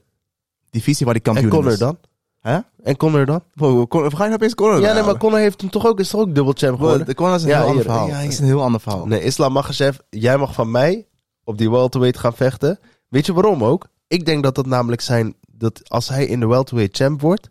divisie 0.70 1.06
waar 1.06 1.14
hij 1.14 1.24
En 1.24 1.32
kampioen 1.32 1.50
Connor 1.54 1.72
is. 1.72 1.78
dan? 1.78 1.98
Hè? 2.42 2.58
En 2.82 2.96
Connor 2.96 3.26
dan? 3.26 3.42
Bro, 3.54 3.86
Con- 3.86 4.02
we 4.02 4.16
gaan 4.16 4.28
je 4.28 4.34
opeens 4.34 4.54
Connor 4.54 4.80
Ja, 4.80 4.92
nee, 4.92 5.02
maar 5.02 5.16
Connor 5.16 5.38
heeft 5.38 5.60
hem 5.60 5.70
toch 5.70 5.86
ook, 5.86 6.00
is 6.00 6.08
toch 6.10 6.20
ook 6.20 6.34
dubbel 6.34 6.52
champ 6.56 6.76
Bro, 6.76 6.84
geworden? 6.84 7.06
de 7.06 7.14
Connor 7.14 7.34
is 7.36 7.42
een 7.42 7.48
Ja, 7.48 7.58
heel 7.58 7.68
ander 7.68 7.82
verhaal. 7.84 8.06
ja, 8.06 8.18
is 8.18 8.38
een 8.38 8.44
heel 8.44 8.62
ander 8.62 8.80
verhaal. 8.80 9.06
Nee, 9.06 9.22
Islam 9.22 9.52
Makhachev, 9.52 9.98
jij 10.10 10.38
mag 10.38 10.54
van 10.54 10.70
mij 10.70 11.06
op 11.44 11.58
die 11.58 11.70
welterweight 11.70 12.18
gaan 12.20 12.34
vechten. 12.34 12.78
Weet 13.08 13.26
je 13.26 13.32
waarom 13.32 13.64
ook? 13.64 13.88
Ik 14.06 14.26
denk 14.26 14.42
dat 14.42 14.54
dat 14.54 14.66
namelijk 14.66 15.00
zijn, 15.00 15.34
dat 15.52 15.88
als 15.88 16.08
hij 16.08 16.26
in 16.26 16.40
de 16.40 16.46
welterweight 16.46 16.96
champ 16.96 17.20
wordt, 17.20 17.50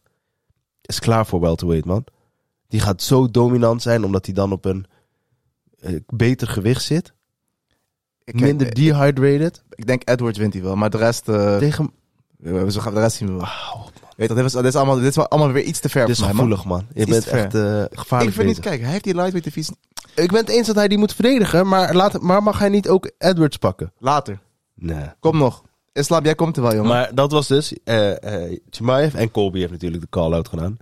is 0.82 1.00
klaar 1.00 1.26
voor 1.26 1.40
welterweight, 1.40 1.86
man. 1.88 2.04
Die 2.68 2.80
gaat 2.80 3.02
zo 3.02 3.32
dominant 3.32 3.82
zijn, 3.82 4.04
omdat 4.06 4.26
hij 4.26 4.34
dan 4.36 4.52
op 4.52 4.66
een 4.66 4.86
eh, 5.80 5.96
beter 6.08 6.48
gewicht 6.48 6.84
zit. 6.84 7.14
Ik, 8.24 8.40
Minder 8.40 8.68
ik, 8.68 8.76
dehydrated. 8.76 9.64
ik 9.70 9.88
denk 9.88 10.10
Edwards 10.10 10.38
wint 10.38 10.54
hij 10.54 10.62
wel, 10.64 10.76
maar 10.76 10.90
de 10.90 10.98
rest, 10.98 11.30
eh, 11.30 11.58
Tegen... 11.58 11.92
we 12.38 12.72
gaan 12.82 12.94
de 12.94 13.00
rest 13.00 13.16
zien 13.18 13.28
we 13.28 13.34
wel. 13.34 13.42
Man. 13.74 13.90
Weet 14.18 14.30
je, 14.30 14.42
was, 14.42 14.54
dit, 14.54 14.64
is 14.66 14.76
allemaal, 14.76 14.96
dit 14.96 15.06
is 15.06 15.18
allemaal 15.18 15.52
weer 15.52 15.64
iets 15.64 15.80
te 15.80 15.90
ver 15.90 16.06
Dit 16.06 16.18
is 16.18 16.24
gevoelig, 16.24 16.66
man. 16.66 16.86
Je 16.94 17.06
bent 17.06 17.28
echt 17.28 17.56
eh, 17.56 17.84
gevaarlijk 17.92 18.30
Ik 18.32 18.36
vind 18.36 18.48
niet, 18.48 18.60
kijk, 18.60 18.82
hij 18.82 18.92
heeft 18.92 19.04
die 19.04 19.14
lightweight 19.16 19.44
divisie 19.54 19.76
Ik 20.16 20.32
ben 20.32 20.40
het 20.40 20.50
eens 20.50 20.68
dat 20.68 20.76
hij 20.76 20.88
die 20.88 20.98
moet 20.98 21.14
verdedigen, 21.14 21.68
maar, 21.68 21.96
laat, 21.96 22.22
maar 22.22 22.44
mag 22.44 22.60
hij 22.60 22.70
niet 22.70 22.90
ook 22.90 23.12
Edwards 23.18 23.58
pakken? 23.58 23.94
later. 23.98 24.40
Nee. 24.74 25.06
Kom 25.20 25.38
nog. 25.38 25.64
Islam, 25.94 26.24
jij 26.24 26.36
komt 26.36 26.56
er 26.56 26.62
wel, 26.62 26.74
jongen. 26.74 26.90
Maar 26.90 27.16
dat 27.16 27.32
was 27.32 27.48
dus 27.48 27.74
Chimaev 28.70 29.14
en 29.14 29.32
Colby 29.32 29.60
heeft 29.60 29.72
natuurlijk 29.72 30.02
de 30.02 30.10
call-out 30.10 30.48
gedaan. 30.48 30.78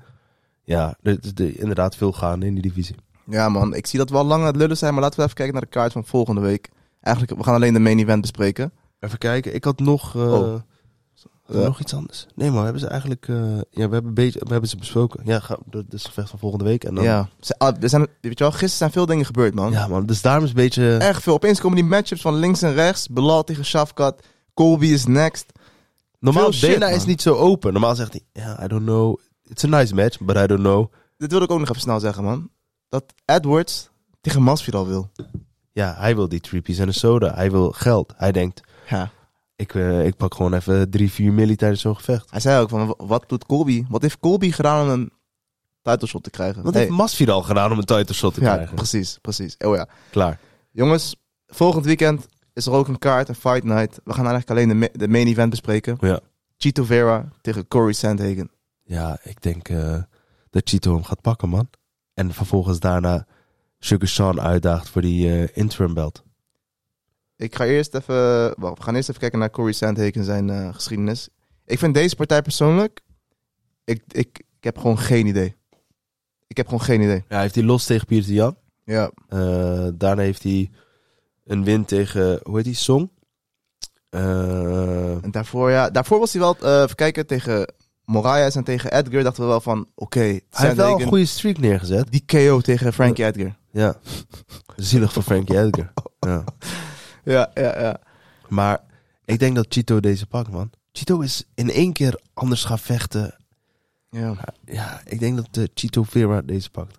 Ja, 0.63 0.97
er 1.01 1.17
is 1.21 1.33
de- 1.33 1.55
inderdaad 1.55 1.95
veel 1.95 2.11
gaan 2.11 2.43
in 2.43 2.53
die 2.53 2.61
divisie. 2.61 2.95
Ja, 3.25 3.49
man. 3.49 3.73
Ik 3.75 3.87
zie 3.87 3.99
dat 3.99 4.09
we 4.09 4.17
al 4.17 4.25
lang 4.25 4.41
aan 4.41 4.47
het 4.47 4.55
lullen 4.55 4.77
zijn, 4.77 4.93
maar 4.93 5.01
laten 5.01 5.17
we 5.17 5.23
even 5.23 5.35
kijken 5.35 5.53
naar 5.53 5.63
de 5.63 5.69
kaart 5.69 5.91
van 5.91 6.05
volgende 6.05 6.41
week. 6.41 6.69
Eigenlijk, 7.01 7.37
we 7.37 7.43
gaan 7.43 7.53
alleen 7.55 7.73
de 7.73 7.79
main 7.79 7.99
event 7.99 8.21
bespreken. 8.21 8.71
Even 8.99 9.17
kijken, 9.17 9.53
ik 9.53 9.63
had 9.63 9.79
nog, 9.79 10.15
Oh. 10.15 10.55
Er 11.49 11.63
nog 11.63 11.79
iets 11.79 11.93
anders. 11.93 12.25
Nee, 12.35 12.47
maar 12.49 12.57
we 12.57 12.63
hebben 12.63 12.81
ze 12.81 12.87
eigenlijk, 12.87 13.27
eh, 13.27 13.35
ja, 13.71 13.87
we 13.87 13.93
hebben, 13.93 14.13
beetje, 14.13 14.39
we 14.43 14.51
hebben 14.51 14.69
ze 14.69 14.77
besproken. 14.77 15.21
Ja, 15.25 15.39
ga, 15.39 15.57
dat 15.65 15.83
is 15.89 15.91
het 16.03 16.07
gevecht 16.07 16.29
van 16.29 16.39
volgende 16.39 16.65
week. 16.65 16.83
En 16.83 16.95
dan, 16.95 17.03
Ja. 17.03 17.29
Ze- 17.39 17.57
ah, 17.57 17.75
we 17.79 17.87
zijn, 17.87 18.01
weet 18.21 18.37
je 18.37 18.43
wel, 18.43 18.49
gisteren 18.51 18.77
zijn 18.77 18.91
veel 18.91 19.05
dingen 19.05 19.25
gebeurd, 19.25 19.53
man. 19.53 19.71
ja, 19.71 19.87
man, 19.87 20.05
dus 20.05 20.21
daarom 20.21 20.43
is 20.43 20.49
een 20.49 20.55
beetje, 20.55 20.97
Echt 20.97 21.23
veel. 21.23 21.33
Opeens 21.33 21.59
komen 21.59 21.77
die 21.77 21.85
matchups 21.85 22.21
van 22.21 22.35
links 22.35 22.61
en 22.61 22.73
rechts. 22.73 23.07
Belal 23.09 23.43
tegen 23.43 23.65
Shafkat. 23.65 24.23
Colby 24.53 24.87
is 24.87 25.05
next. 25.05 25.45
normaal, 26.19 26.51
shit, 26.51 26.79
Dana 26.79 26.87
is 26.93 27.05
niet 27.05 27.21
zo 27.21 27.35
open. 27.35 27.71
Normaal 27.73 27.95
zegt 27.95 28.11
hij, 28.11 28.21
ja, 28.43 28.63
I 28.63 28.67
don't 28.67 28.83
know, 28.85 29.17
it's 29.43 29.63
a 29.63 29.67
nice 29.67 29.95
match, 29.95 30.19
but 30.19 30.35
I 30.37 30.45
don't 30.47 30.61
know. 30.61 30.91
Dit 31.17 31.29
wilde 31.29 31.45
ik 31.45 31.51
ook 31.51 31.59
nog 31.59 31.69
even 31.69 31.81
snel 31.81 31.99
zeggen, 31.99 32.23
man. 32.23 32.49
Dat 32.89 33.03
Edwards 33.25 33.89
tegen 34.21 34.41
Masvidal 34.43 34.87
wil. 34.87 35.09
Ja, 35.71 35.95
hij 35.97 36.15
wil 36.15 36.29
die 36.29 36.39
three 36.39 36.61
piece 36.61 36.81
en 36.81 36.87
een 36.87 36.93
soda. 36.93 37.33
Hij 37.33 37.51
wil 37.51 37.71
geld. 37.71 38.13
Hij 38.17 38.31
denkt, 38.31 38.61
Ja. 38.89 39.11
Ik, 39.59 39.75
eh, 39.75 40.05
ik 40.05 40.15
pak 40.15 40.33
gewoon 40.35 40.53
even 40.53 40.89
drie, 40.89 41.11
vier 41.11 41.33
milli 41.33 41.55
tijdens 41.55 41.81
zo'n 41.81 41.95
gevecht. 41.95 42.31
Hij 42.31 42.39
zei 42.39 42.61
ook 42.61 42.69
van, 42.69 42.87
wa- 42.87 43.05
wat 43.05 43.29
doet 43.29 43.45
Colby? 43.45 43.85
Wat 43.89 44.01
heeft 44.01 44.19
Colby 44.19 44.51
gedaan 44.51 44.83
om 44.83 44.89
een 44.89 45.11
title 45.81 46.07
shot 46.07 46.23
te 46.23 46.29
krijgen? 46.29 46.63
Wat 46.63 46.73
Hey. 46.73 46.81
heeft 46.83 46.93
Masvidal 46.95 47.41
gedaan 47.43 47.71
om 47.71 47.77
een 47.77 47.85
title 47.85 48.15
shot 48.15 48.33
te 48.33 48.41
Ja, 48.41 48.53
krijgen? 48.53 48.75
precies, 48.75 49.17
precies. 49.21 49.55
Oh 49.57 49.75
ja. 49.75 49.87
Klaar. 50.11 50.39
Jongens, 50.71 51.15
volgend 51.47 51.85
weekend 51.85 52.27
is 52.53 52.65
er 52.65 52.71
ook 52.71 52.87
een 52.87 52.97
kaart, 52.99 53.27
een 53.29 53.35
fight 53.35 53.63
night. 53.63 53.99
We 54.03 54.13
gaan 54.13 54.27
eigenlijk 54.27 54.49
alleen 54.49 54.67
de, 54.67 54.73
ma- 54.75 54.89
de 55.05 55.07
main 55.07 55.27
event 55.27 55.49
bespreken. 55.49 55.97
Ja. 55.99 56.19
Chito 56.57 56.83
Vera 56.83 57.29
tegen 57.41 57.67
Corey 57.67 57.93
Sandhagen. 57.93 58.51
Ja, 58.83 59.19
ik 59.23 59.41
denk 59.41 59.69
eh, 59.69 59.97
dat 60.49 60.69
Chito 60.69 60.93
hem 60.93 61.03
gaat 61.03 61.21
pakken, 61.21 61.49
man. 61.49 61.69
En 62.13 62.33
vervolgens 62.33 62.79
daarna 62.79 63.25
Sugar 63.79 64.07
Sean 64.07 64.41
uitdaagt 64.41 64.89
voor 64.89 65.01
die 65.01 65.31
eh, 65.43 65.47
interim 65.53 65.93
belt. 65.93 66.23
Ik 67.39 67.55
ga 67.55 67.65
eerst 67.65 67.93
even... 67.95 68.53
Wacht, 68.57 68.77
we 68.77 68.83
gaan 68.83 68.95
eerst 68.95 69.09
even 69.09 69.21
kijken 69.21 69.39
naar 69.39 69.49
Corey 69.49 69.71
Sandhagen 69.73 70.13
en 70.13 70.23
zijn 70.23 70.49
eh, 70.49 70.73
geschiedenis. 70.73 71.29
Ik 71.65 71.79
vind 71.79 71.93
deze 71.93 72.15
partij 72.15 72.41
persoonlijk... 72.41 73.01
Ik, 73.83 74.01
ik, 74.07 74.37
ik 74.37 74.63
heb 74.63 74.77
gewoon 74.77 74.97
geen 74.99 75.25
idee. 75.27 75.55
Ik 76.47 76.57
heb 76.57 76.65
gewoon 76.65 76.81
geen 76.81 77.01
idee. 77.01 77.15
Ja, 77.15 77.23
hij 77.33 77.41
heeft 77.41 77.55
hij 77.55 77.63
los 77.63 77.85
tegen 77.85 78.07
Pieter 78.07 78.31
Jan. 78.33 78.57
Ja. 78.83 79.11
Eh, 79.27 79.87
daarna 79.93 80.21
heeft 80.21 80.43
hij 80.43 80.69
een 81.45 81.63
win 81.63 81.85
tegen, 81.85 82.39
hoe 82.43 82.55
heet 82.55 82.65
die, 82.65 82.75
Song? 82.75 83.11
Eh, 84.09 85.23
En 85.23 85.31
daarvoor, 85.31 85.69
ja, 85.71 85.89
daarvoor 85.89 86.19
was 86.19 86.33
hij 86.33 86.41
wel... 86.41 86.55
even 86.83 86.95
kijken, 86.95 87.27
tegen 87.27 87.73
Moraes 88.05 88.55
en 88.55 88.63
tegen 88.63 88.91
Edgar 88.91 89.23
dachten 89.23 89.43
we 89.43 89.49
wel 89.49 89.61
van... 89.61 89.87
Oké, 89.95 90.19
hij 90.19 90.41
heeft 90.49 90.75
wel 90.75 90.99
een 90.99 91.07
goede 91.07 91.25
streak 91.25 91.57
neergezet. 91.57 92.11
die 92.11 92.23
KO 92.25 92.61
tegen 92.61 92.93
Frankie 92.93 93.25
Edgar. 93.25 93.57
Ja. 93.71 93.95
Zielig 94.75 95.13
voor 95.13 95.23
Frankie 95.23 95.59
Edgar. 95.59 95.93
Ja. 96.19 96.43
Ja, 97.33 97.51
ja, 97.53 97.79
ja. 97.79 97.99
Maar 98.47 98.79
ik 99.25 99.39
denk 99.39 99.55
dat 99.55 99.65
Chito 99.69 99.99
deze 99.99 100.25
pakt, 100.27 100.51
man. 100.51 100.69
Chito 100.91 101.19
is 101.19 101.43
in 101.55 101.71
één 101.71 101.93
keer 101.93 102.19
anders 102.33 102.63
gaan 102.63 102.79
vechten. 102.79 103.35
ja. 104.09 104.35
Ja, 104.65 105.01
ik 105.05 105.19
denk 105.19 105.35
dat 105.35 105.47
eh, 105.51 105.63
Chito 105.73 106.03
Vera 106.03 106.41
deze 106.41 106.69
pakt. 106.69 106.97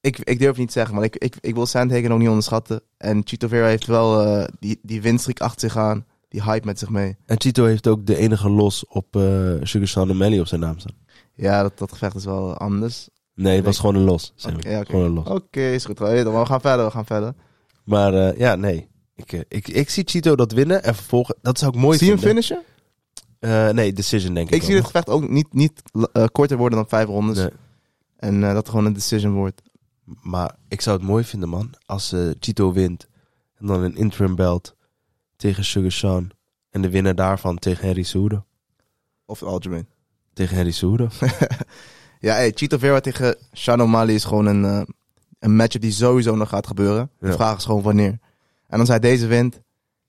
Ik, 0.00 0.18
ik 0.18 0.38
durf 0.38 0.56
niet 0.56 0.66
te 0.66 0.72
zeggen, 0.72 0.94
maar 0.94 1.04
ik, 1.04 1.16
ik, 1.16 1.36
ik 1.40 1.54
wil 1.54 1.66
Sandhagen 1.66 2.12
ook 2.12 2.18
niet 2.18 2.28
onderschatten. 2.28 2.80
En 2.96 3.20
Chito 3.24 3.48
Vera 3.48 3.66
heeft 3.66 3.86
wel 3.86 4.22
eh, 4.22 4.48
die, 4.60 4.78
die 4.82 5.02
winstreak 5.02 5.40
achter 5.40 5.60
zich 5.60 5.78
aan. 5.78 6.04
Die 6.28 6.42
hype 6.42 6.66
met 6.66 6.78
zich 6.78 6.88
mee. 6.88 7.16
En 7.26 7.40
Chito 7.40 7.64
heeft 7.64 7.86
ook 7.86 8.06
de 8.06 8.16
enige 8.16 8.50
los 8.50 8.86
op 8.86 9.16
eh 9.16 9.52
Sugar 9.62 9.88
Sean 9.88 10.10
O'Malley 10.10 10.40
op 10.40 10.46
zijn 10.46 10.60
naam 10.60 10.78
staan. 10.78 10.96
Ja, 11.34 11.62
dat, 11.62 11.78
dat 11.78 11.92
gevecht 11.92 12.16
is 12.16 12.24
wel 12.24 12.56
anders. 12.56 13.08
Nee, 13.34 13.56
het 13.56 13.64
was 13.64 13.78
gewoon 13.78 13.94
een 13.94 14.02
los. 14.04 14.32
Gewoon 14.36 15.04
een 15.04 15.12
los. 15.12 15.26
Oké, 15.26 15.60
is 15.60 15.84
goed. 15.84 15.98
Maar 15.98 16.24
We 16.24 16.46
gaan 16.46 16.60
verder, 16.60 16.84
we 16.84 16.90
gaan 16.90 17.06
verder. 17.06 17.34
Maar 17.86 18.14
eh, 18.14 18.38
ja, 18.38 18.54
nee. 18.54 18.88
Ik, 19.14 19.32
eh, 19.32 19.40
ik, 19.48 19.68
ik 19.68 19.90
zie 19.90 20.04
Chito 20.06 20.36
dat 20.36 20.52
winnen 20.52 20.82
en 20.82 20.94
vervolgens... 20.94 21.38
Dat 21.42 21.58
zou 21.58 21.72
ik 21.74 21.80
mooi 21.80 21.98
zie 21.98 22.06
je 22.06 22.12
hem 22.12 22.22
vinden. 22.22 22.42
finishen? 22.42 22.64
Eh, 23.38 23.68
nee, 23.68 23.92
decision 23.92 24.34
denk 24.34 24.48
ik 24.48 24.54
Ik 24.54 24.60
wel 24.60 24.68
zie 24.68 24.76
het 24.76 24.86
gevecht 24.86 25.08
ook 25.08 25.28
niet, 25.28 25.52
niet 25.52 25.82
korter 26.32 26.56
worden 26.56 26.78
dan 26.78 26.88
vijf 26.88 27.06
rondes. 27.06 27.36
Nee. 27.36 27.50
En 28.16 28.40
dat 28.40 28.56
het 28.56 28.68
gewoon 28.68 28.84
een 28.84 28.92
decision 28.92 29.32
wordt. 29.32 29.62
Maar 30.04 30.56
ik 30.68 30.80
zou 30.80 30.96
het 30.96 31.06
mooi 31.06 31.24
vinden, 31.24 31.48
man. 31.48 31.74
Als 31.86 32.14
Chito 32.40 32.72
wint. 32.72 33.08
En 33.54 33.66
dan 33.66 33.82
een 33.82 33.96
interim 33.96 34.34
belt 34.34 34.76
tegen 35.36 35.64
Sugar 35.64 35.92
Sean. 35.92 36.30
En 36.70 36.82
de 36.82 36.90
winnaar 36.90 37.14
daarvan 37.14 37.58
tegen 37.58 37.86
Harry 37.86 38.02
Soede. 38.02 38.44
Of 39.24 39.42
algemeen. 39.42 39.88
Tegen 40.32 40.56
Harry 40.56 40.70
Soede. 40.70 41.08
Ja, 42.20 42.34
hey, 42.34 42.52
Chito 42.54 42.78
Vera 42.78 43.00
tegen 43.00 43.36
Sean 43.52 43.82
O'Malley 43.82 44.14
is 44.14 44.24
gewoon 44.24 44.46
een, 44.46 44.86
een 45.46 45.56
matchup 45.56 45.80
die 45.82 45.92
sowieso 45.92 46.34
nog 46.36 46.48
gaat 46.48 46.66
gebeuren. 46.66 47.10
De 47.18 47.32
vraag 47.32 47.56
is 47.56 47.64
gewoon 47.64 47.82
wanneer. 47.82 48.18
En 48.68 48.80
als 48.80 48.88
hij 48.88 48.98
deze 48.98 49.26
wint, 49.26 49.60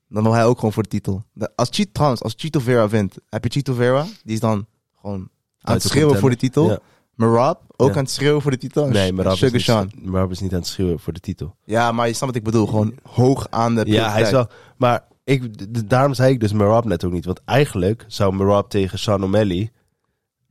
dan 0.09 0.23
wil 0.23 0.33
hij 0.33 0.45
ook 0.45 0.55
gewoon 0.57 0.73
voor 0.73 0.83
de 0.83 0.89
titel. 0.89 1.23
De- 1.33 1.51
Als 1.55 1.67
Cheat, 1.71 1.93
trouwens, 1.93 2.21
als 2.23 2.33
Chito 2.37 2.59
Vera 2.59 2.87
wint, 2.87 3.15
heb 3.29 3.43
je 3.43 3.49
Chito 3.49 3.73
Vera, 3.73 4.05
die 4.23 4.33
is 4.33 4.39
dan 4.39 4.65
gewoon 5.01 5.29
aan 5.61 5.73
het 5.73 5.83
schreeuwen 5.83 6.19
voor 6.19 6.29
de 6.29 6.35
titel. 6.35 6.69
Ja. 6.69 6.79
Marab, 7.15 7.61
ook 7.75 7.89
Ja. 7.89 7.95
aan 7.95 8.01
het 8.03 8.11
schreeuwen 8.11 8.41
voor 8.41 8.51
de 8.51 8.57
titel. 8.57 8.87
Nee, 8.87 9.13
maar 9.13 9.25
Rab 9.25 9.37
is, 9.37 9.67
niet. 9.67 10.05
Marab 10.05 10.31
is 10.31 10.39
niet 10.39 10.51
aan 10.53 10.57
het 10.59 10.67
schreeuwen 10.67 10.99
voor 10.99 11.13
de 11.13 11.19
titel. 11.19 11.55
Ja, 11.63 11.91
maar 11.91 12.07
je 12.07 12.13
snapt 12.13 12.25
wat 12.33 12.35
ik 12.35 12.43
bedoel. 12.43 12.65
Gewoon 12.67 12.93
hoog 13.03 13.47
aan 13.49 13.75
de 13.75 13.85
Ja, 13.85 14.11
hij 14.11 14.21
is 14.21 14.31
wel... 14.31 14.47
Maar 14.77 15.07
ik, 15.23 15.89
daarom 15.89 16.13
zei 16.13 16.33
ik 16.33 16.39
dus 16.39 16.53
Marab 16.53 16.85
net 16.85 17.03
ook 17.03 17.11
niet. 17.11 17.25
Want 17.25 17.41
eigenlijk 17.45 18.05
zou 18.07 18.33
Marab 18.33 18.69
tegen 18.69 18.99
Sean 18.99 19.23
O'Malley... 19.23 19.71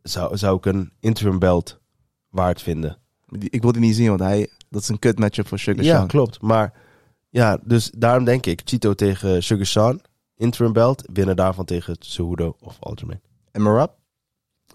Zou, 0.02 0.36
zou 0.36 0.56
ik 0.56 0.66
een 0.66 0.92
interim 1.00 1.38
belt 1.38 1.80
waard 2.30 2.62
vinden. 2.62 2.98
Ik 3.38 3.62
wil 3.62 3.72
die 3.72 3.80
niet 3.80 3.94
zien, 3.94 4.08
want 4.08 4.20
hij, 4.20 4.50
dat 4.70 4.82
is 4.82 4.88
een 4.88 4.98
kut 4.98 5.18
matchup 5.18 5.48
voor 5.48 5.58
Sugar 5.58 5.84
Ja, 5.84 5.96
Sean. 5.96 6.06
klopt. 6.06 6.40
Maar 6.42 6.72
ja, 7.28 7.58
dus 7.64 7.90
daarom 7.96 8.24
denk 8.24 8.46
ik 8.46 8.60
Chito 8.64 8.94
tegen 8.94 9.42
Sugar 9.42 9.66
Sean. 9.66 10.00
Interim 10.36 10.72
belt. 10.72 11.02
Winnen 11.12 11.36
daarvan 11.36 11.64
tegen 11.64 11.96
Cejudo 11.98 12.56
of 12.60 12.76
Algermain. 12.80 13.20
En 13.52 13.62
Marab? 13.62 13.94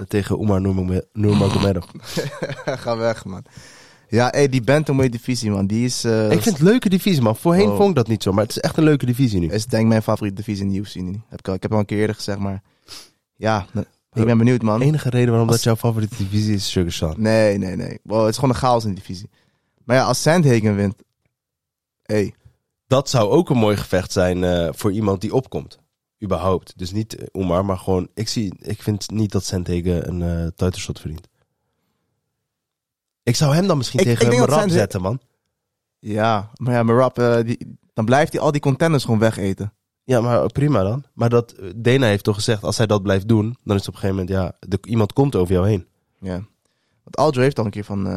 Tegen 0.08 0.42
Umar 0.42 0.62
Nurmagome- 0.62 1.08
Nurmagomedov. 1.14 1.86
Ga 2.84 2.98
weg, 2.98 3.26
man. 3.26 3.44
Ja, 4.10 4.28
hey, 4.32 4.50
die 4.50 4.62
bantamweight 4.62 5.14
divisie, 5.18 5.52
man. 5.52 5.68
Die 5.68 5.86
is, 5.86 6.04
eh, 6.04 6.24
ik 6.26 6.32
vind 6.32 6.46
het 6.46 6.60
een 6.60 6.66
leuke 6.66 6.90
divisie, 6.90 7.22
man. 7.22 7.36
Voorheen 7.36 7.68
Wow. 7.68 7.76
vond 7.78 7.90
ik 7.90 7.96
dat 7.96 8.08
niet 8.08 8.24
zo. 8.24 8.32
Maar 8.32 8.44
het 8.44 8.52
is 8.56 8.60
echt 8.62 8.78
een 8.78 8.84
leuke 8.84 9.06
divisie 9.06 9.40
nu. 9.40 9.48
is 9.48 9.66
denk 9.66 9.84
ik 9.84 9.90
mijn 9.90 10.02
favoriete 10.02 10.36
divisie 10.38 10.66
in 10.66 10.72
de 10.72 10.78
UFC 10.78 10.96
nu. 10.96 11.22
Heb 11.30 11.40
ik, 11.40 11.48
al, 11.48 11.54
ik 11.54 11.62
heb 11.62 11.74
al 11.74 11.80
een 11.80 11.86
keer 11.86 11.98
eerder 12.00 12.16
gezegd, 12.16 12.40
maar... 12.40 12.62
Ja, 13.36 13.66
ik 14.14 14.26
ben 14.26 14.38
benieuwd, 14.38 14.62
man. 14.62 14.80
De 14.80 14.86
enige 14.86 15.10
reden 15.10 15.30
waarom 15.30 15.48
dat 15.48 15.64
jouw 15.64 15.76
favoriete 15.76 16.16
divisie 16.18 16.54
is 16.54 16.72
Sugar 16.72 16.92
Sean. 16.92 17.16
Nee, 17.18 17.58
nee, 17.58 17.76
nee. 17.76 18.00
Wow, 18.04 18.20
het 18.22 18.30
is 18.30 18.36
gewoon 18.36 18.50
een 18.50 18.60
chaos 18.62 18.84
in 18.84 18.90
de 18.90 18.96
divisie. 18.96 19.30
Maar 19.86 19.96
ja, 19.96 20.04
als 20.06 20.22
Sandhagen 20.22 20.76
wint... 20.76 20.96
Hey, 22.02 22.36
Dat 22.88 23.10
zou 23.10 23.30
ook 23.30 23.50
een 23.50 23.58
mooi 23.58 23.78
gevecht 23.78 24.12
zijn 24.12 24.44
eh, 24.44 24.70
voor 24.72 24.92
iemand 24.92 25.22
die 25.22 25.34
opkomt. 25.34 25.80
Überhaupt. 26.24 26.78
Dus 26.78 26.92
niet 26.92 27.16
eh, 27.16 27.42
Umar, 27.42 27.66
maar 27.66 27.78
gewoon... 27.78 28.08
Ik, 28.14 28.28
zie, 28.28 28.54
ik 28.60 28.82
vind 28.82 29.10
niet 29.12 29.32
dat 29.32 29.44
Sandhagen 29.46 30.08
een 30.08 30.22
eh 30.22 30.48
title 30.56 30.80
shot 30.82 31.00
verdient. 31.00 31.28
Ik 33.24 33.36
zou 33.36 33.56
hem 33.56 33.68
dan 33.68 33.78
misschien 33.78 34.00
Ik- 34.00 34.06
tegen 34.06 34.26
ik 34.32 34.38
Sandhagen- 34.38 34.70
zetten, 34.72 35.02
man. 35.02 35.20
ja, 36.00 36.52
maar 36.56 36.74
ja, 36.74 36.84
Marab, 36.84 37.18
eh, 37.20 37.42
die, 37.44 37.78
dan 37.94 38.06
blijft 38.06 38.32
hij 38.34 38.42
al 38.42 38.52
die 38.52 38.62
contenders 38.62 39.04
gewoon 39.04 39.20
wegeten. 39.20 39.74
Ja, 40.04 40.22
maar 40.22 40.48
prima 40.52 40.84
dan. 40.84 41.04
Maar 41.14 41.30
dat, 41.30 41.52
eh, 41.52 41.70
Dana 41.76 42.06
heeft 42.08 42.24
toch 42.24 42.36
gezegd, 42.36 42.64
als 42.64 42.78
hij 42.78 42.88
dat 42.88 43.04
blijft 43.04 43.28
doen... 43.28 43.58
dan 43.64 43.76
is 43.78 43.86
het 43.86 43.88
op 43.90 43.94
een 43.94 44.00
gegeven 44.10 44.26
moment, 44.26 44.30
ja... 44.60 44.68
De, 44.70 44.78
iemand 44.88 45.14
komt 45.14 45.36
over 45.36 45.54
jou 45.54 45.68
heen. 45.68 45.88
Ja. 46.20 46.46
Want 47.04 47.18
Aljo 47.18 47.42
heeft 47.42 47.60
al 47.60 47.66
een 47.66 47.72
keer 47.72 47.84
van 47.84 48.08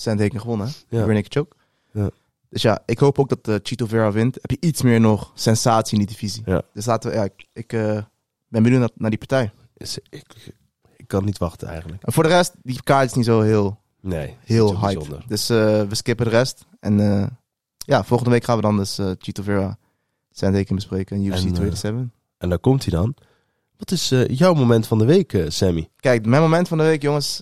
eh 0.00 0.06
Sandhagen 0.06 0.40
gewonnen? 0.40 0.72
Ja. 0.88 1.04
Rear 1.04 1.14
naked 1.14 1.32
choke. 1.32 1.56
Ja. 1.92 2.10
Dus 2.48 2.62
ja, 2.62 2.82
ik 2.86 2.98
hoop 2.98 3.18
ook 3.18 3.28
dat 3.28 3.48
eh, 3.48 3.54
Chito 3.62 3.86
Vera 3.86 4.12
wint. 4.12 4.38
Heb 4.40 4.50
je 4.50 4.56
iets 4.60 4.82
meer 4.82 5.00
nog 5.00 5.32
sensatie 5.34 5.98
in 5.98 6.06
die 6.06 6.14
divisie. 6.14 6.42
Ja. 6.44 6.62
Dus 6.72 6.84
laten 6.86 7.10
we, 7.10 7.16
ja, 7.16 7.24
ik, 7.24 7.46
ik 7.52 7.72
eh, 7.72 8.02
ben 8.48 8.62
benieuwd 8.62 8.80
naar, 8.80 8.90
naar 8.94 9.10
die 9.10 9.18
partij. 9.18 9.52
Dus 9.74 9.98
ik, 10.08 10.52
ik 10.96 11.08
kan 11.08 11.24
niet 11.24 11.38
wachten 11.38 11.68
eigenlijk. 11.68 12.02
En 12.02 12.12
voor 12.12 12.22
de 12.22 12.28
rest, 12.28 12.52
die 12.62 12.82
kaart 12.82 13.10
is 13.10 13.14
niet 13.14 13.24
zo 13.24 13.40
heel, 13.40 13.78
Nee, 14.00 14.36
heel 14.44 14.80
hype. 14.80 14.94
bijzonder. 14.94 15.24
Dus 15.26 15.50
eh, 15.50 15.82
we 15.82 15.94
skippen 15.94 16.24
de 16.24 16.30
rest. 16.30 16.64
En 16.80 16.98
ja, 17.76 18.04
volgende 18.04 18.32
week 18.32 18.44
gaan 18.44 18.56
we 18.56 18.62
dan 18.62 18.76
dus 18.76 18.98
Chito 19.18 19.42
Vera 19.42 19.78
Sandhagen 20.30 20.74
bespreken 20.74 21.16
UFC 21.24 21.34
En, 21.34 21.46
eh, 21.46 21.52
287. 21.52 22.18
En 22.38 22.48
daar 22.48 22.58
komt 22.58 22.84
hij 22.84 22.92
dan. 22.92 23.14
Wat 23.76 23.90
is 23.90 24.08
jouw 24.26 24.54
moment 24.54 24.86
van 24.86 24.98
de 24.98 25.04
week, 25.04 25.44
Sammy? 25.48 25.88
Kijk, 25.96 26.26
mijn 26.26 26.42
moment 26.42 26.68
van 26.68 26.78
de 26.78 26.84
week, 26.84 27.02
jongens. 27.02 27.40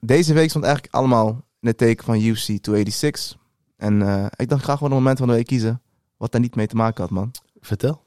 Deze 0.00 0.34
week 0.34 0.48
stond 0.50 0.64
eigenlijk 0.64 0.94
allemaal 0.94 1.44
in 1.64 1.70
het 1.70 1.78
teken 1.78 2.04
van 2.04 2.20
UFC 2.20 2.44
286. 2.60 3.36
En 3.76 4.02
eh, 4.02 4.26
ik 4.36 4.48
dacht, 4.48 4.60
ik 4.60 4.66
ga 4.66 4.72
gewoon 4.76 4.90
een 4.90 4.96
moment 4.96 5.18
van 5.18 5.26
de 5.28 5.34
week 5.34 5.46
kiezen. 5.46 5.80
Wat 6.16 6.32
daar 6.32 6.40
niet 6.40 6.54
mee 6.56 6.66
te 6.66 6.76
maken 6.76 7.02
had, 7.02 7.10
man. 7.10 7.30
Vertel. 7.60 8.02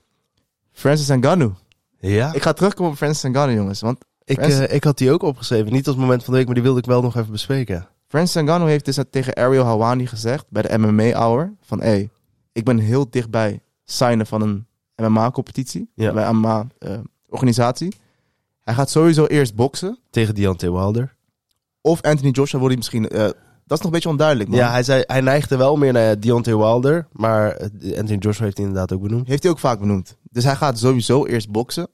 Francis 0.71 1.07
Ngannou. 1.07 1.51
Ja, 1.99 2.33
Ik 2.33 2.41
ga 2.41 2.53
terugkomen 2.53 2.91
op 2.91 2.97
Francis 2.97 3.29
Ngannou, 3.31 3.57
jongens. 3.57 3.81
Want 3.81 4.05
ik, 4.23 4.37
Francis- 4.37 4.59
eh, 4.67 4.75
ik 4.75 4.83
had 4.83 4.97
die 4.97 5.11
ook 5.11 5.21
opgeschreven. 5.23 5.71
Niet 5.71 5.87
als 5.87 5.95
moment 5.95 6.23
van 6.23 6.31
de 6.31 6.37
week, 6.37 6.45
maar 6.45 6.55
die 6.55 6.63
wilde 6.63 6.79
ik 6.79 6.85
wel 6.85 7.01
nog 7.01 7.15
even 7.15 7.31
bespreken. 7.31 7.87
Francis 8.07 8.41
Ngannou 8.41 8.69
heeft 8.69 8.85
dus 8.85 8.99
tegen 9.09 9.35
Ariel 9.35 9.63
Hawani 9.65 10.07
gezegd 10.07 10.45
bij 10.49 10.61
de 10.61 10.77
MMA 10.77 11.11
Hour 11.11 11.53
van 11.61 11.81
hey, 11.81 12.09
ik 12.51 12.63
ben 12.65 12.77
heel 12.77 13.09
dichtbij 13.09 13.61
signen 13.85 14.25
van 14.27 14.41
een 14.41 14.65
MMA-competitie, 14.95 15.89
Ja. 15.95 16.13
bij 16.13 16.25
een 16.27 16.35
MMA-organisatie. 16.35 17.95
hij 18.63 18.73
gaat 18.73 18.89
sowieso 18.89 19.25
eerst 19.25 19.55
boksen. 19.55 19.99
Tegen 20.09 20.35
Deontay 20.35 20.71
Wilder. 20.71 21.15
Of 21.81 22.01
Anthony 22.01 22.29
Joshua 22.31 22.59
wordt 22.59 22.75
hij 22.75 22.77
misschien... 22.77 23.09
eh, 23.09 23.29
dat 23.67 23.77
is 23.77 23.83
nog 23.83 23.85
een 23.85 23.91
beetje 23.91 24.09
onduidelijk, 24.09 24.49
man. 24.49 24.59
Ja, 24.59 24.71
hij, 24.71 24.83
zei, 24.83 25.03
hij 25.07 25.21
neigde 25.21 25.57
wel 25.57 25.75
meer 25.75 25.93
naar 25.93 26.19
Deontay 26.19 26.55
Wilder. 26.55 27.07
Maar 27.11 27.51
eh, 27.51 27.99
Anthony 27.99 28.17
Joshua 28.19 28.43
heeft 28.43 28.57
hij 28.57 28.65
inderdaad 28.65 28.93
ook 28.93 29.01
benoemd. 29.01 29.27
Heeft 29.27 29.43
hij 29.43 29.51
ook 29.51 29.59
vaak 29.59 29.79
benoemd. 29.79 30.17
Dus 30.31 30.43
hij 30.43 30.55
gaat 30.55 30.79
sowieso 30.79 31.25
eerst 31.25 31.49
boksen. 31.49 31.87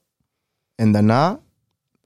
En 0.74 0.92
daarna 0.92 1.40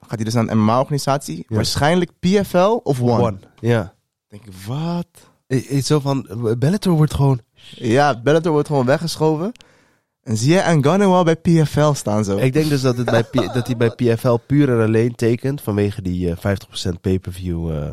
gaat 0.00 0.14
hij 0.16 0.24
dus 0.24 0.34
naar 0.34 0.48
een 0.48 0.58
MMA-organisatie. 0.64 1.36
Ja. 1.48 1.54
Waarschijnlijk 1.56 2.10
PFL 2.18 2.80
of 2.82 3.00
One. 3.02 3.38
Ja. 3.60 3.94
denk 4.28 4.44
ik, 4.44 4.52
wat? 4.66 5.06
Eh, 5.46 5.76
eh, 5.76 5.82
Zo 5.82 6.00
van, 6.00 6.28
eh, 6.28 6.52
Bellator 6.58 6.92
wordt 6.92 7.14
gewoon... 7.14 7.40
Ja, 7.74 8.20
Bellator 8.22 8.52
wordt 8.52 8.68
gewoon 8.68 8.86
weggeschoven. 8.86 9.52
En 10.22 10.36
zie 10.36 10.52
je 10.54 10.74
Ngannou 10.76 11.12
al 11.12 11.24
bij 11.24 11.36
PFL 11.36 11.92
staan 11.92 12.24
zo. 12.24 12.36
Ik 12.36 12.52
denk 12.52 12.68
dus 12.68 12.80
dat, 12.80 12.96
het 12.96 13.06
bij, 13.10 13.22
P- 13.22 13.52
dat 13.54 13.66
hij 13.66 13.76
bij 13.76 13.90
PFL 13.90 14.34
puur 14.46 14.68
en 14.78 14.84
alleen 14.86 15.14
tekent 15.14 15.60
vanwege 15.60 16.02
die 16.02 16.30
eh 16.30 16.36
50% 16.36 17.00
pay-per-view 17.00 17.70
eh 17.70 17.88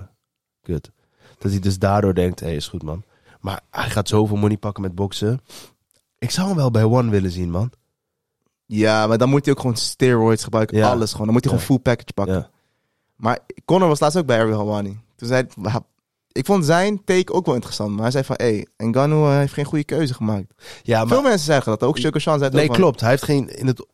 kut. 0.61 0.91
Dat 1.39 1.51
hij 1.51 1.59
dus 1.59 1.79
daardoor 1.79 2.13
denkt, 2.13 2.39
hé, 2.39 2.45
hey, 2.45 2.55
is 2.55 2.67
goed 2.67 2.83
man. 2.83 3.03
Maar 3.39 3.61
hij 3.71 3.89
gaat 3.89 4.07
zoveel 4.07 4.37
money 4.37 4.57
pakken 4.57 4.81
met 4.83 4.95
boksen. 4.95 5.41
Ik 6.19 6.31
zou 6.31 6.47
hem 6.47 6.55
wel 6.55 6.71
bij 6.71 6.83
One 6.83 7.09
willen 7.09 7.31
zien, 7.31 7.51
man. 7.51 7.71
Ja, 8.65 9.07
maar 9.07 9.17
dan 9.17 9.29
moet 9.29 9.45
hij 9.45 9.53
ook 9.53 9.59
gewoon 9.59 9.75
steroids 9.75 10.43
gebruiken. 10.43 10.77
Ja. 10.77 10.89
Alles 10.91 11.11
gewoon. 11.11 11.25
Dan 11.25 11.35
moet 11.35 11.43
hij 11.45 11.53
Ja. 11.53 11.59
gewoon 11.59 11.75
full 11.81 11.93
package 11.93 12.13
pakken. 12.13 12.35
Ja. 12.35 12.49
Maar 13.15 13.39
Conor 13.65 13.87
was 13.87 13.99
laatst 13.99 14.17
ook 14.17 14.25
bij 14.25 14.39
Ariel 14.39 14.57
Hawani. 14.57 14.99
Toen 15.15 15.27
zei 15.27 15.41
hij, 15.53 15.63
"Wa- 15.71 15.85
ik 16.31 16.45
vond 16.45 16.65
zijn 16.65 17.03
take 17.03 17.33
ook 17.33 17.45
wel 17.45 17.55
interessant. 17.55 17.91
Maar 17.91 18.01
hij 18.01 18.11
zei 18.11 18.23
van, 18.23 18.35
hé, 18.39 18.45
hey, 18.77 18.87
Ngannou 18.87 19.31
eh, 19.31 19.37
heeft 19.37 19.53
geen 19.53 19.65
goede 19.65 19.83
keuze 19.83 20.13
gemaakt. 20.13 20.53
Ja, 20.83 21.07
Veel 21.07 21.21
mensen 21.21 21.45
zeggen 21.45 21.71
dat. 21.71 21.83
Ook 21.83 21.97
Sugar 21.97 22.21
Sean 22.21 22.39
zei 22.39 22.51
Nee, 22.51 22.65
van- 22.65 22.75
klopt. 22.75 22.99
Hij 23.01 23.09
heeft 23.09 23.23
geen... 23.23 23.49
In 23.57 23.67
het, 23.67 23.85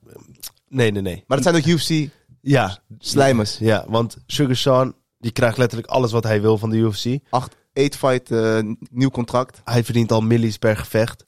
nee, 0.67 0.91
nee, 0.91 1.01
nee. 1.01 1.23
Maar 1.27 1.37
dat 1.41 1.45
zijn 1.53 1.55
ook 1.61 1.69
UFC 1.79 2.09
Ja. 2.41 2.77
slijmers. 2.99 3.57
Ja, 3.57 3.85
want 3.87 4.17
Sugar 4.25 4.55
Sean, 4.55 4.93
die 5.21 5.31
krijgt 5.31 5.57
letterlijk 5.57 5.89
alles 5.89 6.11
wat 6.11 6.23
hij 6.23 6.41
wil 6.41 6.57
van 6.57 6.69
de 6.69 6.77
UFC. 6.77 7.17
Acht, 7.29 7.55
eight 7.73 7.95
fight, 7.95 8.31
eh, 8.31 8.59
nieuw 8.91 9.09
contract. 9.09 9.61
Hij 9.63 9.83
verdient 9.83 10.11
al 10.11 10.21
millies 10.21 10.57
per 10.57 10.77
gevecht. 10.77 11.25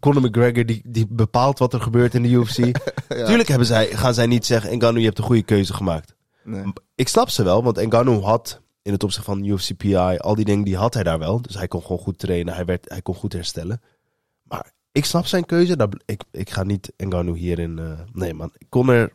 Conor 0.00 0.22
McGregor 0.22 0.66
die, 0.66 0.82
die 0.86 1.06
bepaalt 1.08 1.58
wat 1.58 1.72
er 1.72 1.80
gebeurt 1.80 2.14
in 2.14 2.22
de 2.22 2.28
UFC. 2.28 2.56
Tuurlijk 3.26 3.48
hebben 3.48 3.66
zij, 3.66 3.86
gaan 3.86 4.14
zij 4.14 4.26
niet 4.26 4.46
zeggen, 4.46 4.76
Ngannou, 4.76 4.98
je 4.98 5.06
hebt 5.06 5.18
een 5.18 5.24
goede 5.24 5.42
keuze 5.42 5.74
gemaakt. 5.74 6.14
Nee. 6.44 6.72
Ik 6.94 7.08
snap 7.08 7.30
ze 7.30 7.42
wel, 7.42 7.62
want 7.62 7.76
Ngannou 7.86 8.22
had 8.22 8.60
in 8.82 8.92
het 8.92 9.02
opzicht 9.02 9.24
van 9.24 9.44
UFC 9.44 9.76
PI, 9.76 9.96
al 9.96 10.34
die 10.34 10.44
dingen 10.44 10.64
die 10.64 10.76
had 10.76 10.94
hij 10.94 11.02
daar 11.02 11.18
wel. 11.18 11.42
Dus 11.42 11.54
hij 11.54 11.68
kon 11.68 11.82
gewoon 11.82 11.98
goed 11.98 12.18
trainen, 12.18 12.54
hij, 12.54 12.64
werd, 12.64 12.88
hij 12.88 13.02
kon 13.02 13.14
goed 13.14 13.32
herstellen. 13.32 13.80
Maar 14.42 14.72
ik 14.92 15.04
snap 15.04 15.26
zijn 15.26 15.46
keuze. 15.46 15.76
Dat, 15.76 15.96
ik, 16.04 16.22
ik 16.30 16.50
ga 16.50 16.62
niet 16.62 16.92
Ngannou 16.96 17.38
hierin... 17.38 17.78
eh, 17.78 17.92
nee 18.12 18.34
man, 18.34 18.52
Conor, 18.68 19.12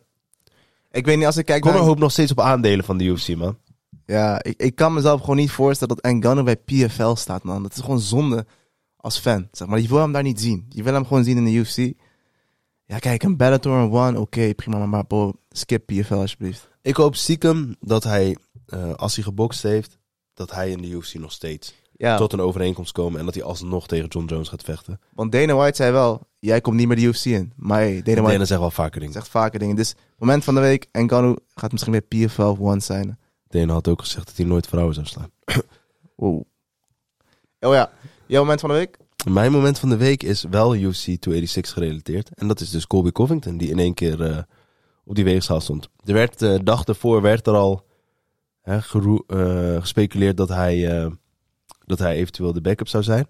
Ik 0.90 1.06
weet 1.06 1.16
niet, 1.16 1.26
als 1.26 1.36
ik 1.36 1.44
kijk 1.44 1.62
Conor 1.62 1.76
naar... 1.76 1.86
hoopt 1.86 2.00
nog 2.00 2.10
steeds 2.12 2.30
op 2.30 2.40
aandelen 2.40 2.84
van 2.84 2.98
de 2.98 3.04
UFC 3.04 3.34
man. 3.36 3.58
Ja, 4.06 4.42
ik, 4.42 4.60
ik 4.60 4.74
kan 4.74 4.94
mezelf 4.94 5.20
gewoon 5.20 5.36
niet 5.36 5.50
voorstellen 5.50 5.96
dat 5.96 6.12
Ngannou 6.12 6.44
bij 6.44 6.56
PFL 6.56 7.14
staat, 7.14 7.42
man. 7.42 7.62
Dat 7.62 7.72
is 7.72 7.80
gewoon 7.80 8.00
zonde 8.00 8.46
als 8.96 9.18
fan, 9.18 9.48
zeg 9.52 9.68
maar. 9.68 9.80
Je 9.80 9.88
wil 9.88 9.98
hem 9.98 10.12
daar 10.12 10.22
niet 10.22 10.40
zien. 10.40 10.66
Je 10.68 10.82
wil 10.82 10.92
hem 10.92 11.06
gewoon 11.06 11.24
zien 11.24 11.36
in 11.36 11.44
de 11.44 11.52
UFC. 11.52 11.92
Ja, 12.86 12.98
kijk, 12.98 13.22
een 13.22 13.36
Bellator 13.36 13.78
en 13.78 13.90
One, 13.90 14.20
oké, 14.20 14.54
prima, 14.54 14.86
maar, 14.86 15.06
bro, 15.06 15.32
skip 15.50 15.86
PFL 15.86 16.14
alsjeblieft. 16.14 16.68
Ik 16.82 16.96
hoop 16.96 17.16
stiekem 17.16 17.76
dat 17.80 18.04
hij, 18.04 18.36
eh, 18.66 18.94
als 18.94 19.14
hij 19.14 19.24
gebokst 19.24 19.62
heeft, 19.62 19.98
dat 20.34 20.50
hij 20.50 20.70
in 20.70 20.82
de 20.82 20.88
UFC 20.88 21.14
nog 21.14 21.32
steeds 21.32 21.74
Ja, 21.92 22.16
tot 22.16 22.32
een 22.32 22.40
overeenkomst 22.40 22.92
komen 22.92 23.18
en 23.18 23.24
dat 23.24 23.34
hij 23.34 23.42
alsnog 23.42 23.86
tegen 23.86 24.08
John 24.08 24.26
Jones 24.26 24.48
gaat 24.48 24.62
vechten. 24.62 25.00
want 25.14 25.32
Dana 25.32 25.54
White 25.54 25.76
zei 25.76 25.92
wel, 25.92 26.26
jij 26.38 26.60
komt 26.60 26.76
niet 26.76 26.86
meer 26.86 26.96
de 26.96 27.02
UFC 27.02 27.24
in. 27.24 27.52
Maar 27.56 27.78
hey, 27.78 28.02
Dana 28.02 28.16
White 28.16 28.32
Dana 28.32 28.44
zegt 28.44 28.60
wel 28.60 28.70
vaker 28.70 28.98
dingen. 28.98 29.14
zegt 29.14 29.28
vaker 29.28 29.58
dingen. 29.58 29.76
Dus, 29.76 29.94
moment 30.18 30.44
van 30.44 30.54
de 30.54 30.60
week, 30.60 30.88
Ngannou 30.92 31.36
gaat 31.54 31.72
misschien 31.72 31.92
bij 31.92 32.26
PFL 32.26 32.42
of 32.42 32.58
One 32.58 32.80
zijn. 32.80 33.18
Dana 33.54 33.72
had 33.72 33.88
ook 33.88 34.00
gezegd 34.00 34.26
dat 34.26 34.36
hij 34.36 34.46
nooit 34.46 34.66
vrouwen 34.66 34.94
zou 34.94 35.06
slaan. 35.06 35.30
Wow. 36.16 36.42
Oh 37.60 37.74
ja, 37.74 37.90
jouw 38.26 38.40
moment 38.40 38.60
van 38.60 38.68
de 38.68 38.76
week? 38.76 38.98
Mijn 39.28 39.52
moment 39.52 39.78
van 39.78 39.88
de 39.88 39.96
week 39.96 40.22
is 40.22 40.42
wel 40.42 40.76
UFC 40.76 41.02
286 41.02 41.72
gerelateerd. 41.72 42.30
En 42.34 42.48
dat 42.48 42.60
is 42.60 42.70
dus 42.70 42.86
Colby 42.86 43.10
Covington, 43.10 43.56
die 43.56 43.70
in 43.70 43.78
één 43.78 43.94
keer 43.94 44.22
eh, 44.22 44.42
op 45.04 45.14
die 45.14 45.24
weegschaal 45.24 45.60
stond. 45.60 45.88
Er 46.04 46.14
werd, 46.14 46.38
de 46.38 46.60
dag 46.62 46.84
ervoor 46.84 47.22
werd 47.22 47.46
er 47.46 47.54
al 47.54 47.86
hè, 48.64 48.78
eh, 49.26 49.80
gespeculeerd 49.80 50.36
dat 50.36 50.48
hij, 50.48 51.00
eh, 51.00 51.10
dat 51.84 51.98
hij 51.98 52.14
eventueel 52.14 52.52
de 52.52 52.60
backup 52.60 52.88
zou 52.88 53.02
zijn. 53.02 53.28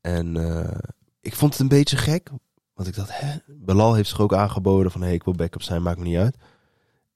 En 0.00 0.36
eh, 0.36 0.78
ik 1.20 1.34
vond 1.34 1.52
het 1.52 1.60
een 1.60 1.68
beetje 1.68 1.96
gek. 1.96 2.30
Want 2.74 2.88
ik 2.88 2.94
dacht, 2.94 3.20
hè, 3.20 3.36
Belal 3.46 3.94
heeft 3.94 4.08
zich 4.08 4.20
ook 4.20 4.34
aangeboden 4.34 4.92
van... 4.92 5.02
hey, 5.02 5.14
ik 5.14 5.24
wil 5.24 5.34
backup 5.34 5.62
zijn, 5.62 5.82
maakt 5.82 5.98
me 5.98 6.04
niet 6.04 6.16
uit. 6.16 6.36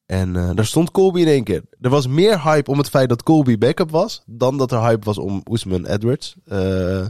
En 0.07 0.36
eh, 0.36 0.50
daar 0.54 0.66
stond 0.66 0.90
Colby 0.90 1.20
in 1.20 1.26
één 1.26 1.44
keer. 1.44 1.62
Er 1.80 1.90
was 1.90 2.07
meer 2.07 2.42
hype 2.42 2.70
om 2.70 2.78
het 2.78 2.88
feit 2.88 3.09
dat 3.09 3.22
Colby 3.22 3.59
backup 3.59 3.90
was... 3.90 4.22
dan 4.26 4.57
dat 4.57 4.72
er 4.72 4.80
hype 4.80 5.04
was 5.04 5.18
om 5.18 5.42
Oesman 5.50 5.86
Edwards. 5.86 6.36
Eh, 6.44 7.07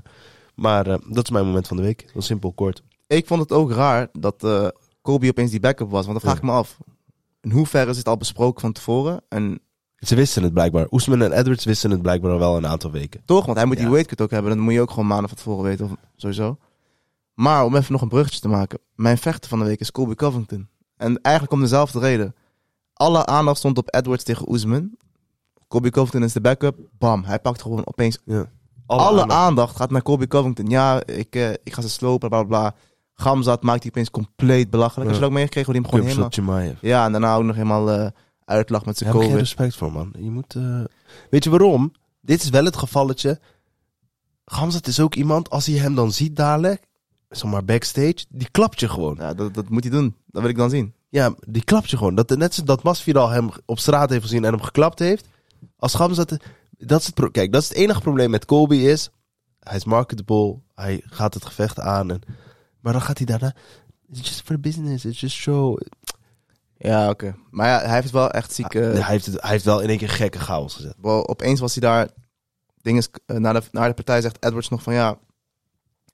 maar 0.55 0.87
eh, 0.87 0.97
dat 1.09 1.25
is 1.25 1.31
mijn 1.31 1.47
moment 1.47 1.67
van 1.67 1.77
de 1.77 1.83
week. 1.83 2.05
Heel 2.13 2.23
simpel, 2.23 2.53
kort. 2.53 2.83
Ik 3.07 3.27
vond 3.27 3.41
het 3.41 3.53
ook 3.53 3.73
raar 3.73 4.09
dat 4.13 4.73
Colby 5.03 5.29
opeens 5.29 5.51
die 5.51 5.61
backup 5.61 5.91
was. 5.91 6.07
Want 6.07 6.21
dan 6.21 6.31
vraag 6.31 6.37
ik 6.37 6.49
me 6.51 6.53
af, 6.53 6.79
in 7.41 7.51
hoeverre 7.51 7.91
is 7.91 7.97
het 7.97 8.09
al 8.09 8.17
besproken 8.17 8.61
van 8.61 8.73
tevoren? 8.73 9.23
En 9.29 9.61
Ze 9.99 10.15
wisten 10.15 10.43
het 10.43 10.53
blijkbaar. 10.53 10.87
Oesman 10.91 11.23
en 11.23 11.33
Edwards 11.33 11.65
wisten 11.65 11.91
het 11.91 12.03
blijkbaar 12.03 12.33
al 12.33 12.39
wel 12.39 12.57
een 12.57 12.67
aantal 12.67 12.91
weken. 12.91 13.23
toch, 13.25 13.45
want 13.45 13.57
hij 13.57 13.67
moet 13.67 13.77
die 13.77 13.91
weightcut 13.91 14.21
ook 14.21 14.31
hebben. 14.31 14.51
Dan 14.51 14.61
moet 14.61 14.73
je 14.73 14.81
ook 14.81 14.91
gewoon 14.91 15.07
maanden 15.07 15.29
van 15.29 15.39
tevoren 15.39 15.65
weten, 15.65 15.85
of 15.85 15.93
sowieso. 16.17 16.59
Maar 17.35 17.65
om 17.65 17.77
even 17.77 17.93
nog 17.93 18.03
een 18.03 18.09
bruggetje 18.09 18.41
te 18.41 18.49
maken. 18.49 18.79
Mijn 18.95 19.19
vechter 19.19 19.51
van 19.51 19.59
de 19.59 19.65
week 19.65 19.81
is 19.81 19.91
Colby 19.91 20.15
Covington. 20.15 20.69
En 20.97 21.21
eigenlijk 21.23 21.55
om 21.55 21.61
dezelfde 21.61 21.99
reden. 21.99 22.35
Alle 22.97 23.27
aandacht 23.27 23.59
stond 23.59 23.79
op 23.79 23.95
Edwards 23.95 24.25
tegen 24.25 24.49
Oesman. 24.51 24.91
Colby 25.69 25.91
Covington 25.91 26.23
is 26.23 26.33
de 26.33 26.41
backup. 26.41 26.79
Bam, 26.99 27.25
hij 27.25 27.39
pakt 27.39 27.63
gewoon 27.63 27.87
opeens... 27.87 28.19
Ja. 28.25 28.47
Alle, 28.87 29.21
aandacht. 29.21 29.31
aandacht 29.41 29.77
gaat 29.77 29.91
naar 29.91 30.03
Colby 30.03 30.27
Covington. 30.27 30.67
Ja, 30.67 31.07
ik, 31.07 31.35
eh, 31.35 31.51
ik 31.51 31.73
ga 31.73 31.83
ze 31.83 31.89
slopen, 31.89 32.29
bla 32.29 32.43
bla 32.43 32.49
bla. 32.59 32.75
Gamzat 33.15 33.63
maakt 33.63 33.83
hij 33.83 33.91
opeens 33.91 34.11
compleet 34.11 34.71
belachelijk. 34.71 35.09
Als 35.09 35.19
je 35.19 35.25
Ja. 35.25 35.29
dat 35.29 35.29
ook 35.29 35.35
meegekregen 35.37 35.73
hoe 35.73 35.81
hij 35.81 35.91
hem 35.91 35.91
gewoon 35.91 36.31
helemaal... 36.31 36.31
Ja, 36.81 37.05
en 37.05 37.13
daarna 37.13 37.35
ook 37.37 37.45
nog 37.45 37.55
helemaal 37.57 37.91
eh 37.91 38.07
uitlag 38.45 38.85
met 38.85 38.97
zijn 38.99 39.11
Daar 39.11 39.19
heb 39.19 39.29
ik 39.31 39.35
geen 39.37 39.45
respect 39.45 39.77
voor, 39.77 39.93
man. 39.93 40.13
Je 40.19 40.31
moet... 40.31 40.55
eh, 40.55 40.81
Weet 41.31 41.45
je 41.45 41.51
waarom? 41.51 41.93
Dit 42.21 42.43
is 42.43 42.49
wel 42.51 42.65
het 42.65 42.77
gevalletje. 42.77 43.41
Gamzat 44.45 44.87
is 44.87 45.01
ook 45.01 45.15
iemand, 45.15 45.51
als 45.51 45.67
hij 45.67 45.77
hem 45.77 45.95
dan 45.95 46.13
ziet 46.13 46.37
dadelijk... 46.37 46.85
Zeg 47.29 47.51
maar 47.51 47.65
backstage, 47.65 48.25
die 48.29 48.51
klapt 48.51 48.81
je 48.81 48.89
gewoon. 48.89 49.17
Ja, 49.19 49.35
dat, 49.35 49.55
dat 49.55 49.69
moet 49.69 49.83
hij 49.85 49.93
doen. 49.93 50.15
Dat 50.27 50.41
wil 50.43 50.51
ik 50.51 50.57
dan 50.57 50.71
zien. 50.71 50.95
Ja, 51.17 51.35
die 51.47 51.65
klapt 51.65 51.91
je 51.91 51.97
gewoon. 51.97 52.15
Dat, 52.15 52.29
net 52.29 52.55
zoals 52.55 52.69
dat 52.69 52.83
Masvidal 52.83 53.29
hem 53.29 53.51
op 53.65 53.79
straat 53.79 54.11
heeft 54.11 54.23
gezien 54.23 54.45
en 54.45 54.53
hem 54.53 54.63
geklapt 54.63 54.99
heeft. 54.99 55.27
Als 55.79 55.95
Gamzat... 55.95 56.37
Dat 56.79 57.01
is 57.01 57.07
het 57.07 57.15
pro- 57.15 57.31
Kijk, 57.31 57.53
dat 57.53 57.63
is 57.63 57.69
het 57.69 57.77
enige 57.79 58.01
probleem 58.01 58.31
met 58.31 58.45
Colby 58.45 58.77
is... 58.77 59.11
Hij 59.61 59.77
is 59.77 59.85
marketable. 59.85 60.59
Hij 60.75 61.03
gaat 61.05 61.35
het 61.35 61.45
gevecht 61.45 61.81
aan. 61.81 62.11
En, 62.11 62.21
maar 62.81 62.93
dan 62.93 63.03
gaat 63.03 63.17
hij 63.17 63.27
daarna... 63.27 63.55
It's 64.11 64.21
just 64.21 64.43
for 64.43 64.61
business. 64.61 65.05
It's 65.05 65.21
just 65.21 65.37
show. 65.37 65.81
Ja, 66.77 67.09
oké. 67.11 67.35
Maar 67.51 67.69
ja, 67.69 67.79
hij 67.87 68.01
heeft 68.01 68.11
wel 68.11 68.31
echt 68.31 68.53
ziek... 68.53 68.75
eh, 68.75 68.83
hij, 68.83 69.03
heeft 69.03 69.27
het, 69.27 69.41
hij 69.41 69.51
heeft 69.51 69.65
wel 69.65 69.81
in 69.81 69.89
één 69.89 69.99
keer 69.99 70.09
gekke 70.09 70.39
chaos 70.39 70.75
gezet. 70.75 70.95
opeens 71.03 71.61
was 71.61 71.73
hij 71.73 71.81
daar... 71.81 72.09
Ding 72.83 72.99
is, 72.99 73.09
eh, 73.27 73.37
naar, 73.37 73.55
de, 73.55 73.63
naar 73.71 73.89
de 73.89 73.95
partij 73.95 74.21
zegt 74.21 74.45
Edwards 74.45 74.69
nog 74.69 74.83
van 74.83 74.95
ja... 74.95 75.19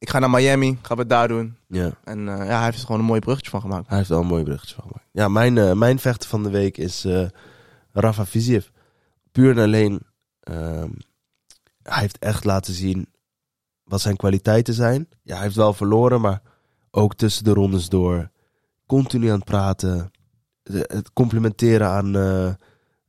Ik 0.02 0.10
ga 0.10 0.18
naar 0.18 0.30
Miami, 0.30 0.78
ga 0.82 0.94
het 0.94 1.08
daar 1.08 1.28
doen. 1.28 1.56
Ja. 1.66 1.90
En 2.04 2.28
eh, 2.28 2.46
ja, 2.46 2.56
hij 2.56 2.64
heeft 2.64 2.78
er 2.78 2.84
gewoon 2.84 3.00
een 3.00 3.06
mooi 3.06 3.20
bruggetje 3.20 3.50
van 3.50 3.60
gemaakt. 3.60 3.88
Hij 3.88 3.96
heeft 3.96 4.08
wel 4.08 4.20
een 4.20 4.26
mooi 4.26 4.44
bruggetje 4.44 4.74
van 4.74 4.84
gemaakt. 4.84 5.06
Ja, 5.12 5.28
mijn, 5.28 5.58
eh, 5.58 5.72
mijn 5.72 5.98
vechter 5.98 6.28
van 6.28 6.42
de 6.42 6.50
week 6.50 6.78
is 6.78 7.04
eh 7.04 7.28
Rafa 7.92 8.26
Viziev. 8.26 8.66
Puur 9.32 9.50
en 9.50 9.62
alleen... 9.62 10.00
ehm, 10.40 10.90
hij 11.82 12.00
heeft 12.00 12.18
echt 12.18 12.44
laten 12.44 12.74
zien 12.74 13.06
wat 13.84 14.00
zijn 14.00 14.16
kwaliteiten 14.16 14.74
zijn. 14.74 15.08
Ja, 15.22 15.34
hij 15.34 15.42
heeft 15.42 15.56
wel 15.56 15.72
verloren, 15.72 16.20
maar 16.20 16.42
ook 16.90 17.14
tussen 17.14 17.44
de 17.44 17.52
rondes 17.52 17.88
door. 17.88 18.30
Continu 18.86 19.28
aan 19.28 19.34
het 19.34 19.44
praten. 19.44 20.10
Het 20.70 21.12
complimenteren 21.12 21.88
aan, 21.88 22.16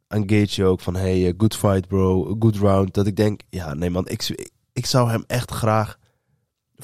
aan 0.08 0.30
Gaethje 0.30 0.66
ook. 0.66 0.82
Van, 0.82 0.96
hey, 0.96 1.34
good 1.38 1.56
fight 1.56 1.88
bro, 1.88 2.36
good 2.40 2.56
round. 2.56 2.94
Dat 2.94 3.08
ik 3.08 3.16
denk, 3.16 3.42
ja, 3.50 3.74
nee 3.74 3.90
man, 3.90 4.08
ik, 4.08 4.24
ik, 4.24 4.52
ik 4.74 4.86
zou 4.86 5.10
hem 5.10 5.24
echt 5.28 5.52
graag 5.52 6.02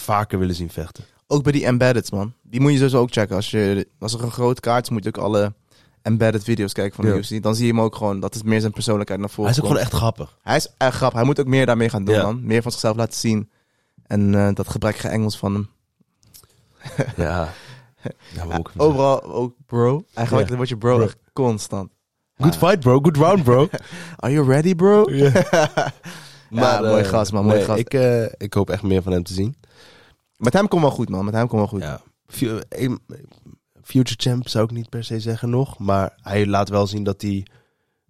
vaker 0.02 0.40
willen 0.40 0.56
zien 0.56 0.70
vechten. 0.70 1.04
Ook 1.28 1.44
bij 1.44 1.52
die 1.52 1.66
embeddeds, 1.66 2.12
man. 2.12 2.34
Die 2.44 2.60
moet 2.60 2.72
je 2.72 2.78
sowieso 2.78 3.00
ook 3.00 3.12
checken. 3.12 3.36
Als, 3.36 3.52
je, 3.52 3.88
als 4.00 4.14
er 4.14 4.24
een 4.24 4.32
grote 4.32 4.62
kaart 4.62 4.84
is, 4.84 4.90
moet 4.90 5.04
je 5.04 5.10
ook 5.10 5.24
alle 5.24 5.54
embedded 6.02 6.44
video's 6.44 6.74
kijken 6.74 6.96
van 6.96 7.06
de 7.06 7.12
Ja. 7.12 7.18
UFC. 7.18 7.44
Dan 7.44 7.56
zie 7.56 7.66
je 7.66 7.72
hem 7.72 7.82
ook 7.82 7.96
gewoon, 7.96 8.20
dat 8.20 8.36
is 8.36 8.44
meer 8.44 8.60
zijn 8.60 8.72
persoonlijkheid 8.72 9.20
naar 9.20 9.30
voren 9.30 9.52
Hij 9.52 9.54
is 9.54 9.60
ook 9.66 9.70
komt. 9.70 9.80
gewoon 9.90 9.92
echt 9.94 10.04
grappig. 10.04 10.38
Hij 10.44 10.56
is 10.56 10.68
echt 10.78 10.96
grappig. 10.96 11.18
Hij 11.18 11.28
moet 11.28 11.40
ook 11.40 11.46
meer 11.48 11.66
daarmee 11.66 11.90
gaan 11.90 12.04
doen, 12.04 12.16
Ja. 12.16 12.24
man. 12.24 12.46
Meer 12.46 12.62
van 12.62 12.72
zichzelf 12.72 12.96
laten 12.96 13.20
zien. 13.20 13.50
En 14.08 14.36
eh, 14.36 14.50
dat 14.54 14.70
gebrekkige 14.70 15.08
Engels 15.08 15.38
van 15.38 15.54
hem. 15.54 15.70
Ja. 17.16 17.54
ja, 18.36 18.46
maar 18.46 18.58
ook- 18.58 18.72
Overal 18.78 19.24
ook 19.24 19.54
bro. 19.66 20.04
Gebruikt 20.08 20.32
Ja. 20.32 20.38
het 20.38 20.56
woordje 20.56 20.78
bro, 20.78 20.96
Bro. 20.96 21.06
echt 21.06 21.18
constant. 21.34 21.90
Good 22.38 22.58
fight, 22.58 22.80
bro. 22.80 23.00
Good 23.02 23.18
round, 23.18 23.44
bro. 23.44 23.68
Are 24.18 24.34
you 24.34 24.48
ready, 24.48 24.76
bro? 24.76 25.06
maar, 26.50 26.82
mooi 26.84 27.04
eh, 27.04 27.10
gast, 27.10 27.32
man, 27.32 27.46
mooi 27.46 27.62
gast. 27.64 27.80
Ik, 27.80 27.94
eh, 27.94 28.24
ik 28.38 28.54
hoop 28.54 28.70
echt 28.70 28.84
meer 28.84 29.02
van 29.02 29.12
hem 29.12 29.24
te 29.24 29.34
zien. 29.34 29.56
Met 30.40 30.54
hem 30.54 30.68
komt 30.68 30.82
wel 30.82 30.92
goed, 30.92 31.10
man. 31.10 31.26
Met 31.26 31.34
hem 31.34 31.48
komt 31.48 31.60
wel 31.60 31.70
goed. 31.70 31.82
Ja. 31.82 32.02
Fu- 32.28 32.60
Future 33.84 34.16
champ 34.30 34.48
zou 34.48 34.64
ik 34.66 34.72
niet 34.72 34.90
per 34.90 35.04
se 35.04 35.20
zeggen 35.20 35.50
nog. 35.50 35.80
Maar 35.80 36.14
hij 36.22 36.46
laat 36.48 36.70
wel 36.70 36.88
zien 36.88 37.04
dat 37.04 37.22
hij 37.22 37.46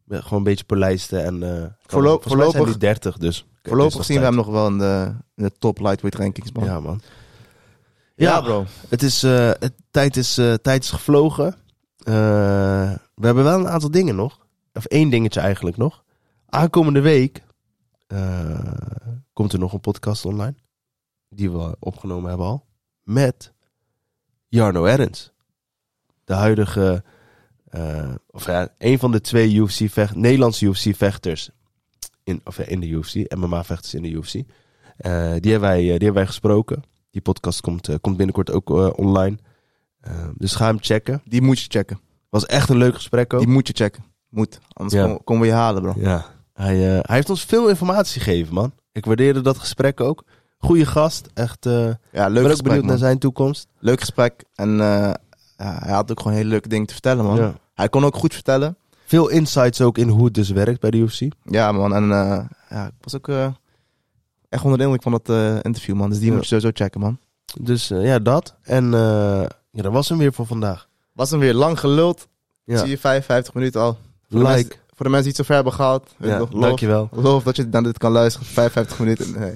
eh, 0.07 0.17
gewoon 0.21 0.37
een 0.37 0.43
beetje 0.43 0.63
polijste. 0.63 1.19
En, 1.19 1.39
zijn 1.39 1.75
voorlopig- 1.87 2.65
die 2.65 2.77
30, 2.77 3.17
dus. 3.17 3.45
Voorlopig 3.63 3.97
dus 3.97 4.05
zien 4.05 4.17
we 4.19 4.23
hem 4.25 4.35
nog 4.35 4.47
wel 4.47 4.67
in 4.67 4.77
de, 4.77 5.13
in 5.35 5.43
de 5.43 5.51
top 5.59 5.79
lightweight 5.79 6.19
rankings, 6.21 6.51
man. 6.51 6.63
Ja, 6.63 6.79
man. 6.79 7.01
Ja, 8.15 8.29
Ja, 8.31 8.41
bro. 8.41 8.65
Het 8.89 9.03
is, 9.03 9.23
eh, 9.23 9.49
het, 9.59 9.73
tijd, 9.91 10.17
is, 10.17 10.33
tijd 10.61 10.83
is 10.83 10.89
gevlogen. 10.89 11.55
We 12.03 13.25
hebben 13.25 13.43
wel 13.43 13.59
een 13.59 13.67
aantal 13.67 13.91
dingen 13.91 14.15
nog. 14.15 14.39
Of 14.73 14.85
één 14.85 15.09
dingetje 15.09 15.39
eigenlijk 15.39 15.77
nog. 15.77 16.03
Aankomende 16.45 16.99
week 17.01 17.43
komt 19.33 19.53
er 19.53 19.59
nog 19.59 19.73
een 19.73 19.79
podcast 19.79 20.25
online. 20.25 20.55
Die 21.29 21.51
we 21.51 21.75
opgenomen 21.79 22.29
hebben 22.29 22.47
al. 22.47 22.65
Met 23.03 23.53
Jarno 24.47 24.85
Erens. 24.85 25.31
De 26.23 26.33
huidige... 26.33 27.03
eh, 27.69 28.13
of 28.31 28.45
ja, 28.45 28.67
een 28.77 28.99
van 28.99 29.11
de 29.11 29.21
twee 29.21 29.53
UFC 29.55 29.89
vecht, 29.91 30.15
Nederlandse 30.15 30.65
UFC-vechters. 30.65 31.49
In, 32.23 32.41
of 32.43 32.57
ja, 32.57 32.63
in 32.63 32.79
de 32.79 32.87
UFC. 32.87 33.35
MMA-vechters 33.35 33.93
in 33.93 34.01
de 34.01 34.09
UFC. 34.09 34.33
Eh, 34.33 34.43
die, 35.39 35.51
hebben 35.51 35.59
wij, 35.69 35.77
eh, 35.79 35.83
die 35.83 35.89
hebben 35.91 36.13
wij 36.13 36.25
gesproken. 36.25 36.83
Die 37.11 37.21
podcast 37.21 37.61
komt, 37.61 37.99
komt 38.01 38.17
binnenkort 38.17 38.51
ook 38.51 38.69
online. 38.97 39.37
Dus 40.35 40.55
ga 40.55 40.65
hem 40.65 40.77
checken. 40.81 41.21
Die 41.25 41.41
moet 41.41 41.59
je 41.59 41.65
checken. 41.69 41.99
Was 42.29 42.45
echt 42.45 42.69
een 42.69 42.77
leuk 42.77 42.93
gesprek 42.95 43.33
ook. 43.33 43.39
Die 43.39 43.49
moet 43.49 43.67
je 43.67 43.73
checken. 43.73 44.03
Moet. 44.29 44.59
Anders 44.73 44.95
Ja. 44.97 45.03
komen, 45.05 45.23
komen 45.23 45.41
we 45.43 45.47
je 45.47 45.53
halen, 45.53 45.81
bro. 45.81 45.93
Ja. 45.97 46.25
Hij, 46.53 46.77
hij 46.77 47.03
heeft 47.15 47.29
ons 47.29 47.43
veel 47.45 47.69
informatie 47.69 48.21
gegeven, 48.21 48.53
man. 48.53 48.73
Ik 48.91 49.05
waardeerde 49.05 49.41
dat 49.41 49.57
gesprek 49.57 50.01
ook. 50.01 50.23
Goeie 50.59 50.85
gast. 50.85 51.29
Echt. 51.33 51.65
eh 51.65 51.89
Ja, 52.11 52.27
leuk 52.27 52.43
ben 52.43 52.51
ook 52.51 52.61
benieuwd 52.61 52.79
man. 52.81 52.89
naar 52.89 52.97
zijn 52.97 53.17
toekomst. 53.17 53.67
Leuk 53.79 53.99
gesprek. 53.99 54.43
En 54.55 54.79
eh, 54.81 55.11
hij 55.55 55.91
had 55.93 56.11
ook 56.11 56.19
gewoon 56.19 56.37
hele 56.37 56.49
leuke 56.49 56.67
dingen 56.69 56.85
te 56.87 56.93
vertellen, 56.93 57.25
man. 57.25 57.35
Ja. 57.35 57.53
Hij 57.73 57.89
kon 57.89 58.05
ook 58.05 58.15
goed 58.15 58.33
vertellen. 58.33 58.77
Veel 59.05 59.27
insights 59.29 59.81
ook 59.81 59.97
in 59.97 60.07
hoe 60.09 60.25
het 60.25 60.33
dus 60.33 60.49
werkt 60.49 60.79
bij 60.79 60.91
de 60.91 60.97
UFC. 60.97 61.21
Ja, 61.43 61.71
man. 61.71 61.93
En 61.95 62.03
eh, 62.11 62.39
ja, 62.69 62.85
ik 62.85 62.93
was 63.01 63.15
ook 63.15 63.27
echt 64.49 64.63
onder 64.63 64.77
de 64.77 64.83
indruk 64.83 65.01
van 65.03 65.11
dat 65.23 65.29
interview, 65.65 65.95
man. 65.95 66.09
Dus 66.09 66.17
die 66.19 66.27
Ja. 66.27 66.33
moet 66.33 66.41
je 66.41 66.47
sowieso 66.47 66.69
checken, 66.73 66.99
man. 66.99 67.17
Dus 67.61 67.87
ja, 67.87 68.19
dat. 68.19 68.55
En 68.63 68.91
ja, 69.71 69.81
dat 69.81 69.91
was 69.91 70.09
hem 70.09 70.17
weer 70.17 70.33
voor 70.33 70.45
vandaag. 70.45 70.87
Was 71.13 71.31
hem 71.31 71.39
weer 71.39 71.53
lang 71.53 71.79
geluld. 71.79 72.27
Ja. 72.63 72.77
Zie 72.77 72.89
je 72.89 72.97
55 72.97 73.53
minuten 73.53 73.81
al. 73.81 73.97
Voor 74.29 74.39
de, 74.39 74.45
Like. 74.45 74.49
mensen, 74.51 74.73
voor 74.95 75.05
de 75.05 75.11
mensen 75.11 75.21
die 75.21 75.27
het 75.27 75.35
zo 75.35 75.43
ver 75.43 75.55
hebben 75.55 75.73
gehaald. 75.73 76.13
Ja, 76.17 76.39
love, 76.39 76.59
dankjewel. 76.59 77.09
love 77.11 77.43
dat 77.45 77.55
je 77.55 77.67
naar 77.71 77.83
dit 77.83 77.97
kan 77.97 78.11
luisteren. 78.11 78.47
55 78.47 78.99
minuten. 78.99 79.39
Nee. 79.39 79.53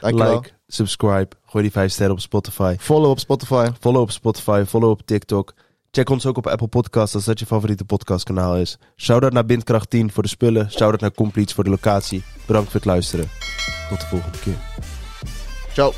Dankjewel. 0.00 0.34
Like, 0.34 0.50
subscribe, 0.66 1.28
gooi 1.46 1.64
die 1.64 1.72
5 1.72 1.92
sterren 1.92 2.14
op 2.14 2.20
Spotify. 2.20 2.76
Follow 2.78 3.10
op 3.10 3.18
Spotify. 3.18 3.68
Follow 3.80 4.00
op 4.00 4.10
Spotify, 4.10 4.64
follow 4.66 4.90
op 4.90 5.02
TikTok. 5.04 5.54
Check 5.90 6.08
ons 6.08 6.26
ook 6.26 6.36
op 6.36 6.46
Apple 6.46 6.66
Podcasts 6.66 7.14
als 7.14 7.24
dat 7.24 7.38
je 7.38 7.46
favoriete 7.46 7.84
podcastkanaal 7.84 8.56
is. 8.56 8.78
Shout-out 8.96 9.32
naar 9.32 9.46
Bindkracht 9.46 9.90
10 9.90 10.12
voor 10.12 10.22
de 10.22 10.28
spullen. 10.28 10.70
Shout-out 10.70 11.00
naar 11.00 11.12
Completes 11.12 11.54
voor 11.54 11.64
de 11.64 11.70
locatie. 11.70 12.24
Bedankt 12.46 12.70
voor 12.70 12.80
het 12.80 12.88
luisteren. 12.88 13.28
Tot 13.88 14.00
de 14.00 14.06
volgende 14.06 14.38
keer. 14.38 14.56
Ciao. 15.72 15.92